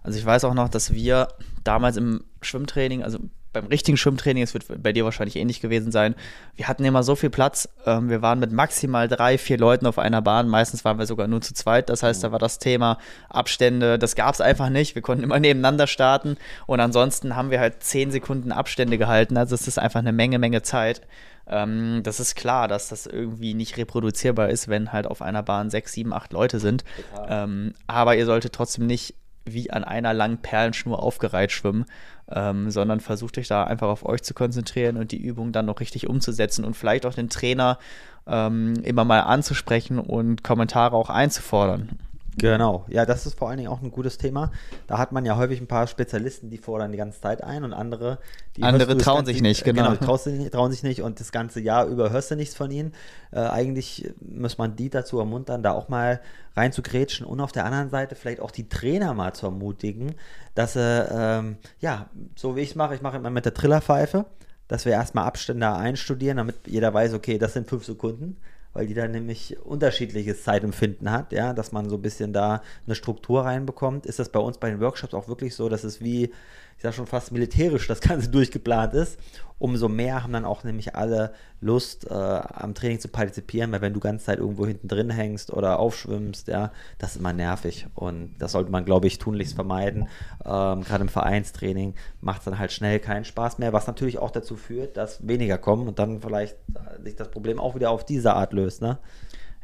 Also 0.02 0.18
ich 0.18 0.24
weiß 0.24 0.44
auch 0.44 0.54
noch, 0.54 0.68
dass 0.68 0.92
wir 0.94 1.28
damals 1.64 1.96
im 1.96 2.24
Schwimmtraining, 2.40 3.02
also 3.02 3.18
beim 3.52 3.66
richtigen 3.66 3.96
Schwimmtraining, 3.96 4.42
es 4.42 4.52
wird 4.52 4.82
bei 4.82 4.92
dir 4.92 5.04
wahrscheinlich 5.04 5.36
ähnlich 5.36 5.60
gewesen 5.60 5.90
sein, 5.90 6.14
wir 6.54 6.68
hatten 6.68 6.84
immer 6.84 7.02
so 7.02 7.16
viel 7.16 7.30
Platz. 7.30 7.68
Ähm, 7.86 8.10
wir 8.10 8.20
waren 8.20 8.38
mit 8.38 8.52
maximal 8.52 9.08
drei, 9.08 9.38
vier 9.38 9.56
Leuten 9.56 9.86
auf 9.86 9.98
einer 9.98 10.20
Bahn. 10.20 10.46
Meistens 10.46 10.84
waren 10.84 10.98
wir 10.98 11.06
sogar 11.06 11.26
nur 11.26 11.40
zu 11.40 11.54
zweit. 11.54 11.88
Das 11.88 12.02
heißt, 12.02 12.22
da 12.22 12.32
war 12.32 12.38
das 12.38 12.58
Thema 12.58 12.98
Abstände, 13.30 13.98
das 13.98 14.14
gab 14.14 14.34
es 14.34 14.42
einfach 14.42 14.68
nicht. 14.68 14.94
Wir 14.94 15.02
konnten 15.02 15.24
immer 15.24 15.40
nebeneinander 15.40 15.86
starten 15.86 16.36
und 16.66 16.80
ansonsten 16.80 17.34
haben 17.34 17.50
wir 17.50 17.58
halt 17.58 17.82
zehn 17.82 18.10
Sekunden 18.10 18.52
Abstände 18.52 18.98
gehalten. 18.98 19.38
Also 19.38 19.54
es 19.54 19.66
ist 19.66 19.78
einfach 19.78 20.00
eine 20.00 20.12
Menge, 20.12 20.38
Menge 20.38 20.62
Zeit. 20.62 21.00
Ähm, 21.48 22.00
das 22.02 22.20
ist 22.20 22.34
klar, 22.34 22.68
dass 22.68 22.88
das 22.88 23.06
irgendwie 23.06 23.54
nicht 23.54 23.76
reproduzierbar 23.76 24.48
ist, 24.48 24.68
wenn 24.68 24.92
halt 24.92 25.06
auf 25.06 25.22
einer 25.22 25.42
Bahn 25.42 25.70
sechs, 25.70 25.92
sieben, 25.92 26.12
acht 26.12 26.32
Leute 26.32 26.58
sind. 26.60 26.84
Ähm, 27.28 27.74
aber 27.86 28.16
ihr 28.16 28.26
solltet 28.26 28.52
trotzdem 28.52 28.86
nicht 28.86 29.14
wie 29.44 29.70
an 29.70 29.84
einer 29.84 30.12
langen 30.12 30.38
Perlenschnur 30.38 31.02
aufgereiht 31.02 31.52
schwimmen, 31.52 31.84
ähm, 32.28 32.70
sondern 32.70 33.00
versucht 33.00 33.38
euch 33.38 33.48
da 33.48 33.64
einfach 33.64 33.88
auf 33.88 34.04
euch 34.04 34.22
zu 34.22 34.34
konzentrieren 34.34 34.96
und 34.96 35.12
die 35.12 35.22
Übung 35.22 35.52
dann 35.52 35.66
noch 35.66 35.80
richtig 35.80 36.08
umzusetzen 36.08 36.64
und 36.64 36.74
vielleicht 36.74 37.06
auch 37.06 37.14
den 37.14 37.30
Trainer 37.30 37.78
ähm, 38.26 38.74
immer 38.82 39.04
mal 39.04 39.20
anzusprechen 39.20 40.00
und 40.00 40.42
Kommentare 40.42 40.96
auch 40.96 41.10
einzufordern. 41.10 41.90
Genau, 42.38 42.84
ja, 42.88 43.06
das 43.06 43.24
ist 43.24 43.38
vor 43.38 43.48
allen 43.48 43.56
Dingen 43.56 43.70
auch 43.70 43.80
ein 43.80 43.90
gutes 43.90 44.18
Thema. 44.18 44.52
Da 44.86 44.98
hat 44.98 45.10
man 45.10 45.24
ja 45.24 45.38
häufig 45.38 45.60
ein 45.60 45.66
paar 45.66 45.86
Spezialisten, 45.86 46.50
die 46.50 46.58
fordern 46.58 46.92
die 46.92 46.98
ganze 46.98 47.20
Zeit 47.20 47.42
ein 47.42 47.64
und 47.64 47.72
andere, 47.72 48.18
die 48.56 48.62
andere 48.62 48.98
trauen 48.98 49.24
sich 49.24 49.40
nicht, 49.40 49.64
genau. 49.64 49.84
genau 49.84 49.96
traust 49.96 50.26
nicht, 50.26 50.52
trauen 50.52 50.70
sich 50.70 50.82
nicht 50.82 51.00
und 51.00 51.18
das 51.18 51.32
ganze 51.32 51.60
Jahr 51.60 51.86
über 51.86 52.10
hörst 52.10 52.30
du 52.30 52.36
nichts 52.36 52.54
von 52.54 52.70
ihnen. 52.70 52.92
Äh, 53.32 53.40
eigentlich 53.40 54.12
muss 54.20 54.58
man 54.58 54.76
die 54.76 54.90
dazu 54.90 55.18
ermuntern, 55.18 55.62
da 55.62 55.72
auch 55.72 55.88
mal 55.88 56.20
rein 56.54 56.72
zu 56.72 56.82
grätschen 56.82 57.26
und 57.26 57.40
auf 57.40 57.52
der 57.52 57.64
anderen 57.64 57.88
Seite 57.88 58.14
vielleicht 58.16 58.40
auch 58.40 58.50
die 58.50 58.68
Trainer 58.68 59.14
mal 59.14 59.32
zu 59.32 59.46
ermutigen, 59.46 60.14
dass 60.54 60.74
sie, 60.74 61.06
ähm, 61.10 61.56
ja, 61.80 62.10
so 62.34 62.54
wie 62.54 62.60
ich 62.60 62.70
es 62.70 62.74
mache, 62.74 62.94
ich 62.94 63.02
mache 63.02 63.16
immer 63.16 63.30
mit 63.30 63.46
der 63.46 63.54
Trillerpfeife, 63.54 64.26
dass 64.68 64.84
wir 64.84 64.92
erstmal 64.92 65.24
Abstände 65.24 65.72
einstudieren, 65.72 66.36
damit 66.36 66.56
jeder 66.66 66.92
weiß, 66.92 67.14
okay, 67.14 67.38
das 67.38 67.54
sind 67.54 67.66
fünf 67.66 67.84
Sekunden 67.84 68.36
weil 68.76 68.86
die 68.86 68.94
da 68.94 69.08
nämlich 69.08 69.56
unterschiedliches 69.64 70.44
Zeitempfinden 70.44 71.10
hat, 71.10 71.32
ja, 71.32 71.54
dass 71.54 71.72
man 71.72 71.88
so 71.88 71.96
ein 71.96 72.02
bisschen 72.02 72.34
da 72.34 72.60
eine 72.84 72.94
Struktur 72.94 73.46
reinbekommt. 73.46 74.04
Ist 74.04 74.18
das 74.18 74.28
bei 74.28 74.38
uns 74.38 74.58
bei 74.58 74.68
den 74.68 74.80
Workshops 74.80 75.14
auch 75.14 75.28
wirklich 75.28 75.54
so, 75.54 75.70
dass 75.70 75.82
es 75.82 76.02
wie 76.02 76.30
ich 76.76 76.82
sage 76.82 76.94
schon 76.94 77.06
fast 77.06 77.32
militärisch 77.32 77.86
das 77.88 78.00
Ganze 78.00 78.28
durchgeplant 78.30 78.94
ist, 78.94 79.18
umso 79.58 79.88
mehr 79.88 80.22
haben 80.22 80.32
dann 80.32 80.44
auch 80.44 80.64
nämlich 80.64 80.94
alle 80.94 81.32
Lust, 81.60 82.10
äh, 82.10 82.14
am 82.14 82.74
Training 82.74 83.00
zu 83.00 83.08
partizipieren, 83.08 83.72
weil 83.72 83.80
wenn 83.80 83.94
du 83.94 84.00
ganze 84.00 84.26
Zeit 84.26 84.38
irgendwo 84.38 84.66
hinten 84.66 84.88
drin 84.88 85.08
hängst 85.08 85.50
oder 85.52 85.78
aufschwimmst, 85.78 86.48
ja, 86.48 86.72
das 86.98 87.12
ist 87.12 87.16
immer 87.16 87.32
nervig 87.32 87.86
und 87.94 88.34
das 88.38 88.52
sollte 88.52 88.70
man, 88.70 88.84
glaube 88.84 89.06
ich, 89.06 89.18
tunlichst 89.18 89.54
vermeiden. 89.54 90.08
Ähm, 90.44 90.82
Gerade 90.82 91.02
im 91.02 91.08
Vereinstraining 91.08 91.94
macht 92.20 92.40
es 92.40 92.44
dann 92.44 92.58
halt 92.58 92.72
schnell 92.72 93.00
keinen 93.00 93.24
Spaß 93.24 93.58
mehr, 93.58 93.72
was 93.72 93.86
natürlich 93.86 94.18
auch 94.18 94.30
dazu 94.30 94.56
führt, 94.56 94.98
dass 94.98 95.26
weniger 95.26 95.56
kommen 95.56 95.88
und 95.88 95.98
dann 95.98 96.20
vielleicht 96.20 96.56
sich 97.02 97.16
das 97.16 97.30
Problem 97.30 97.58
auch 97.58 97.74
wieder 97.74 97.90
auf 97.90 98.04
diese 98.04 98.34
Art 98.34 98.52
löst, 98.52 98.82
ne? 98.82 98.98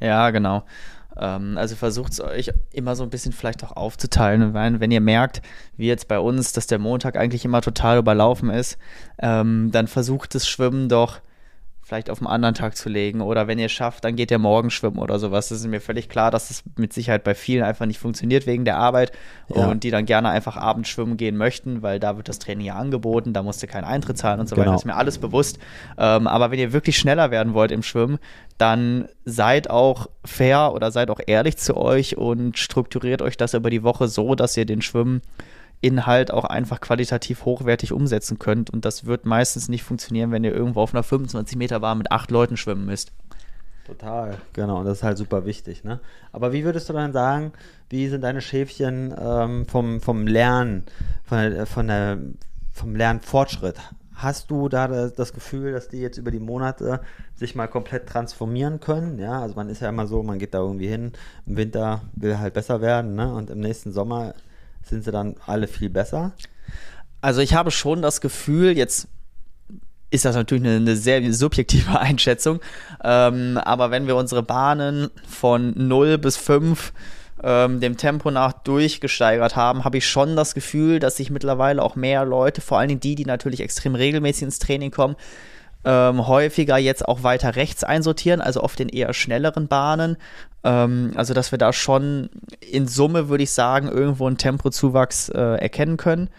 Ja, 0.00 0.30
genau. 0.30 0.64
Ähm, 1.16 1.56
also 1.58 1.76
versucht 1.76 2.12
es 2.12 2.20
euch 2.20 2.52
immer 2.72 2.96
so 2.96 3.02
ein 3.02 3.10
bisschen 3.10 3.32
vielleicht 3.32 3.64
auch 3.64 3.76
aufzuteilen. 3.76 4.54
Weil, 4.54 4.80
wenn 4.80 4.90
ihr 4.90 5.00
merkt, 5.00 5.42
wie 5.76 5.86
jetzt 5.86 6.08
bei 6.08 6.18
uns, 6.18 6.52
dass 6.52 6.66
der 6.66 6.78
Montag 6.78 7.16
eigentlich 7.16 7.44
immer 7.44 7.60
total 7.60 7.98
überlaufen 7.98 8.50
ist, 8.50 8.78
ähm, 9.18 9.70
dann 9.72 9.86
versucht 9.86 10.34
das 10.34 10.48
Schwimmen 10.48 10.88
doch 10.88 11.20
vielleicht 11.84 12.10
auf 12.10 12.18
einen 12.20 12.28
anderen 12.28 12.54
Tag 12.54 12.76
zu 12.76 12.88
legen. 12.88 13.20
Oder 13.20 13.48
wenn 13.48 13.58
ihr 13.58 13.66
es 13.66 13.72
schafft, 13.72 14.04
dann 14.04 14.14
geht 14.16 14.30
ihr 14.30 14.38
morgen 14.38 14.70
schwimmen 14.70 14.98
oder 14.98 15.18
sowas. 15.18 15.48
Das 15.48 15.58
ist 15.60 15.66
mir 15.66 15.80
völlig 15.80 16.08
klar, 16.08 16.30
dass 16.30 16.48
das 16.48 16.62
mit 16.76 16.92
Sicherheit 16.92 17.24
bei 17.24 17.34
vielen 17.34 17.64
einfach 17.64 17.86
nicht 17.86 17.98
funktioniert 17.98 18.46
wegen 18.46 18.64
der 18.64 18.76
Arbeit 18.76 19.12
Ja. 19.54 19.66
und 19.66 19.82
die 19.82 19.90
dann 19.90 20.06
gerne 20.06 20.28
einfach 20.30 20.56
abends 20.56 20.88
schwimmen 20.88 21.16
gehen 21.16 21.36
möchten, 21.36 21.82
weil 21.82 21.98
da 22.00 22.16
wird 22.16 22.28
das 22.28 22.38
Training 22.38 22.66
ja 22.66 22.76
angeboten, 22.76 23.32
da 23.32 23.42
musst 23.42 23.62
du 23.62 23.66
keinen 23.66 23.84
Eintritt 23.84 24.16
zahlen 24.16 24.38
und 24.40 24.48
so 24.48 24.54
Genau. 24.54 24.68
weiter. 24.68 24.76
ist 24.76 24.84
mir 24.86 24.94
alles 24.96 25.18
bewusst. 25.18 25.58
Ähm, 25.98 26.26
aber 26.28 26.50
wenn 26.50 26.58
ihr 26.60 26.72
wirklich 26.72 26.96
schneller 26.96 27.30
werden 27.32 27.52
wollt 27.52 27.72
im 27.72 27.82
Schwimmen, 27.82 28.18
dann 28.58 29.08
seid 29.24 29.68
auch 29.68 30.08
fair 30.24 30.72
oder 30.74 30.92
seid 30.92 31.10
auch 31.10 31.20
ehrlich 31.26 31.56
zu 31.58 31.76
euch 31.76 32.16
und 32.16 32.58
strukturiert 32.58 33.22
euch 33.22 33.36
das 33.36 33.54
über 33.54 33.70
die 33.70 33.82
Woche 33.82 34.06
so, 34.08 34.34
dass 34.36 34.56
ihr 34.56 34.66
den 34.66 34.82
Schwimminhalt 36.02 36.30
auch 36.30 36.44
einfach 36.44 36.80
qualitativ 36.80 37.44
hochwertig 37.44 37.92
umsetzen 37.92 38.38
könnt. 38.38 38.70
Und 38.70 38.84
das 38.84 39.06
wird 39.06 39.26
meistens 39.26 39.68
nicht 39.68 39.82
funktionieren, 39.82 40.30
wenn 40.30 40.44
ihr 40.44 40.54
irgendwo 40.54 40.80
auf 40.80 40.94
einer 40.94 41.02
25 41.02 41.56
Meter 41.56 41.80
Bahn 41.80 41.98
mit 41.98 42.10
acht 42.10 42.30
Leuten 42.30 42.56
schwimmen 42.56 42.86
müsst. 42.86 43.12
Total, 43.86 44.38
genau, 44.52 44.78
und 44.78 44.84
das 44.84 44.98
ist 44.98 45.02
halt 45.02 45.18
super 45.18 45.44
wichtig. 45.44 45.82
Ne? 45.82 45.98
Aber 46.30 46.52
wie 46.52 46.64
würdest 46.64 46.88
du 46.88 46.92
dann 46.92 47.12
sagen, 47.12 47.52
wie 47.90 48.08
sind 48.08 48.22
deine 48.22 48.40
Schäfchen 48.40 49.12
ähm, 49.18 49.66
vom, 49.66 50.00
vom 50.00 50.26
Lernen, 50.26 50.84
von 51.24 51.38
der, 51.38 51.66
von 51.66 51.88
der, 51.88 52.18
vom 52.70 52.94
Lernfortschritt? 52.94 53.76
Hast 54.14 54.52
du 54.52 54.68
da 54.68 54.86
das, 54.86 55.14
das 55.14 55.32
Gefühl, 55.32 55.72
dass 55.72 55.88
die 55.88 55.98
jetzt 55.98 56.16
über 56.16 56.30
die 56.30 56.38
Monate 56.38 57.00
sich 57.34 57.56
mal 57.56 57.66
komplett 57.66 58.08
transformieren 58.08 58.78
können? 58.78 59.18
Ja, 59.18 59.40
also 59.40 59.56
man 59.56 59.68
ist 59.68 59.80
ja 59.80 59.88
immer 59.88 60.06
so, 60.06 60.22
man 60.22 60.38
geht 60.38 60.54
da 60.54 60.58
irgendwie 60.58 60.86
hin, 60.86 61.12
im 61.46 61.56
Winter 61.56 62.02
will 62.14 62.38
halt 62.38 62.54
besser 62.54 62.80
werden, 62.80 63.16
ne? 63.16 63.34
Und 63.34 63.50
im 63.50 63.58
nächsten 63.58 63.90
Sommer 63.90 64.34
sind 64.88 65.04
sie 65.04 65.12
dann 65.12 65.36
alle 65.46 65.68
viel 65.68 65.90
besser. 65.90 66.32
Also 67.20 67.40
ich 67.40 67.54
habe 67.54 67.70
schon 67.70 68.02
das 68.02 68.20
Gefühl, 68.20 68.76
jetzt 68.76 69.08
ist 70.10 70.24
das 70.24 70.36
natürlich 70.36 70.64
eine, 70.64 70.76
eine 70.76 70.96
sehr 70.96 71.32
subjektive 71.32 71.98
Einschätzung, 71.98 72.60
ähm, 73.02 73.58
aber 73.58 73.90
wenn 73.90 74.06
wir 74.06 74.16
unsere 74.16 74.42
Bahnen 74.42 75.10
von 75.26 75.72
0 75.76 76.18
bis 76.18 76.36
5 76.36 76.92
ähm, 77.42 77.80
dem 77.80 77.96
Tempo 77.96 78.30
nach 78.30 78.52
durchgesteigert 78.52 79.56
haben, 79.56 79.84
habe 79.84 79.98
ich 79.98 80.08
schon 80.08 80.36
das 80.36 80.54
Gefühl, 80.54 80.98
dass 80.98 81.16
sich 81.16 81.30
mittlerweile 81.30 81.82
auch 81.82 81.96
mehr 81.96 82.24
Leute, 82.24 82.60
vor 82.60 82.78
allen 82.78 82.88
Dingen 82.88 83.00
die, 83.00 83.14
die 83.14 83.24
natürlich 83.24 83.60
extrem 83.60 83.94
regelmäßig 83.94 84.44
ins 84.44 84.58
Training 84.58 84.90
kommen, 84.90 85.16
ähm, 85.84 86.26
häufiger 86.26 86.78
jetzt 86.78 87.06
auch 87.06 87.22
weiter 87.22 87.56
rechts 87.56 87.84
einsortieren, 87.84 88.40
also 88.40 88.60
auf 88.60 88.76
den 88.76 88.88
eher 88.88 89.12
schnelleren 89.12 89.68
Bahnen. 89.68 90.16
Ähm, 90.64 91.12
also, 91.16 91.34
dass 91.34 91.50
wir 91.50 91.58
da 91.58 91.72
schon 91.72 92.30
in 92.60 92.86
Summe, 92.86 93.28
würde 93.28 93.44
ich 93.44 93.50
sagen, 93.50 93.88
irgendwo 93.88 94.26
einen 94.26 94.38
Tempozuwachs 94.38 95.28
äh, 95.30 95.40
erkennen 95.40 95.96
können. 95.96 96.30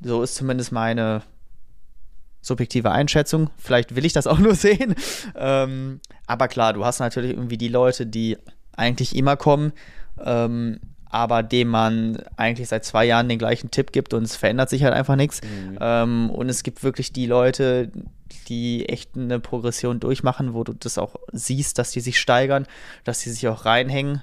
So 0.00 0.22
ist 0.22 0.36
zumindest 0.36 0.72
meine 0.72 1.22
subjektive 2.40 2.90
Einschätzung. 2.90 3.50
Vielleicht 3.58 3.96
will 3.96 4.04
ich 4.04 4.12
das 4.12 4.26
auch 4.26 4.38
nur 4.40 4.54
sehen. 4.54 4.94
Ähm, 5.36 6.00
aber 6.26 6.48
klar, 6.48 6.72
du 6.72 6.84
hast 6.84 7.00
natürlich 7.00 7.32
irgendwie 7.32 7.58
die 7.58 7.68
Leute, 7.68 8.06
die 8.06 8.38
eigentlich 8.76 9.16
immer 9.16 9.36
kommen, 9.36 9.72
ähm, 10.24 10.78
aber 11.10 11.42
dem 11.42 11.68
man 11.68 12.22
eigentlich 12.36 12.68
seit 12.68 12.84
zwei 12.84 13.04
Jahren 13.04 13.28
den 13.28 13.38
gleichen 13.38 13.70
Tipp 13.70 13.92
gibt 13.92 14.14
und 14.14 14.22
es 14.22 14.36
verändert 14.36 14.70
sich 14.70 14.84
halt 14.84 14.94
einfach 14.94 15.16
nichts. 15.16 15.40
Ähm, 15.80 16.30
und 16.30 16.48
es 16.48 16.62
gibt 16.62 16.82
wirklich 16.84 17.12
die 17.12 17.26
Leute, 17.26 17.90
die 18.48 18.88
echt 18.88 19.16
eine 19.16 19.40
Progression 19.40 20.00
durchmachen, 20.00 20.54
wo 20.54 20.64
du 20.64 20.72
das 20.72 20.98
auch 20.98 21.16
siehst, 21.32 21.78
dass 21.78 21.90
die 21.90 22.00
sich 22.00 22.18
steigern, 22.18 22.66
dass 23.04 23.20
die 23.20 23.30
sich 23.30 23.46
auch 23.48 23.64
reinhängen. 23.64 24.22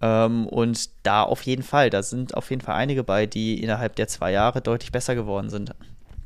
Ähm, 0.00 0.46
und 0.46 0.90
da 1.02 1.22
auf 1.22 1.42
jeden 1.42 1.62
Fall, 1.62 1.90
da 1.90 2.02
sind 2.02 2.34
auf 2.34 2.50
jeden 2.50 2.62
Fall 2.62 2.76
einige 2.76 3.04
bei, 3.04 3.26
die 3.26 3.62
innerhalb 3.62 3.96
der 3.96 4.08
zwei 4.08 4.32
Jahre 4.32 4.60
deutlich 4.60 4.92
besser 4.92 5.14
geworden 5.14 5.50
sind. 5.50 5.74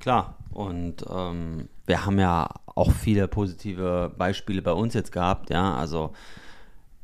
Klar. 0.01 0.37
Und 0.53 1.05
ähm, 1.11 1.69
wir 1.87 2.07
haben 2.07 2.19
ja 2.19 2.49
auch 2.67 2.93
viele 2.93 3.27
positive 3.27 4.13
Beispiele 4.17 4.63
bei 4.63 4.73
uns 4.73 4.95
jetzt 4.95 5.13
gehabt, 5.13 5.51
ja, 5.51 5.77
also 5.77 6.13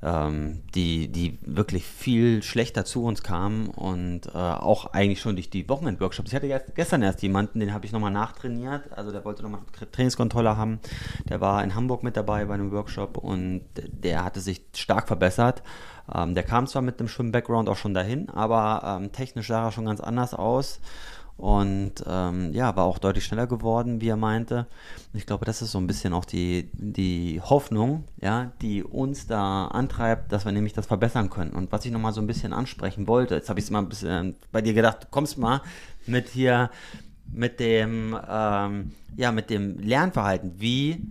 ähm, 0.03 0.63
die, 0.75 1.09
die 1.09 1.39
wirklich 1.43 1.85
viel 1.85 2.43
schlechter 2.43 2.85
zu 2.85 3.05
uns 3.05 3.23
kamen 3.23 3.69
und 3.69 4.27
äh, 4.27 4.39
auch 4.39 4.87
eigentlich 4.93 5.21
schon 5.21 5.37
durch 5.37 5.51
die 5.51 5.69
Wochenend-Workshops. 5.69 6.31
Ich 6.31 6.35
hatte 6.35 6.47
gest- 6.47 6.73
gestern 6.75 7.03
erst 7.03 7.23
jemanden, 7.23 7.61
den 7.61 7.75
habe 7.75 7.85
ich 7.87 7.93
nochmal 7.93 8.11
nachtrainiert, 8.11 8.93
also 8.93 9.13
der 9.13 9.25
wollte 9.25 9.43
nochmal 9.43 9.61
Trainingskontrolle 9.93 10.57
haben. 10.57 10.81
Der 11.29 11.41
war 11.41 11.63
in 11.63 11.75
Hamburg 11.75 12.03
mit 12.03 12.17
dabei 12.17 12.45
bei 12.47 12.55
einem 12.55 12.73
Workshop 12.73 13.19
und 13.19 13.63
der 13.75 14.25
hatte 14.25 14.41
sich 14.41 14.63
stark 14.75 15.07
verbessert. 15.07 15.63
Ähm, 16.13 16.35
der 16.35 16.43
kam 16.43 16.67
zwar 16.67 16.83
mit 16.83 16.99
einem 16.99 17.09
Schwimm-Background 17.09 17.69
auch 17.69 17.77
schon 17.77 17.95
dahin, 17.95 18.31
aber 18.31 18.99
ähm, 19.01 19.13
technisch 19.13 19.49
sah 19.49 19.67
er 19.67 19.73
schon 19.73 19.85
ganz 19.85 20.01
anders 20.01 20.35
aus. 20.35 20.81
Und 21.41 22.05
ähm, 22.07 22.53
ja, 22.53 22.77
war 22.77 22.85
auch 22.85 22.99
deutlich 22.99 23.25
schneller 23.25 23.47
geworden, 23.47 24.03
wie 24.03 24.09
er 24.09 24.19
meinte. 24.19 24.67
Ich 25.15 25.25
glaube, 25.25 25.47
das 25.47 25.63
ist 25.63 25.71
so 25.73 25.79
ein 25.79 25.87
bisschen 25.87 26.13
auch 26.13 26.27
die, 26.27 26.69
die 26.75 27.41
Hoffnung, 27.41 28.05
ja, 28.21 28.53
die 28.61 28.85
uns 28.85 29.27
da 29.27 29.69
antreibt, 29.69 30.33
dass 30.33 30.45
wir 30.45 30.53
nämlich 30.53 30.75
das 30.75 30.85
verbessern 30.85 31.31
können. 31.31 31.53
Und 31.53 31.73
was 31.73 31.87
ich 31.87 31.93
nochmal 31.93 32.13
so 32.13 32.21
ein 32.21 32.27
bisschen 32.27 32.53
ansprechen 32.53 33.07
wollte, 33.07 33.37
jetzt 33.37 33.49
habe 33.49 33.59
ich 33.59 33.65
es 33.65 33.71
mal 33.71 33.79
ein 33.79 33.89
bisschen 33.89 34.37
bei 34.53 34.61
dir 34.61 34.75
gedacht, 34.75 35.05
du 35.05 35.07
kommst 35.11 35.39
mal 35.39 35.63
mit 36.07 36.29
hier, 36.29 36.69
mit 37.33 37.59
dem, 37.59 38.15
ähm, 38.29 38.93
ja, 39.17 39.33
mit 39.33 39.49
dem 39.49 39.79
Lernverhalten. 39.79 40.61
Wie 40.61 41.07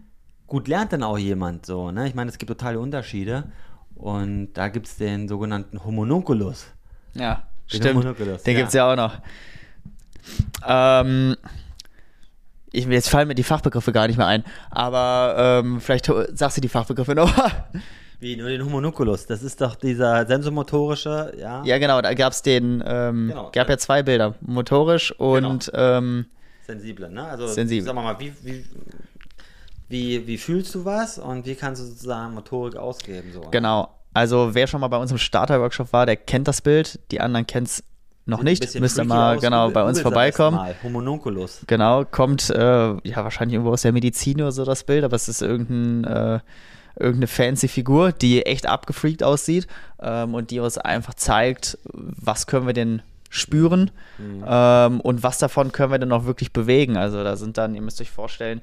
gut 0.45 0.67
lernt 0.67 0.91
denn 0.91 1.01
auch 1.01 1.17
jemand 1.17 1.65
so, 1.65 1.89
ne? 1.89 2.07
Ich 2.07 2.13
meine, 2.13 2.29
es 2.29 2.37
gibt 2.37 2.49
totale 2.49 2.79
Unterschiede. 2.79 3.45
Und 3.95 4.53
da 4.53 4.67
gibt 4.67 4.85
es 4.85 4.95
den 4.97 5.27
sogenannten 5.27 5.83
Homunculus. 5.83 6.67
Ja, 7.15 7.47
Den 7.73 7.81
stimmt. 7.81 8.03
Homunculus, 8.03 8.43
Den 8.43 8.53
ja. 8.53 8.59
gibt 8.59 8.67
es 8.67 8.73
ja 8.75 8.91
auch 8.91 8.95
noch. 8.95 9.17
Ähm, 10.67 11.35
ich, 12.71 12.85
jetzt 12.85 13.09
fallen 13.09 13.27
mir 13.27 13.35
die 13.35 13.43
Fachbegriffe 13.43 13.91
gar 13.91 14.07
nicht 14.07 14.17
mehr 14.17 14.27
ein, 14.27 14.43
aber 14.69 15.61
ähm, 15.63 15.81
vielleicht 15.81 16.11
sagst 16.33 16.57
du 16.57 16.61
die 16.61 16.69
Fachbegriffe 16.69 17.15
noch. 17.15 17.31
Wie, 18.19 18.35
nur 18.35 18.49
den 18.49 18.65
Homunculus. 18.65 19.25
Das 19.27 19.43
ist 19.43 19.61
doch 19.61 19.75
dieser 19.75 20.25
sensomotorische, 20.27 21.33
ja. 21.39 21.63
ja, 21.63 21.77
genau, 21.77 22.01
da 22.01 22.13
gab 22.13 22.33
es 22.33 22.41
den, 22.41 22.83
ähm, 22.85 23.29
Genau. 23.29 23.49
gab 23.53 23.69
ja 23.69 23.77
zwei 23.77 24.03
Bilder, 24.03 24.35
motorisch 24.41 25.11
und 25.17 25.71
ähm, 25.73 26.25
Sensible, 26.67 27.09
ne? 27.09 27.23
Also, 27.23 27.47
Sensibel. 27.47 27.85
Sag 27.85 27.95
mal, 27.95 28.19
wie, 28.19 28.33
wie, 28.43 28.65
wie, 29.87 30.27
wie 30.27 30.37
fühlst 30.37 30.75
du 30.75 30.85
was 30.85 31.17
und 31.17 31.45
wie 31.45 31.55
kannst 31.55 31.81
du 31.81 31.85
sozusagen 31.85 32.33
Motorik 32.33 32.75
ausgeben? 32.75 33.31
So, 33.33 33.41
genau. 33.51 33.89
Also 34.13 34.53
wer 34.53 34.67
schon 34.67 34.81
mal 34.81 34.87
bei 34.87 34.97
uns 34.97 35.11
im 35.11 35.17
Starter-Workshop 35.17 35.93
war, 35.93 36.05
der 36.05 36.17
kennt 36.17 36.47
das 36.47 36.61
Bild, 36.61 36.99
die 37.11 37.21
anderen 37.21 37.47
kennen 37.47 37.65
es 37.67 37.83
noch 38.25 38.43
nicht, 38.43 38.79
müsst 38.79 38.97
ihr 38.97 39.05
mal 39.05 39.35
aus. 39.35 39.41
genau 39.41 39.71
bei 39.71 39.83
uns 39.83 40.01
vorbeikommen. 40.01 40.59
Homunculus. 40.83 41.61
Genau, 41.67 42.05
kommt 42.05 42.49
äh, 42.49 42.59
ja 42.59 43.23
wahrscheinlich 43.23 43.55
irgendwo 43.55 43.71
aus 43.71 43.81
der 43.81 43.91
Medizin 43.91 44.41
oder 44.41 44.51
so 44.51 44.65
das 44.65 44.83
Bild, 44.83 45.03
aber 45.03 45.15
es 45.15 45.27
ist 45.27 45.41
irgendein, 45.41 46.03
äh, 46.03 46.39
irgendeine 46.95 47.27
fancy 47.27 47.67
Figur, 47.67 48.11
die 48.11 48.45
echt 48.45 48.67
abgefreakt 48.67 49.23
aussieht 49.23 49.67
ähm, 50.01 50.35
und 50.35 50.51
die 50.51 50.59
uns 50.59 50.77
einfach 50.77 51.15
zeigt, 51.15 51.77
was 51.93 52.45
können 52.45 52.67
wir 52.67 52.73
denn 52.73 53.01
spüren 53.29 53.91
ähm, 54.47 55.01
und 55.01 55.23
was 55.23 55.37
davon 55.37 55.71
können 55.71 55.91
wir 55.91 55.99
denn 55.99 56.11
auch 56.11 56.25
wirklich 56.25 56.51
bewegen. 56.51 56.97
Also 56.97 57.23
da 57.23 57.35
sind 57.35 57.57
dann, 57.57 57.75
ihr 57.75 57.81
müsst 57.81 58.01
euch 58.01 58.09
vorstellen, 58.09 58.61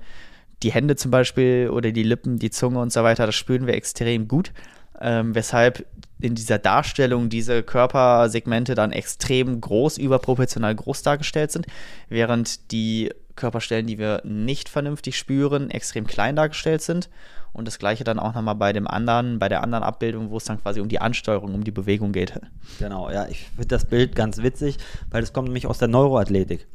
die 0.63 0.73
Hände 0.73 0.97
zum 0.97 1.11
Beispiel 1.11 1.71
oder 1.71 1.93
die 1.93 2.03
Lippen, 2.03 2.39
die 2.39 2.51
Zunge 2.51 2.81
und 2.81 2.93
so 2.93 3.03
weiter, 3.03 3.27
das 3.27 3.35
spüren 3.35 3.67
wir 3.67 3.75
extrem 3.75 4.27
gut. 4.27 4.53
Ähm, 5.01 5.35
weshalb 5.35 5.87
in 6.21 6.35
dieser 6.35 6.59
Darstellung 6.59 7.29
diese 7.29 7.63
Körpersegmente 7.63 8.75
dann 8.75 8.93
extrem 8.93 9.61
groß, 9.61 9.99
überproportional 9.99 10.75
groß 10.75 11.03
dargestellt 11.03 11.53
sind, 11.53 11.67
während 12.09 12.71
die 12.73 13.11
Körperstellen, 13.35 13.87
die 13.87 13.99
wir 13.99 14.23
nicht 14.25 14.69
vernünftig 14.69 15.19
spüren, 15.19 15.71
extrem 15.71 16.07
klein 16.07 16.37
dargestellt 16.37 16.83
sind. 16.83 17.11
Und 17.53 17.67
das 17.67 17.79
gleiche 17.79 18.05
dann 18.05 18.19
auch 18.19 18.35
nochmal 18.35 18.55
bei 18.55 18.73
dem 18.73 18.87
anderen, 18.87 19.39
bei 19.39 19.49
der 19.49 19.63
anderen 19.63 19.85
Abbildung, 19.85 20.31
wo 20.31 20.37
es 20.37 20.45
dann 20.45 20.61
quasi 20.61 20.81
um 20.81 20.89
die 20.89 21.01
Ansteuerung, 21.01 21.55
um 21.55 21.65
die 21.65 21.71
Bewegung 21.71 22.13
geht. 22.13 22.39
Genau, 22.79 23.11
ja, 23.11 23.27
ich 23.29 23.49
finde 23.49 23.69
das 23.69 23.87
Bild 23.87 24.15
ganz 24.15 24.39
witzig, 24.39 24.77
weil 25.11 25.23
das 25.23 25.33
kommt 25.33 25.49
nämlich 25.49 25.67
aus 25.67 25.79
der 25.79 25.89
Neuroathletik. 25.89 26.67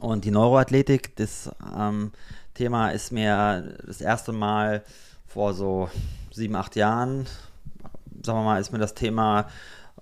Und 0.00 0.24
die 0.24 0.30
Neuroathletik, 0.30 1.14
das 1.16 1.50
ähm, 1.76 2.12
Thema 2.54 2.90
ist 2.90 3.12
mir 3.12 3.76
das 3.86 4.00
erste 4.00 4.32
Mal 4.32 4.82
vor 5.26 5.54
so 5.54 5.88
sieben, 6.32 6.56
acht 6.56 6.74
Jahren, 6.74 7.26
sagen 8.24 8.38
wir 8.38 8.44
mal, 8.44 8.60
ist 8.60 8.72
mir 8.72 8.78
das 8.78 8.94
Thema 8.94 9.46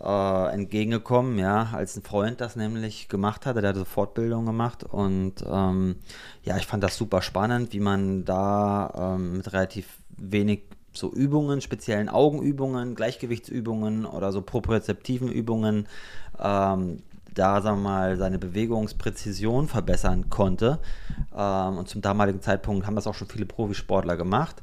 äh, 0.01 0.53
entgegengekommen, 0.53 1.39
ja, 1.39 1.71
als 1.73 1.97
ein 1.97 2.03
Freund 2.03 2.41
das 2.41 2.57
nämlich 2.57 3.09
gemacht 3.09 3.47
hatte, 3.47 3.61
der 3.61 3.71
hatte 3.71 3.81
so 3.81 3.85
Fortbildung 3.85 4.45
gemacht 4.47 4.85
und 4.85 5.35
ähm, 5.51 5.97
ja, 6.43 6.57
ich 6.57 6.67
fand 6.67 6.83
das 6.83 6.97
super 6.97 7.23
spannend, 7.23 7.73
wie 7.73 7.81
man 7.81 8.25
da 8.25 9.15
ähm, 9.15 9.39
mit 9.39 9.53
relativ 9.53 9.87
wenig 10.17 10.63
so 10.93 11.13
Übungen, 11.13 11.61
speziellen 11.61 12.09
Augenübungen, 12.09 12.95
Gleichgewichtsübungen 12.95 14.07
oder 14.07 14.33
so 14.33 14.43
propriozeptiven 14.43 15.31
Übungen 15.31 15.89
ähm, 16.39 17.03
da, 17.37 17.61
sagen 17.61 17.83
wir 17.83 17.91
mal, 17.91 18.17
seine 18.17 18.39
Bewegungspräzision 18.39 19.69
verbessern 19.69 20.31
konnte. 20.31 20.79
Ähm, 21.37 21.79
und 21.79 21.89
zum 21.89 22.01
damaligen 22.01 22.41
Zeitpunkt 22.41 22.87
haben 22.87 22.97
das 22.97 23.07
auch 23.07 23.15
schon 23.15 23.29
viele 23.29 23.47
Profisportler 23.47 24.17
gemacht. 24.17 24.63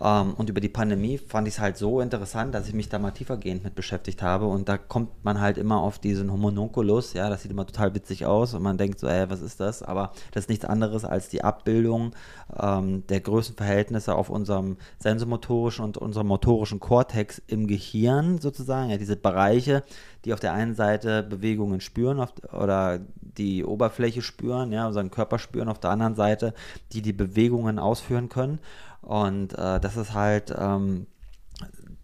Ähm, 0.00 0.34
und 0.34 0.48
über 0.48 0.60
die 0.60 0.68
Pandemie 0.68 1.18
fand 1.18 1.46
ich 1.46 1.54
es 1.54 1.60
halt 1.60 1.76
so 1.76 2.00
interessant, 2.00 2.54
dass 2.54 2.68
ich 2.68 2.74
mich 2.74 2.88
da 2.88 2.98
mal 2.98 3.10
tiefergehend 3.10 3.64
mit 3.64 3.74
beschäftigt 3.74 4.22
habe. 4.22 4.46
Und 4.46 4.68
da 4.68 4.78
kommt 4.78 5.24
man 5.24 5.40
halt 5.40 5.58
immer 5.58 5.80
auf 5.80 5.98
diesen 5.98 6.32
Homunculus, 6.32 7.12
ja, 7.12 7.28
das 7.28 7.42
sieht 7.42 7.50
immer 7.50 7.66
total 7.66 7.94
witzig 7.94 8.26
aus 8.26 8.54
und 8.54 8.62
man 8.62 8.78
denkt 8.78 8.98
so, 8.98 9.06
ey, 9.06 9.28
was 9.28 9.42
ist 9.42 9.60
das? 9.60 9.82
Aber 9.82 10.12
das 10.32 10.44
ist 10.44 10.48
nichts 10.48 10.64
anderes 10.64 11.04
als 11.04 11.28
die 11.28 11.44
Abbildung 11.44 12.12
ähm, 12.58 13.06
der 13.08 13.20
Größenverhältnisse 13.20 14.14
auf 14.14 14.30
unserem 14.30 14.76
sensomotorischen 14.98 15.84
und 15.84 15.98
unserem 15.98 16.28
motorischen 16.28 16.80
Kortex 16.80 17.40
im 17.46 17.66
Gehirn 17.66 18.38
sozusagen, 18.38 18.90
ja, 18.90 18.96
diese 18.96 19.16
Bereiche, 19.16 19.82
die 20.24 20.32
auf 20.32 20.40
der 20.40 20.52
einen 20.52 20.74
Seite 20.74 21.22
Bewegungen 21.22 21.80
spüren 21.80 22.20
auf, 22.20 22.32
oder 22.52 23.00
die 23.20 23.64
Oberfläche 23.64 24.22
spüren, 24.22 24.72
ja, 24.72 24.86
unseren 24.86 25.10
Körper 25.10 25.38
spüren, 25.38 25.68
auf 25.68 25.78
der 25.78 25.90
anderen 25.90 26.14
Seite, 26.14 26.54
die 26.92 27.02
die 27.02 27.12
Bewegungen 27.12 27.78
ausführen 27.78 28.28
können. 28.28 28.58
Und 29.02 29.54
äh, 29.54 29.80
das 29.80 29.96
ist 29.96 30.14
halt 30.14 30.54
ähm, 30.56 31.06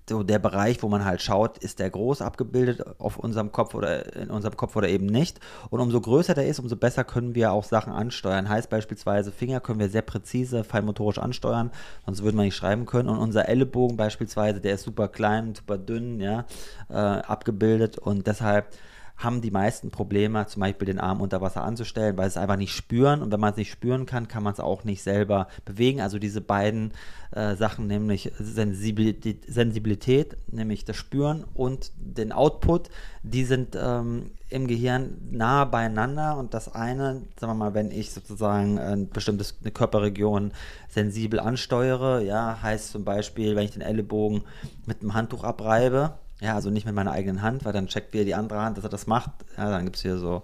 so 0.08 0.22
der 0.22 0.38
Bereich, 0.38 0.82
wo 0.82 0.88
man 0.88 1.04
halt 1.04 1.20
schaut, 1.20 1.58
ist 1.58 1.80
der 1.80 1.90
groß 1.90 2.22
abgebildet 2.22 3.00
auf 3.00 3.18
unserem 3.18 3.50
Kopf 3.50 3.74
oder 3.74 4.14
in 4.14 4.30
unserem 4.30 4.56
Kopf 4.56 4.76
oder 4.76 4.88
eben 4.88 5.06
nicht. 5.06 5.40
Und 5.70 5.80
umso 5.80 6.00
größer 6.00 6.34
der 6.34 6.46
ist, 6.46 6.60
umso 6.60 6.76
besser 6.76 7.02
können 7.02 7.34
wir 7.34 7.52
auch 7.52 7.64
Sachen 7.64 7.92
ansteuern. 7.92 8.48
Heißt 8.48 8.70
beispielsweise, 8.70 9.32
Finger 9.32 9.60
können 9.60 9.80
wir 9.80 9.88
sehr 9.88 10.02
präzise, 10.02 10.62
feinmotorisch 10.62 11.18
ansteuern, 11.18 11.70
sonst 12.04 12.22
würden 12.22 12.36
wir 12.36 12.44
nicht 12.44 12.56
schreiben 12.56 12.86
können. 12.86 13.08
Und 13.08 13.18
unser 13.18 13.48
Ellenbogen 13.48 13.96
beispielsweise, 13.96 14.60
der 14.60 14.74
ist 14.74 14.84
super 14.84 15.08
klein, 15.08 15.54
super 15.54 15.76
dünn, 15.76 16.20
ja, 16.20 16.44
äh, 16.88 16.94
abgebildet 16.94 17.98
und 17.98 18.26
deshalb 18.26 18.68
haben 19.16 19.40
die 19.40 19.50
meisten 19.50 19.90
Probleme, 19.90 20.46
zum 20.46 20.60
Beispiel 20.60 20.86
den 20.86 21.00
Arm 21.00 21.20
unter 21.20 21.40
Wasser 21.40 21.64
anzustellen, 21.64 22.16
weil 22.18 22.28
sie 22.28 22.38
es 22.38 22.42
einfach 22.42 22.56
nicht 22.56 22.74
spüren. 22.74 23.22
Und 23.22 23.32
wenn 23.32 23.40
man 23.40 23.52
es 23.52 23.56
nicht 23.56 23.70
spüren 23.70 24.04
kann, 24.04 24.28
kann 24.28 24.42
man 24.42 24.52
es 24.52 24.60
auch 24.60 24.84
nicht 24.84 25.02
selber 25.02 25.48
bewegen. 25.64 26.02
Also 26.02 26.18
diese 26.18 26.42
beiden 26.42 26.92
äh, 27.30 27.56
Sachen, 27.56 27.86
nämlich 27.86 28.30
Sensibilität, 28.38 29.44
Sensibilität, 29.48 30.36
nämlich 30.52 30.84
das 30.84 30.96
Spüren 30.96 31.44
und 31.54 31.92
den 31.96 32.30
Output, 32.30 32.90
die 33.22 33.44
sind 33.44 33.76
ähm, 33.80 34.32
im 34.50 34.66
Gehirn 34.66 35.16
nah 35.30 35.64
beieinander. 35.64 36.36
Und 36.36 36.52
das 36.52 36.74
eine, 36.74 37.22
sagen 37.40 37.52
wir 37.52 37.54
mal, 37.54 37.74
wenn 37.74 37.90
ich 37.90 38.12
sozusagen 38.12 38.78
ein 38.78 39.08
bestimmtes 39.08 39.56
eine 39.62 39.70
Körperregion 39.70 40.52
sensibel 40.88 41.40
ansteuere, 41.40 42.20
ja, 42.20 42.60
heißt 42.62 42.90
zum 42.90 43.04
Beispiel, 43.04 43.56
wenn 43.56 43.64
ich 43.64 43.72
den 43.72 43.82
Ellenbogen 43.82 44.42
mit 44.84 45.00
einem 45.00 45.14
Handtuch 45.14 45.42
abreibe, 45.42 46.18
ja, 46.40 46.54
also 46.54 46.68
nicht 46.70 46.84
mit 46.84 46.94
meiner 46.94 47.12
eigenen 47.12 47.40
Hand, 47.40 47.64
weil 47.64 47.72
dann 47.72 47.86
checkt 47.86 48.12
wieder 48.12 48.24
die 48.24 48.34
andere 48.34 48.60
Hand, 48.60 48.76
dass 48.76 48.84
er 48.84 48.90
das 48.90 49.06
macht. 49.06 49.30
Ja, 49.56 49.70
dann 49.70 49.84
gibt 49.84 49.96
es 49.96 50.02
hier 50.02 50.18
so, 50.18 50.42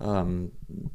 ähm, 0.00 0.52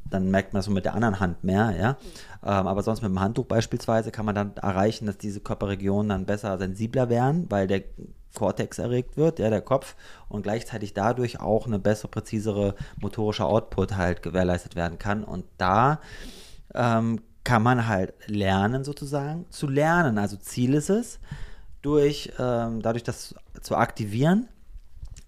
dann 0.08 0.30
merkt 0.30 0.52
man 0.52 0.58
das 0.58 0.66
so 0.66 0.72
mit 0.72 0.84
der 0.84 0.94
anderen 0.94 1.20
Hand 1.20 1.44
mehr, 1.44 1.74
ja. 1.78 1.96
Ähm, 2.42 2.66
aber 2.66 2.82
sonst 2.82 3.02
mit 3.02 3.10
dem 3.10 3.20
Handtuch 3.20 3.46
beispielsweise 3.46 4.10
kann 4.10 4.26
man 4.26 4.34
dann 4.34 4.56
erreichen, 4.56 5.06
dass 5.06 5.18
diese 5.18 5.40
Körperregionen 5.40 6.08
dann 6.08 6.26
besser 6.26 6.58
sensibler 6.58 7.08
werden, 7.08 7.46
weil 7.48 7.68
der 7.68 7.82
Cortex 8.34 8.78
erregt 8.78 9.16
wird, 9.16 9.38
ja, 9.38 9.50
der 9.50 9.60
Kopf, 9.60 9.94
und 10.28 10.42
gleichzeitig 10.42 10.94
dadurch 10.94 11.40
auch 11.40 11.66
eine 11.66 11.78
bessere, 11.78 12.08
präzisere 12.08 12.74
motorische 13.00 13.44
Output 13.44 13.96
halt 13.96 14.22
gewährleistet 14.22 14.74
werden 14.74 14.98
kann. 14.98 15.22
Und 15.22 15.44
da 15.58 16.00
ähm, 16.74 17.20
kann 17.44 17.62
man 17.62 17.86
halt 17.86 18.14
lernen, 18.26 18.84
sozusagen, 18.84 19.46
zu 19.50 19.68
lernen. 19.68 20.18
Also 20.18 20.36
Ziel 20.36 20.74
ist 20.74 20.90
es, 20.90 21.20
durch, 21.82 22.32
ähm, 22.38 22.82
dadurch 22.82 23.04
das 23.04 23.34
zu 23.62 23.76
aktivieren, 23.76 24.48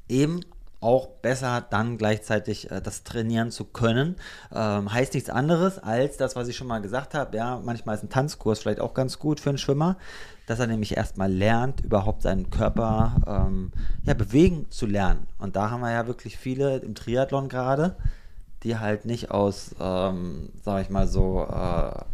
eben 0.09 0.41
auch 0.83 1.07
besser 1.07 1.65
dann 1.71 1.97
gleichzeitig 1.97 2.71
äh, 2.71 2.83
das 2.83 3.05
trainieren 3.05 3.51
zu 3.51 3.65
können. 3.65 4.17
Ähm, 4.53 4.93
heißt 4.93 5.15
nichts 5.15 5.31
anderes 5.31 5.79
als 5.79 6.17
das, 6.17 6.37
was 6.37 6.49
ich 6.49 6.57
schon 6.57 6.67
mal 6.67 6.81
gesagt 6.81 7.15
habe. 7.15 7.37
Ja, 7.37 7.61
manchmal 7.65 7.95
ist 7.95 8.03
ein 8.03 8.11
Tanzkurs 8.11 8.59
vielleicht 8.59 8.81
auch 8.81 8.93
ganz 8.93 9.19
gut 9.19 9.39
für 9.41 9.51
einen 9.51 9.59
Schwimmer, 9.59 9.97
dass 10.47 10.59
er 10.59 10.67
nämlich 10.67 10.97
erstmal 10.97 11.33
lernt, 11.33 11.81
überhaupt 11.81 12.23
seinen 12.23 12.51
Körper 12.51 13.15
ähm, 13.27 13.73
ja, 14.05 14.15
bewegen 14.15 14.67
zu 14.71 14.87
lernen. 14.87 15.29
Und 15.39 15.55
da 15.57 15.71
haben 15.71 15.81
wir 15.81 15.93
ja 15.93 16.07
wirklich 16.07 16.37
viele 16.37 16.79
im 16.79 16.95
Triathlon 16.95 17.49
gerade, 17.49 17.97
die 18.65 18.77
halt 18.77 19.05
nicht 19.05 19.31
aus, 19.31 19.75
ähm, 19.81 20.51
sag 20.65 20.83
ich 20.83 20.91
mal 20.91 21.07
so, 21.07 21.47
äh, 21.49 22.05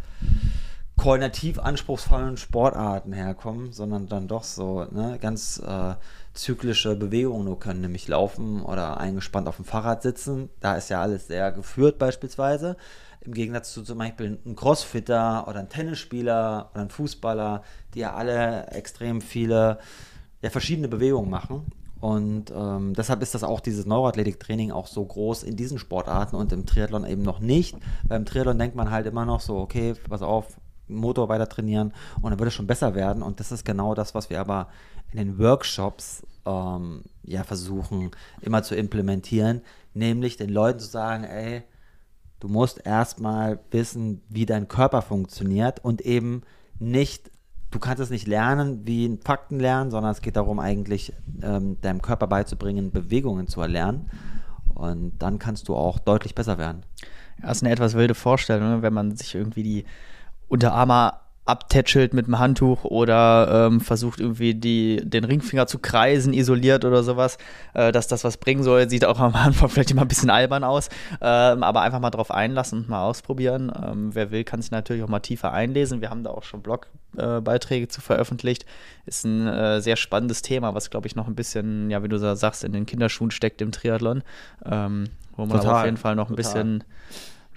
koordinativ 0.99 1.59
anspruchsvollen 1.59 2.35
Sportarten 2.35 3.13
herkommen, 3.13 3.71
sondern 3.71 4.07
dann 4.07 4.27
doch 4.27 4.43
so 4.43 4.85
ne, 4.91 5.17
ganz 5.21 5.57
äh, 5.65 5.95
zyklische 6.33 6.97
Bewegungen 6.97 7.45
nur 7.45 7.57
können, 7.57 7.79
nämlich 7.79 8.09
laufen 8.09 8.61
oder 8.61 8.99
eingespannt 8.99 9.47
auf 9.47 9.55
dem 9.55 9.63
Fahrrad 9.63 10.01
sitzen. 10.01 10.49
Da 10.59 10.75
ist 10.75 10.89
ja 10.89 11.01
alles 11.01 11.27
sehr 11.27 11.53
geführt 11.53 11.99
beispielsweise. 11.99 12.75
Im 13.21 13.33
Gegensatz 13.33 13.71
zu 13.73 13.83
zum 13.83 13.97
Beispiel 13.97 14.39
einem 14.43 14.57
Crossfitter 14.57 15.47
oder 15.47 15.59
einem 15.59 15.69
Tennisspieler 15.69 16.69
oder 16.71 16.81
einem 16.81 16.89
Fußballer, 16.89 17.63
die 17.93 17.99
ja 17.99 18.13
alle 18.13 18.67
extrem 18.67 19.21
viele 19.21 19.79
ja, 20.41 20.49
verschiedene 20.49 20.89
Bewegungen 20.89 21.29
machen. 21.29 21.71
Und 22.01 22.51
ähm, 22.53 22.93
deshalb 22.93 23.21
ist 23.21 23.35
das 23.35 23.45
auch 23.45 23.61
dieses 23.61 23.85
Neuroathletiktraining 23.85 24.71
auch 24.71 24.87
so 24.87 25.05
groß 25.05 25.43
in 25.43 25.55
diesen 25.55 25.79
Sportarten 25.79 26.35
und 26.35 26.51
im 26.51 26.65
Triathlon 26.65 27.05
eben 27.05 27.21
noch 27.21 27.39
nicht. 27.39 27.77
Beim 28.05 28.25
Triathlon 28.25 28.59
denkt 28.59 28.75
man 28.75 28.91
halt 28.91 29.05
immer 29.05 29.25
noch 29.25 29.39
so, 29.39 29.57
okay, 29.57 29.93
pass 30.09 30.21
auf, 30.21 30.57
Motor 30.89 31.29
weiter 31.29 31.47
trainieren 31.47 31.93
und 32.21 32.31
dann 32.31 32.39
wird 32.39 32.47
es 32.47 32.53
schon 32.53 32.67
besser 32.67 32.95
werden. 32.95 33.23
Und 33.23 33.39
das 33.39 33.51
ist 33.51 33.65
genau 33.65 33.95
das, 33.95 34.15
was 34.15 34.29
wir 34.29 34.39
aber 34.39 34.67
in 35.11 35.17
den 35.17 35.39
Workshops 35.39 36.23
ähm, 36.45 37.03
ja 37.23 37.43
versuchen 37.43 38.11
immer 38.41 38.63
zu 38.63 38.75
implementieren, 38.75 39.61
nämlich 39.93 40.37
den 40.37 40.49
Leuten 40.49 40.79
zu 40.79 40.87
sagen, 40.87 41.23
ey, 41.23 41.63
du 42.39 42.47
musst 42.47 42.85
erstmal 42.85 43.59
wissen, 43.71 44.21
wie 44.29 44.45
dein 44.45 44.67
Körper 44.67 45.01
funktioniert 45.01 45.83
und 45.83 46.01
eben 46.01 46.43
nicht, 46.79 47.31
du 47.71 47.79
kannst 47.79 48.01
es 48.01 48.09
nicht 48.09 48.27
lernen 48.27 48.85
wie 48.85 49.19
Fakten 49.23 49.59
lernen, 49.59 49.91
sondern 49.91 50.11
es 50.11 50.21
geht 50.21 50.35
darum 50.35 50.59
eigentlich 50.59 51.13
ähm, 51.41 51.79
deinem 51.81 52.01
Körper 52.01 52.27
beizubringen, 52.27 52.91
Bewegungen 52.91 53.47
zu 53.47 53.61
erlernen 53.61 54.09
und 54.73 55.19
dann 55.19 55.39
kannst 55.39 55.67
du 55.67 55.75
auch 55.75 55.99
deutlich 55.99 56.35
besser 56.35 56.57
werden. 56.57 56.83
Das 57.41 57.57
ist 57.57 57.63
eine 57.63 57.71
etwas 57.71 57.93
wilde 57.95 58.15
Vorstellung, 58.15 58.69
ne, 58.69 58.81
wenn 58.81 58.93
man 58.93 59.15
sich 59.15 59.35
irgendwie 59.35 59.63
die 59.63 59.85
Unterarmer 60.49 61.21
abtätschelt 61.49 62.13
mit 62.13 62.27
dem 62.27 62.37
Handtuch 62.37 62.83
oder 62.83 63.67
ähm, 63.67 63.81
versucht 63.81 64.19
irgendwie 64.19 64.53
die, 64.53 65.01
den 65.03 65.23
Ringfinger 65.23 65.65
zu 65.65 65.79
kreisen, 65.79 66.31
isoliert 66.31 66.85
oder 66.85 67.01
sowas, 67.03 67.39
äh, 67.73 67.91
dass 67.91 68.07
das 68.07 68.23
was 68.23 68.37
bringen 68.37 68.61
soll, 68.61 68.87
sieht 68.87 69.03
auch 69.03 69.19
am 69.19 69.35
Anfang 69.35 69.69
vielleicht 69.69 69.91
immer 69.91 70.03
ein 70.03 70.07
bisschen 70.07 70.29
albern 70.29 70.63
aus, 70.63 70.89
ähm, 71.21 71.63
aber 71.63 71.81
einfach 71.81 71.99
mal 71.99 72.11
drauf 72.11 72.29
einlassen 72.29 72.81
und 72.81 72.89
mal 72.89 73.03
ausprobieren. 73.03 73.71
Ähm, 73.83 74.13
wer 74.13 74.29
will, 74.31 74.43
kann 74.43 74.61
sich 74.61 74.71
natürlich 74.71 75.03
auch 75.03 75.09
mal 75.09 75.19
tiefer 75.19 75.51
einlesen. 75.51 76.01
Wir 76.01 76.11
haben 76.11 76.23
da 76.23 76.29
auch 76.29 76.43
schon 76.43 76.61
Blogbeiträge 76.61 77.85
äh, 77.85 77.89
zu 77.89 78.01
veröffentlicht. 78.01 78.65
Ist 79.07 79.25
ein 79.25 79.47
äh, 79.47 79.81
sehr 79.81 79.95
spannendes 79.95 80.43
Thema, 80.43 80.75
was 80.75 80.91
glaube 80.91 81.07
ich 81.07 81.15
noch 81.15 81.27
ein 81.27 81.35
bisschen, 81.35 81.89
ja, 81.89 82.03
wie 82.03 82.09
du 82.09 82.19
sagst, 82.35 82.63
in 82.63 82.73
den 82.73 82.85
Kinderschuhen 82.85 83.31
steckt 83.31 83.61
im 83.61 83.71
Triathlon, 83.71 84.21
ähm, 84.65 85.05
wo 85.35 85.47
man 85.47 85.59
auf 85.59 85.85
jeden 85.85 85.97
Fall 85.97 86.15
noch 86.15 86.29
ein 86.29 86.35
total. 86.35 86.53
bisschen 86.53 86.83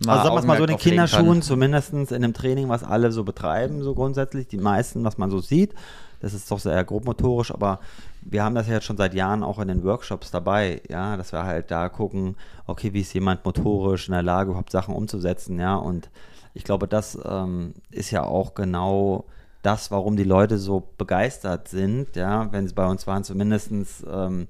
also 0.09 0.25
sagen 0.25 0.35
wir 0.35 0.41
es 0.41 0.47
mal 0.47 0.57
so, 0.57 0.65
in 0.65 0.69
den 0.69 0.79
Kinderschuhen, 0.79 1.43
zumindest 1.43 1.93
in 1.93 2.09
einem 2.13 2.33
Training, 2.33 2.69
was 2.69 2.85
alle 2.85 3.13
so 3.13 3.25
betreiben, 3.25 3.83
so 3.83 3.95
grundsätzlich, 3.95 4.49
die 4.49 4.59
meisten, 4.59 5.05
was 5.05 5.19
man 5.19 5.31
so 5.31 5.41
sieht, 5.41 5.75
das 6.21 6.35
ist 6.35 6.51
doch 6.51 6.59
sehr 6.59 6.83
grobmotorisch, 6.85 7.53
aber 7.53 7.81
wir 8.23 8.45
haben 8.45 8.55
das 8.55 8.69
ja 8.69 8.75
jetzt 8.75 8.85
schon 8.85 8.97
seit 8.97 9.15
Jahren 9.15 9.43
auch 9.43 9.59
in 9.59 9.69
den 9.69 9.83
Workshops 9.83 10.31
dabei, 10.31 10.81
ja, 10.89 11.17
dass 11.17 11.33
wir 11.33 11.43
halt 11.45 11.71
da 11.71 11.89
gucken, 11.89 12.37
okay, 12.67 12.93
wie 12.93 13.01
ist 13.01 13.13
jemand 13.13 13.45
motorisch 13.45 14.09
in 14.09 14.13
der 14.13 14.23
Lage, 14.23 14.51
überhaupt 14.51 14.71
Sachen 14.71 14.95
umzusetzen, 14.95 15.59
ja, 15.59 15.75
und 15.75 16.11
ich 16.55 16.65
glaube, 16.65 16.87
das 16.87 17.19
ähm, 17.25 17.75
ist 17.91 18.11
ja 18.11 18.25
auch 18.25 18.55
genau 18.55 19.25
das, 19.63 19.91
warum 19.91 20.17
die 20.17 20.25
Leute 20.25 20.59
so 20.59 20.83
begeistert 20.99 21.69
sind, 21.69 22.17
ja, 22.17 22.53
wenn 22.53 22.67
sie 22.69 22.75
bei 22.75 22.87
uns 22.87 23.07
waren, 23.07 23.25
zumindest 23.25 23.71
ähm, 24.11 24.49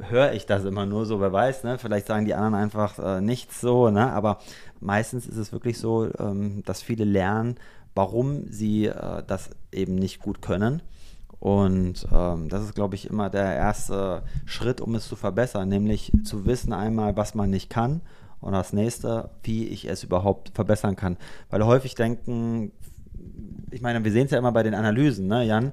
höre 0.00 0.32
ich 0.32 0.46
das 0.46 0.64
immer 0.64 0.86
nur 0.86 1.06
so, 1.06 1.20
wer 1.20 1.32
weiß, 1.32 1.64
ne? 1.64 1.78
Vielleicht 1.78 2.06
sagen 2.06 2.24
die 2.24 2.34
anderen 2.34 2.54
einfach 2.54 2.98
äh, 2.98 3.20
nichts 3.20 3.60
so, 3.60 3.90
ne? 3.90 4.12
Aber 4.12 4.38
meistens 4.84 5.26
ist 5.26 5.36
es 5.36 5.52
wirklich 5.52 5.78
so, 5.78 6.08
ähm, 6.18 6.62
dass 6.64 6.82
viele 6.82 7.04
lernen, 7.04 7.56
warum 7.94 8.50
sie 8.50 8.86
äh, 8.86 9.22
das 9.26 9.50
eben 9.72 9.94
nicht 9.94 10.20
gut 10.20 10.42
können. 10.42 10.82
Und 11.40 12.06
ähm, 12.12 12.48
das 12.48 12.64
ist, 12.64 12.74
glaube 12.74 12.94
ich, 12.94 13.08
immer 13.10 13.28
der 13.28 13.54
erste 13.54 14.22
Schritt, 14.46 14.80
um 14.80 14.94
es 14.94 15.08
zu 15.08 15.16
verbessern, 15.16 15.68
nämlich 15.68 16.12
zu 16.24 16.46
wissen 16.46 16.72
einmal, 16.72 17.16
was 17.16 17.34
man 17.34 17.50
nicht 17.50 17.68
kann 17.68 18.00
und 18.40 18.52
das 18.52 18.72
nächste, 18.72 19.30
wie 19.42 19.68
ich 19.68 19.88
es 19.88 20.04
überhaupt 20.04 20.52
verbessern 20.54 20.96
kann. 20.96 21.16
Weil 21.50 21.64
häufig 21.64 21.94
denken, 21.94 22.72
ich 23.70 23.82
meine, 23.82 24.04
wir 24.04 24.12
sehen 24.12 24.26
es 24.26 24.30
ja 24.30 24.38
immer 24.38 24.52
bei 24.52 24.62
den 24.62 24.74
Analysen, 24.74 25.26
ne, 25.26 25.44
Jan? 25.44 25.72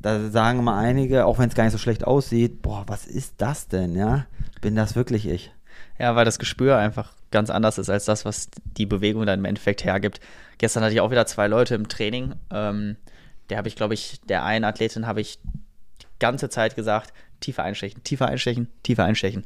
Da 0.00 0.30
sagen 0.30 0.60
immer 0.60 0.76
einige, 0.76 1.26
auch 1.26 1.38
wenn 1.38 1.48
es 1.48 1.56
gar 1.56 1.64
nicht 1.64 1.72
so 1.72 1.78
schlecht 1.78 2.04
aussieht, 2.04 2.62
boah, 2.62 2.84
was 2.86 3.06
ist 3.06 3.34
das 3.38 3.66
denn, 3.66 3.96
ja? 3.96 4.26
Bin 4.60 4.76
das 4.76 4.94
wirklich 4.94 5.26
ich? 5.28 5.52
Ja, 5.98 6.14
weil 6.16 6.24
das 6.24 6.38
Gespür 6.38 6.76
einfach 6.76 7.12
ganz 7.30 7.50
anders 7.50 7.78
ist 7.78 7.90
als 7.90 8.04
das, 8.04 8.24
was 8.24 8.48
die 8.76 8.86
Bewegung 8.86 9.26
dann 9.26 9.40
im 9.40 9.44
Endeffekt 9.44 9.84
hergibt. 9.84 10.20
Gestern 10.58 10.82
hatte 10.82 10.94
ich 10.94 11.00
auch 11.00 11.10
wieder 11.10 11.26
zwei 11.26 11.46
Leute 11.46 11.74
im 11.74 11.88
Training. 11.88 12.34
Ähm, 12.50 12.96
der 13.50 13.58
habe 13.58 13.68
ich, 13.68 13.76
glaube 13.76 13.94
ich, 13.94 14.20
der 14.28 14.44
einen 14.44 14.64
Athletin 14.64 15.06
habe 15.06 15.20
ich 15.20 15.38
die 16.02 16.06
ganze 16.18 16.48
Zeit 16.48 16.76
gesagt, 16.76 17.12
tiefer 17.40 17.62
einstechen, 17.62 18.02
tiefer 18.02 18.26
einstechen, 18.26 18.68
tiefer 18.82 19.04
einstechen. 19.04 19.44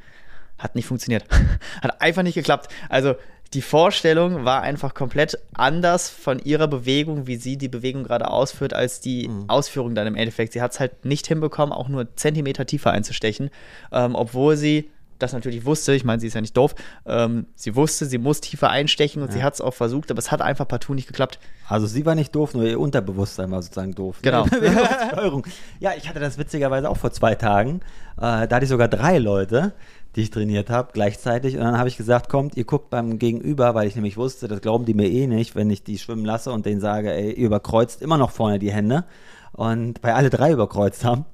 Hat 0.58 0.74
nicht 0.74 0.86
funktioniert. 0.86 1.24
Hat 1.82 2.00
einfach 2.00 2.22
nicht 2.22 2.34
geklappt. 2.34 2.68
Also 2.88 3.16
die 3.54 3.62
Vorstellung 3.62 4.44
war 4.44 4.62
einfach 4.62 4.94
komplett 4.94 5.38
anders 5.52 6.08
von 6.08 6.38
ihrer 6.38 6.68
Bewegung, 6.68 7.26
wie 7.26 7.36
sie 7.36 7.58
die 7.58 7.68
Bewegung 7.68 8.04
gerade 8.04 8.30
ausführt, 8.30 8.72
als 8.72 9.00
die 9.00 9.28
mhm. 9.28 9.44
Ausführung 9.48 9.94
dann 9.94 10.06
im 10.06 10.14
Endeffekt. 10.14 10.54
Sie 10.54 10.62
hat 10.62 10.72
es 10.72 10.80
halt 10.80 11.04
nicht 11.04 11.26
hinbekommen, 11.26 11.72
auch 11.72 11.88
nur 11.88 12.16
Zentimeter 12.16 12.64
tiefer 12.64 12.92
einzustechen, 12.92 13.50
ähm, 13.90 14.14
obwohl 14.14 14.56
sie 14.56 14.90
das 15.22 15.32
natürlich 15.32 15.64
wusste, 15.64 15.94
ich 15.94 16.04
meine, 16.04 16.20
sie 16.20 16.26
ist 16.26 16.34
ja 16.34 16.40
nicht 16.40 16.56
doof, 16.56 16.74
ähm, 17.06 17.46
sie 17.54 17.76
wusste, 17.76 18.06
sie 18.06 18.18
muss 18.18 18.40
tiefer 18.40 18.70
einstechen 18.70 19.22
und 19.22 19.28
ja. 19.28 19.34
sie 19.34 19.42
hat 19.42 19.54
es 19.54 19.60
auch 19.60 19.74
versucht, 19.74 20.10
aber 20.10 20.18
es 20.18 20.30
hat 20.30 20.42
einfach 20.42 20.66
partout 20.66 20.94
nicht 20.94 21.06
geklappt. 21.06 21.38
Also 21.68 21.86
sie 21.86 22.04
war 22.04 22.14
nicht 22.14 22.34
doof, 22.34 22.54
nur 22.54 22.64
ihr 22.64 22.78
Unterbewusstsein 22.78 23.50
war 23.50 23.62
sozusagen 23.62 23.94
doof. 23.94 24.18
Genau. 24.22 24.46
ja, 25.80 25.92
ich 25.96 26.08
hatte 26.08 26.20
das 26.20 26.38
witzigerweise 26.38 26.90
auch 26.90 26.96
vor 26.96 27.12
zwei 27.12 27.34
Tagen. 27.34 27.80
Äh, 28.16 28.46
da 28.46 28.56
hatte 28.56 28.64
ich 28.64 28.68
sogar 28.68 28.88
drei 28.88 29.18
Leute, 29.18 29.72
die 30.16 30.22
ich 30.22 30.30
trainiert 30.30 30.68
habe, 30.68 30.90
gleichzeitig. 30.92 31.56
Und 31.56 31.62
dann 31.62 31.78
habe 31.78 31.88
ich 31.88 31.96
gesagt, 31.96 32.28
kommt, 32.28 32.56
ihr 32.56 32.64
guckt 32.64 32.90
beim 32.90 33.18
Gegenüber, 33.18 33.74
weil 33.74 33.88
ich 33.88 33.94
nämlich 33.94 34.16
wusste, 34.16 34.48
das 34.48 34.60
glauben 34.60 34.84
die 34.84 34.94
mir 34.94 35.08
eh 35.08 35.26
nicht, 35.26 35.54
wenn 35.56 35.70
ich 35.70 35.84
die 35.84 35.98
schwimmen 35.98 36.24
lasse 36.24 36.52
und 36.52 36.66
denen 36.66 36.80
sage, 36.80 37.12
ey, 37.12 37.32
ihr 37.32 37.46
überkreuzt 37.46 38.02
immer 38.02 38.18
noch 38.18 38.30
vorne 38.30 38.58
die 38.58 38.72
Hände. 38.72 39.04
Und 39.52 40.02
weil 40.02 40.12
alle 40.12 40.30
drei 40.30 40.52
überkreuzt 40.52 41.04
haben. 41.04 41.24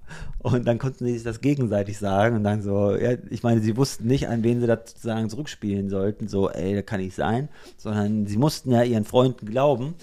Und 0.40 0.66
dann 0.66 0.78
konnten 0.78 1.04
sie 1.04 1.14
sich 1.14 1.22
das 1.22 1.40
gegenseitig 1.40 1.98
sagen. 1.98 2.36
Und 2.36 2.44
dann 2.44 2.62
so, 2.62 2.94
ja, 2.96 3.12
ich 3.30 3.42
meine, 3.42 3.60
sie 3.60 3.76
wussten 3.76 4.06
nicht, 4.06 4.28
an 4.28 4.42
wen 4.42 4.60
sie 4.60 4.66
das 4.66 4.90
sozusagen 4.90 5.28
zurückspielen 5.28 5.88
sollten. 5.88 6.28
So, 6.28 6.50
ey, 6.50 6.74
das 6.74 6.86
kann 6.86 7.00
nicht 7.00 7.14
sein. 7.14 7.48
Sondern 7.76 8.26
sie 8.26 8.36
mussten 8.36 8.72
ja 8.72 8.82
ihren 8.82 9.04
Freunden 9.04 9.46
glauben. 9.46 9.94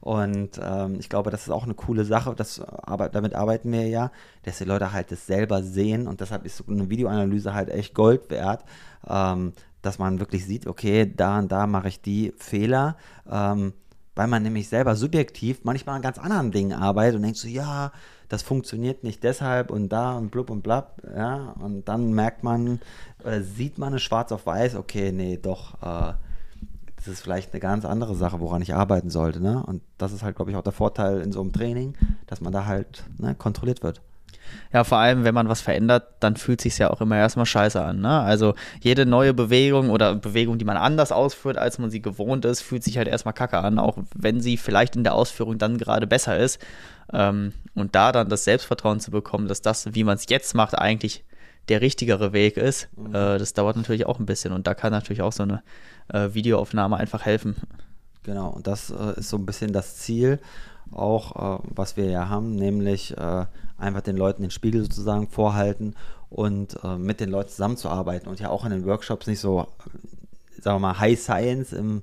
Und 0.00 0.60
ähm, 0.62 0.96
ich 1.00 1.08
glaube, 1.08 1.30
das 1.30 1.44
ist 1.44 1.50
auch 1.50 1.64
eine 1.64 1.74
coole 1.74 2.04
Sache. 2.04 2.34
Das, 2.36 2.60
aber 2.60 3.08
damit 3.08 3.34
arbeiten 3.34 3.72
wir 3.72 3.86
ja, 3.88 4.10
dass 4.42 4.58
die 4.58 4.64
Leute 4.64 4.92
halt 4.92 5.10
das 5.10 5.26
selber 5.26 5.62
sehen. 5.62 6.06
Und 6.06 6.20
deshalb 6.20 6.44
ist 6.44 6.58
so 6.58 6.64
eine 6.68 6.90
Videoanalyse 6.90 7.54
halt 7.54 7.70
echt 7.70 7.94
Gold 7.94 8.30
wert. 8.30 8.64
Ähm, 9.08 9.52
dass 9.80 9.98
man 9.98 10.18
wirklich 10.18 10.46
sieht, 10.46 10.66
okay, 10.66 11.10
da 11.14 11.38
und 11.38 11.52
da 11.52 11.66
mache 11.66 11.88
ich 11.88 12.00
die 12.00 12.32
Fehler. 12.36 12.96
Ähm, 13.30 13.74
weil 14.14 14.26
man 14.26 14.42
nämlich 14.42 14.68
selber 14.68 14.96
subjektiv 14.96 15.60
manchmal 15.64 15.96
an 15.96 16.02
ganz 16.02 16.18
anderen 16.18 16.52
Dingen 16.52 16.72
arbeitet 16.72 17.16
und 17.16 17.22
denkt 17.22 17.38
so, 17.38 17.48
ja, 17.48 17.92
das 18.28 18.42
funktioniert 18.42 19.04
nicht 19.04 19.22
deshalb 19.22 19.70
und 19.70 19.88
da 19.88 20.16
und 20.16 20.30
blub 20.30 20.50
und 20.50 20.62
blab, 20.62 21.02
ja, 21.16 21.54
und 21.60 21.88
dann 21.88 22.12
merkt 22.12 22.42
man, 22.42 22.80
äh, 23.24 23.40
sieht 23.40 23.78
man 23.78 23.94
es 23.94 24.02
schwarz 24.02 24.32
auf 24.32 24.46
weiß, 24.46 24.76
okay, 24.76 25.12
nee, 25.12 25.38
doch, 25.40 25.74
äh, 25.82 26.14
das 26.96 27.08
ist 27.08 27.20
vielleicht 27.20 27.52
eine 27.52 27.60
ganz 27.60 27.84
andere 27.84 28.14
Sache, 28.14 28.40
woran 28.40 28.62
ich 28.62 28.74
arbeiten 28.74 29.10
sollte, 29.10 29.40
ne, 29.40 29.62
und 29.64 29.82
das 29.98 30.12
ist 30.12 30.22
halt, 30.22 30.36
glaube 30.36 30.50
ich, 30.50 30.56
auch 30.56 30.62
der 30.62 30.72
Vorteil 30.72 31.20
in 31.20 31.32
so 31.32 31.40
einem 31.40 31.52
Training, 31.52 31.94
dass 32.26 32.40
man 32.40 32.52
da 32.52 32.66
halt 32.66 33.04
ne, 33.18 33.34
kontrolliert 33.34 33.82
wird. 33.82 34.00
Ja, 34.72 34.84
vor 34.84 34.98
allem, 34.98 35.24
wenn 35.24 35.34
man 35.34 35.48
was 35.48 35.60
verändert, 35.60 36.08
dann 36.20 36.36
fühlt 36.36 36.60
sich 36.60 36.78
ja 36.78 36.90
auch 36.90 37.00
immer 37.00 37.16
erstmal 37.16 37.46
scheiße 37.46 37.82
an. 37.82 38.00
Ne? 38.00 38.20
Also 38.20 38.54
jede 38.80 39.06
neue 39.06 39.34
Bewegung 39.34 39.90
oder 39.90 40.14
Bewegung, 40.14 40.58
die 40.58 40.64
man 40.64 40.76
anders 40.76 41.12
ausführt, 41.12 41.58
als 41.58 41.78
man 41.78 41.90
sie 41.90 42.02
gewohnt 42.02 42.44
ist, 42.44 42.60
fühlt 42.62 42.82
sich 42.82 42.98
halt 42.98 43.08
erstmal 43.08 43.34
kacke 43.34 43.58
an, 43.58 43.78
auch 43.78 43.98
wenn 44.14 44.40
sie 44.40 44.56
vielleicht 44.56 44.96
in 44.96 45.04
der 45.04 45.14
Ausführung 45.14 45.58
dann 45.58 45.78
gerade 45.78 46.06
besser 46.06 46.36
ist. 46.38 46.60
Ähm, 47.12 47.52
und 47.74 47.94
da 47.94 48.12
dann 48.12 48.28
das 48.28 48.44
Selbstvertrauen 48.44 49.00
zu 49.00 49.10
bekommen, 49.10 49.48
dass 49.48 49.62
das, 49.62 49.94
wie 49.94 50.04
man 50.04 50.16
es 50.16 50.26
jetzt 50.28 50.54
macht, 50.54 50.76
eigentlich 50.76 51.24
der 51.68 51.80
richtigere 51.80 52.32
Weg 52.32 52.56
ist, 52.56 52.88
mhm. 52.96 53.14
äh, 53.14 53.38
das 53.38 53.54
dauert 53.54 53.76
natürlich 53.76 54.06
auch 54.06 54.18
ein 54.18 54.26
bisschen. 54.26 54.52
Und 54.52 54.66
da 54.66 54.74
kann 54.74 54.92
natürlich 54.92 55.22
auch 55.22 55.32
so 55.32 55.42
eine 55.42 55.62
äh, 56.12 56.34
Videoaufnahme 56.34 56.96
einfach 56.96 57.24
helfen. 57.24 57.56
Genau, 58.22 58.48
und 58.48 58.66
das 58.66 58.90
äh, 58.90 59.18
ist 59.18 59.28
so 59.28 59.36
ein 59.36 59.46
bisschen 59.46 59.72
das 59.72 59.96
Ziel 59.96 60.40
auch, 60.90 61.60
äh, 61.60 61.62
was 61.74 61.96
wir 61.96 62.06
ja 62.06 62.28
haben, 62.28 62.54
nämlich 62.56 63.16
äh, 63.16 63.46
einfach 63.84 64.00
den 64.02 64.16
Leuten 64.16 64.42
den 64.42 64.50
Spiegel 64.50 64.82
sozusagen 64.82 65.28
vorhalten 65.28 65.94
und 66.30 66.78
äh, 66.82 66.96
mit 66.96 67.20
den 67.20 67.30
Leuten 67.30 67.50
zusammenzuarbeiten 67.50 68.28
und 68.28 68.40
ja 68.40 68.48
auch 68.48 68.64
in 68.64 68.70
den 68.70 68.84
Workshops 68.86 69.26
nicht 69.26 69.40
so, 69.40 69.68
sagen 70.60 70.76
wir 70.76 70.80
mal, 70.80 70.98
High 70.98 71.18
Science 71.18 71.72
im 71.72 72.02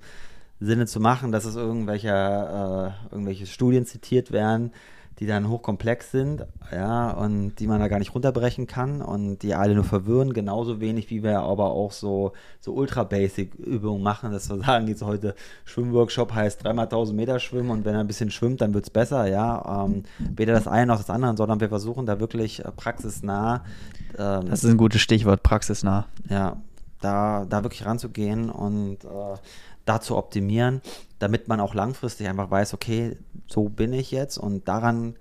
Sinne 0.59 0.85
zu 0.85 0.99
machen, 0.99 1.31
dass 1.31 1.45
es 1.45 1.55
irgendwelche, 1.55 2.09
äh, 2.09 3.13
irgendwelche 3.13 3.47
Studien 3.47 3.85
zitiert 3.85 4.31
werden, 4.31 4.71
die 5.21 5.27
dann 5.27 5.47
hochkomplex 5.47 6.09
sind, 6.09 6.47
ja, 6.71 7.11
und 7.11 7.53
die 7.59 7.67
man 7.67 7.79
da 7.79 7.87
gar 7.87 7.99
nicht 7.99 8.15
runterbrechen 8.15 8.65
kann 8.65 9.03
und 9.03 9.43
die 9.43 9.53
alle 9.53 9.75
nur 9.75 9.83
verwirren, 9.83 10.33
genauso 10.33 10.81
wenig 10.81 11.11
wie 11.11 11.21
wir 11.21 11.41
aber 11.41 11.69
auch 11.69 11.91
so, 11.91 12.33
so 12.59 12.73
ultra-basic-Übungen 12.73 14.01
machen, 14.01 14.31
dass 14.31 14.49
wir 14.49 14.57
sagen, 14.57 14.87
jetzt 14.87 15.03
heute 15.03 15.35
Schwimmworkshop 15.65 16.33
heißt 16.33 16.63
dreimal 16.63 16.85
1000 16.85 17.15
Meter 17.15 17.39
schwimmen 17.39 17.69
und 17.69 17.85
wenn 17.85 17.93
er 17.93 17.99
ein 17.99 18.07
bisschen 18.07 18.31
schwimmt, 18.31 18.61
dann 18.61 18.73
wird 18.73 18.85
es 18.85 18.89
besser, 18.89 19.27
ja, 19.27 19.85
ähm, 19.85 20.05
weder 20.17 20.53
das 20.53 20.67
eine 20.67 20.87
noch 20.87 20.97
das 20.97 21.11
andere, 21.11 21.37
sondern 21.37 21.59
wir 21.59 21.69
versuchen 21.69 22.07
da 22.07 22.19
wirklich 22.19 22.65
äh, 22.65 22.71
praxisnah. 22.71 23.63
Ähm, 24.17 24.47
das 24.49 24.63
ist 24.63 24.71
ein 24.71 24.77
gutes 24.77 25.01
Stichwort, 25.01 25.43
praxisnah. 25.43 26.07
Ja, 26.31 26.57
da, 26.99 27.45
da 27.47 27.63
wirklich 27.63 27.85
ranzugehen 27.85 28.49
und 28.49 29.03
äh, 29.03 29.37
da 29.85 30.01
zu 30.01 30.17
optimieren, 30.17 30.81
damit 31.19 31.47
man 31.47 31.59
auch 31.59 31.73
langfristig 31.73 32.27
einfach 32.27 32.49
weiß, 32.49 32.73
okay, 32.73 33.17
so 33.47 33.69
bin 33.69 33.93
ich 33.93 34.11
jetzt 34.11 34.37
und 34.37 34.67
daran 34.67 35.15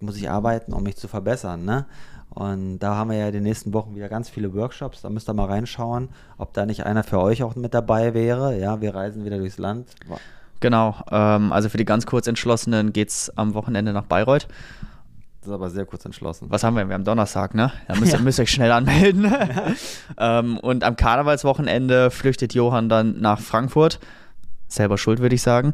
muss 0.00 0.16
ich 0.16 0.30
arbeiten, 0.30 0.72
um 0.72 0.82
mich 0.82 0.96
zu 0.96 1.08
verbessern. 1.08 1.64
Ne? 1.64 1.86
Und 2.30 2.78
da 2.78 2.94
haben 2.94 3.10
wir 3.10 3.18
ja 3.18 3.26
in 3.26 3.32
den 3.32 3.42
nächsten 3.42 3.72
Wochen 3.72 3.94
wieder 3.94 4.08
ganz 4.08 4.28
viele 4.28 4.54
Workshops. 4.54 5.02
Da 5.02 5.10
müsst 5.10 5.28
ihr 5.28 5.34
mal 5.34 5.46
reinschauen, 5.46 6.10
ob 6.38 6.54
da 6.54 6.64
nicht 6.64 6.86
einer 6.86 7.02
für 7.02 7.20
euch 7.20 7.42
auch 7.42 7.56
mit 7.56 7.74
dabei 7.74 8.14
wäre. 8.14 8.58
Ja, 8.58 8.80
wir 8.80 8.94
reisen 8.94 9.24
wieder 9.24 9.38
durchs 9.38 9.58
Land. 9.58 9.88
Genau, 10.60 10.94
ähm, 11.10 11.52
also 11.52 11.68
für 11.68 11.78
die 11.78 11.84
ganz 11.84 12.06
kurz 12.06 12.26
Entschlossenen 12.26 12.92
geht 12.92 13.08
es 13.08 13.36
am 13.36 13.54
Wochenende 13.54 13.92
nach 13.92 14.04
Bayreuth. 14.04 14.46
Das 15.40 15.48
ist 15.48 15.54
aber 15.54 15.70
sehr 15.70 15.86
kurz 15.86 16.04
entschlossen. 16.04 16.46
Was 16.50 16.64
haben 16.64 16.76
wir? 16.76 16.86
Wir 16.86 16.94
haben 16.94 17.04
Donnerstag, 17.04 17.54
ne? 17.54 17.72
Da 17.88 17.96
müsst, 17.96 18.12
ja. 18.12 18.18
müsst 18.18 18.38
ihr 18.38 18.42
euch 18.42 18.50
schnell 18.50 18.72
anmelden. 18.72 19.32
ähm, 20.18 20.58
und 20.58 20.84
am 20.84 20.96
Karnevalswochenende 20.96 22.10
flüchtet 22.10 22.52
Johann 22.52 22.90
dann 22.90 23.20
nach 23.20 23.40
Frankfurt. 23.40 24.00
Selber 24.68 24.98
schuld, 24.98 25.20
würde 25.20 25.34
ich 25.34 25.42
sagen. 25.42 25.72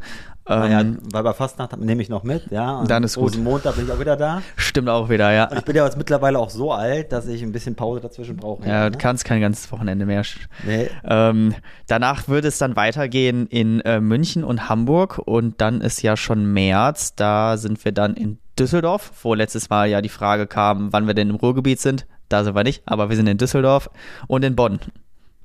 Naja, 0.49 0.81
ähm, 0.81 0.99
weil 1.12 1.25
bei 1.25 1.33
Fastnacht 1.33 1.77
nehme 1.77 2.01
ich 2.01 2.09
noch 2.09 2.23
mit, 2.23 2.51
ja. 2.53 2.79
Und 2.79 2.89
dann 2.89 3.03
ist 3.03 3.17
gut. 3.17 3.37
Montag 3.37 3.75
bin 3.75 3.87
ich 3.87 3.91
auch 3.91 3.99
wieder 3.99 4.17
da. 4.17 4.43
Stimmt 4.55 4.89
auch 4.89 5.09
wieder, 5.09 5.33
ja. 5.33 5.51
Und 5.51 5.59
ich 5.59 5.64
bin 5.64 5.75
ja 5.75 5.85
jetzt 5.85 5.99
mittlerweile 5.99 6.39
auch 6.39 6.51
so 6.51 6.73
alt, 6.73 7.11
dass 7.11 7.27
ich 7.27 7.43
ein 7.43 7.51
bisschen 7.51 7.75
Pause 7.75 8.01
dazwischen 8.01 8.37
brauche. 8.37 8.62
Ja, 8.62 8.75
ja, 8.75 8.85
du 8.91 8.93
ne? 8.93 8.99
kannst 8.99 9.25
kein 9.25 9.41
ganzes 9.41 9.73
Wochenende 9.73 10.07
mehr. 10.07 10.23
Nee. 10.64 10.89
Ähm, 11.05 11.55
danach 11.89 12.29
würde 12.29 12.47
es 12.47 12.59
dann 12.59 12.77
weitergehen 12.77 13.49
in 13.49 13.81
äh, 13.81 14.01
München 14.01 14.45
und 14.45 14.69
Hamburg 14.69 15.19
und 15.19 15.61
dann 15.61 15.81
ist 15.81 16.03
ja 16.03 16.17
schon 16.17 16.53
März. 16.53 17.17
Da 17.17 17.57
sind 17.57 17.85
wir 17.85 17.91
dann 17.91 18.14
in 18.14 18.39
Düsseldorf, 18.59 19.12
wo 19.22 19.34
letztes 19.34 19.70
Mal 19.70 19.88
ja 19.88 20.00
die 20.00 20.09
Frage 20.09 20.46
kam, 20.46 20.92
wann 20.92 21.07
wir 21.07 21.14
denn 21.14 21.30
im 21.30 21.36
Ruhrgebiet 21.36 21.80
sind. 21.80 22.07
Da 22.28 22.42
sind 22.42 22.57
wir 22.57 22.64
nicht, 22.64 22.82
aber 22.86 23.09
wir 23.09 23.16
sind 23.16 23.28
in 23.28 23.38
Düsseldorf 23.38 23.90
und 24.26 24.44
in 24.44 24.57
Bonn. 24.57 24.80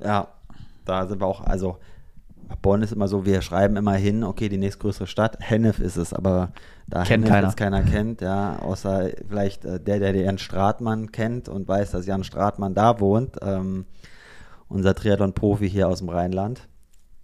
Ja, 0.04 0.28
da 0.86 1.06
sind 1.06 1.22
wir 1.22 1.28
auch, 1.28 1.42
also 1.42 1.78
Bonn 2.62 2.82
ist 2.82 2.92
immer 2.92 3.08
so, 3.08 3.26
wir 3.26 3.42
schreiben 3.42 3.76
immer 3.76 3.94
hin, 3.94 4.24
okay, 4.24 4.50
die 4.50 4.58
nächstgrößere 4.58 5.08
Stadt, 5.08 5.38
Hennef 5.40 5.80
ist 5.80 5.98
es, 5.98 6.14
aber 6.14 6.52
da 6.88 7.04
kennt 7.04 7.30
Hennef 7.30 7.56
keiner. 7.56 7.82
keiner 7.82 7.92
kennt, 7.92 8.22
ja, 8.22 8.60
außer 8.60 9.10
vielleicht 9.28 9.64
äh, 9.66 9.80
der, 9.80 10.00
der 10.00 10.16
Jan 10.16 10.38
Stratmann 10.38 11.12
kennt 11.12 11.48
und 11.50 11.68
weiß, 11.68 11.92
dass 11.92 12.08
Jan 12.08 12.24
Stratmann 12.24 12.74
da 12.74 13.00
wohnt, 13.00 13.38
ähm, 13.42 13.86
unser 14.68 14.96
Triathlon-Profi 14.96 15.70
hier 15.70 15.88
aus 15.88 16.00
dem 16.00 16.10
Rheinland 16.10 16.68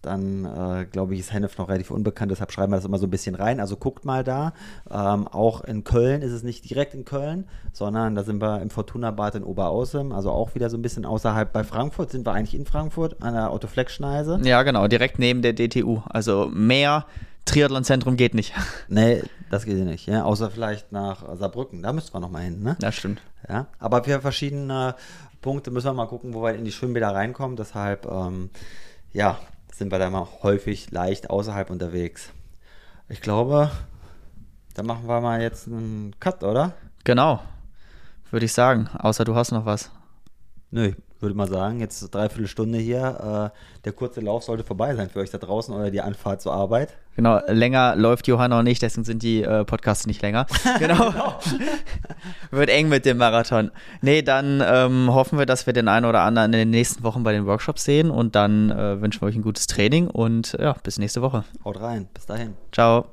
dann 0.01 0.45
äh, 0.45 0.85
glaube 0.85 1.13
ich, 1.13 1.21
ist 1.21 1.33
Hennef 1.33 1.57
noch 1.57 1.69
relativ 1.69 1.91
unbekannt, 1.91 2.31
deshalb 2.31 2.51
schreiben 2.51 2.71
wir 2.71 2.77
das 2.77 2.85
immer 2.85 2.97
so 2.97 3.07
ein 3.07 3.09
bisschen 3.09 3.35
rein. 3.35 3.59
Also 3.59 3.77
guckt 3.77 4.05
mal 4.05 4.23
da. 4.23 4.53
Ähm, 4.89 5.27
auch 5.27 5.61
in 5.61 5.83
Köln 5.83 6.21
ist 6.21 6.31
es 6.31 6.43
nicht 6.43 6.69
direkt 6.69 6.93
in 6.93 7.05
Köln, 7.05 7.45
sondern 7.73 8.15
da 8.15 8.23
sind 8.23 8.41
wir 8.41 8.61
im 8.61 8.69
Fortuna-Bad 8.69 9.35
in 9.35 9.43
Oberaußem, 9.43 10.11
also 10.11 10.31
auch 10.31 10.55
wieder 10.55 10.69
so 10.69 10.77
ein 10.77 10.81
bisschen 10.81 11.05
außerhalb. 11.05 11.51
Bei 11.51 11.63
Frankfurt 11.63 12.11
sind 12.11 12.25
wir 12.25 12.33
eigentlich 12.33 12.55
in 12.55 12.65
Frankfurt 12.65 13.21
an 13.21 13.33
der 13.33 13.49
Autoflex-Schneise. 13.51 14.39
Ja, 14.43 14.63
genau, 14.63 14.87
direkt 14.87 15.19
neben 15.19 15.41
der 15.41 15.53
DTU. 15.53 16.01
Also 16.07 16.49
mehr 16.53 17.05
Triathlon-Zentrum 17.45 18.17
geht 18.17 18.33
nicht. 18.33 18.53
Nee, 18.89 19.21
das 19.49 19.65
geht 19.65 19.77
nicht, 19.77 20.07
ja. 20.07 20.23
Außer 20.23 20.49
vielleicht 20.49 20.91
nach 20.91 21.23
Saarbrücken. 21.37 21.83
Da 21.83 21.91
müssten 21.93 22.13
wir 22.13 22.19
noch 22.19 22.31
mal 22.31 22.43
hin, 22.43 22.61
ne? 22.61 22.77
Das 22.79 22.95
stimmt. 22.95 23.21
Ja, 23.49 23.67
aber 23.79 24.03
für 24.03 24.21
verschiedene 24.21 24.95
Punkte 25.41 25.71
müssen 25.71 25.87
wir 25.87 25.93
mal 25.93 26.07
gucken, 26.07 26.33
wo 26.33 26.41
wir 26.43 26.53
in 26.53 26.65
die 26.65 26.71
Schwimmbäder 26.71 27.13
reinkommen. 27.13 27.57
Deshalb, 27.57 28.05
ähm, 28.05 28.49
ja, 29.13 29.37
sind 29.77 29.91
wir 29.91 29.99
da 29.99 30.09
mal 30.09 30.27
häufig 30.41 30.91
leicht 30.91 31.29
außerhalb 31.29 31.69
unterwegs. 31.69 32.31
Ich 33.09 33.21
glaube, 33.21 33.71
da 34.73 34.83
machen 34.83 35.07
wir 35.07 35.21
mal 35.21 35.41
jetzt 35.41 35.67
einen 35.67 36.15
Cut, 36.19 36.43
oder? 36.43 36.73
Genau, 37.03 37.41
würde 38.31 38.45
ich 38.45 38.53
sagen. 38.53 38.89
Außer 38.97 39.23
du 39.23 39.35
hast 39.35 39.51
noch 39.51 39.65
was. 39.65 39.91
Nö, 40.71 40.93
würde 41.21 41.35
mal 41.35 41.47
sagen, 41.47 41.79
jetzt 41.79 42.13
dreiviertel 42.13 42.47
Stunde 42.47 42.77
hier. 42.77 43.51
Äh, 43.53 43.83
der 43.85 43.93
kurze 43.93 44.21
Lauf 44.21 44.43
sollte 44.43 44.63
vorbei 44.63 44.95
sein 44.95 45.09
für 45.09 45.19
euch 45.19 45.29
da 45.29 45.37
draußen 45.37 45.73
oder 45.73 45.91
die 45.91 46.01
Anfahrt 46.01 46.41
zur 46.41 46.53
Arbeit. 46.53 46.93
Genau, 47.15 47.39
länger 47.47 47.95
läuft 47.95 48.27
Johanna 48.27 48.57
noch 48.57 48.63
nicht, 48.63 48.81
deswegen 48.81 49.03
sind 49.03 49.23
die 49.23 49.41
äh, 49.41 49.65
Podcasts 49.65 50.05
nicht 50.05 50.21
länger. 50.21 50.45
Genau. 50.79 51.11
genau. 51.11 51.39
Wird 52.51 52.69
eng 52.69 52.89
mit 52.89 53.05
dem 53.05 53.17
Marathon. 53.17 53.71
Nee, 54.01 54.21
dann 54.21 54.61
ähm, 54.65 55.13
hoffen 55.13 55.39
wir, 55.39 55.45
dass 55.45 55.65
wir 55.65 55.73
den 55.73 55.87
einen 55.87 56.05
oder 56.05 56.21
anderen 56.21 56.53
in 56.53 56.59
den 56.59 56.69
nächsten 56.69 57.03
Wochen 57.03 57.23
bei 57.23 57.31
den 57.31 57.45
Workshops 57.45 57.83
sehen 57.83 58.11
und 58.11 58.35
dann 58.35 58.69
äh, 58.69 59.01
wünschen 59.01 59.21
wir 59.21 59.27
euch 59.27 59.35
ein 59.35 59.41
gutes 59.41 59.65
Training 59.67 60.07
und 60.07 60.55
ja, 60.59 60.75
bis 60.83 60.99
nächste 60.99 61.21
Woche. 61.21 61.43
Haut 61.65 61.81
rein, 61.81 62.07
bis 62.13 62.25
dahin. 62.25 62.53
Ciao. 62.71 63.05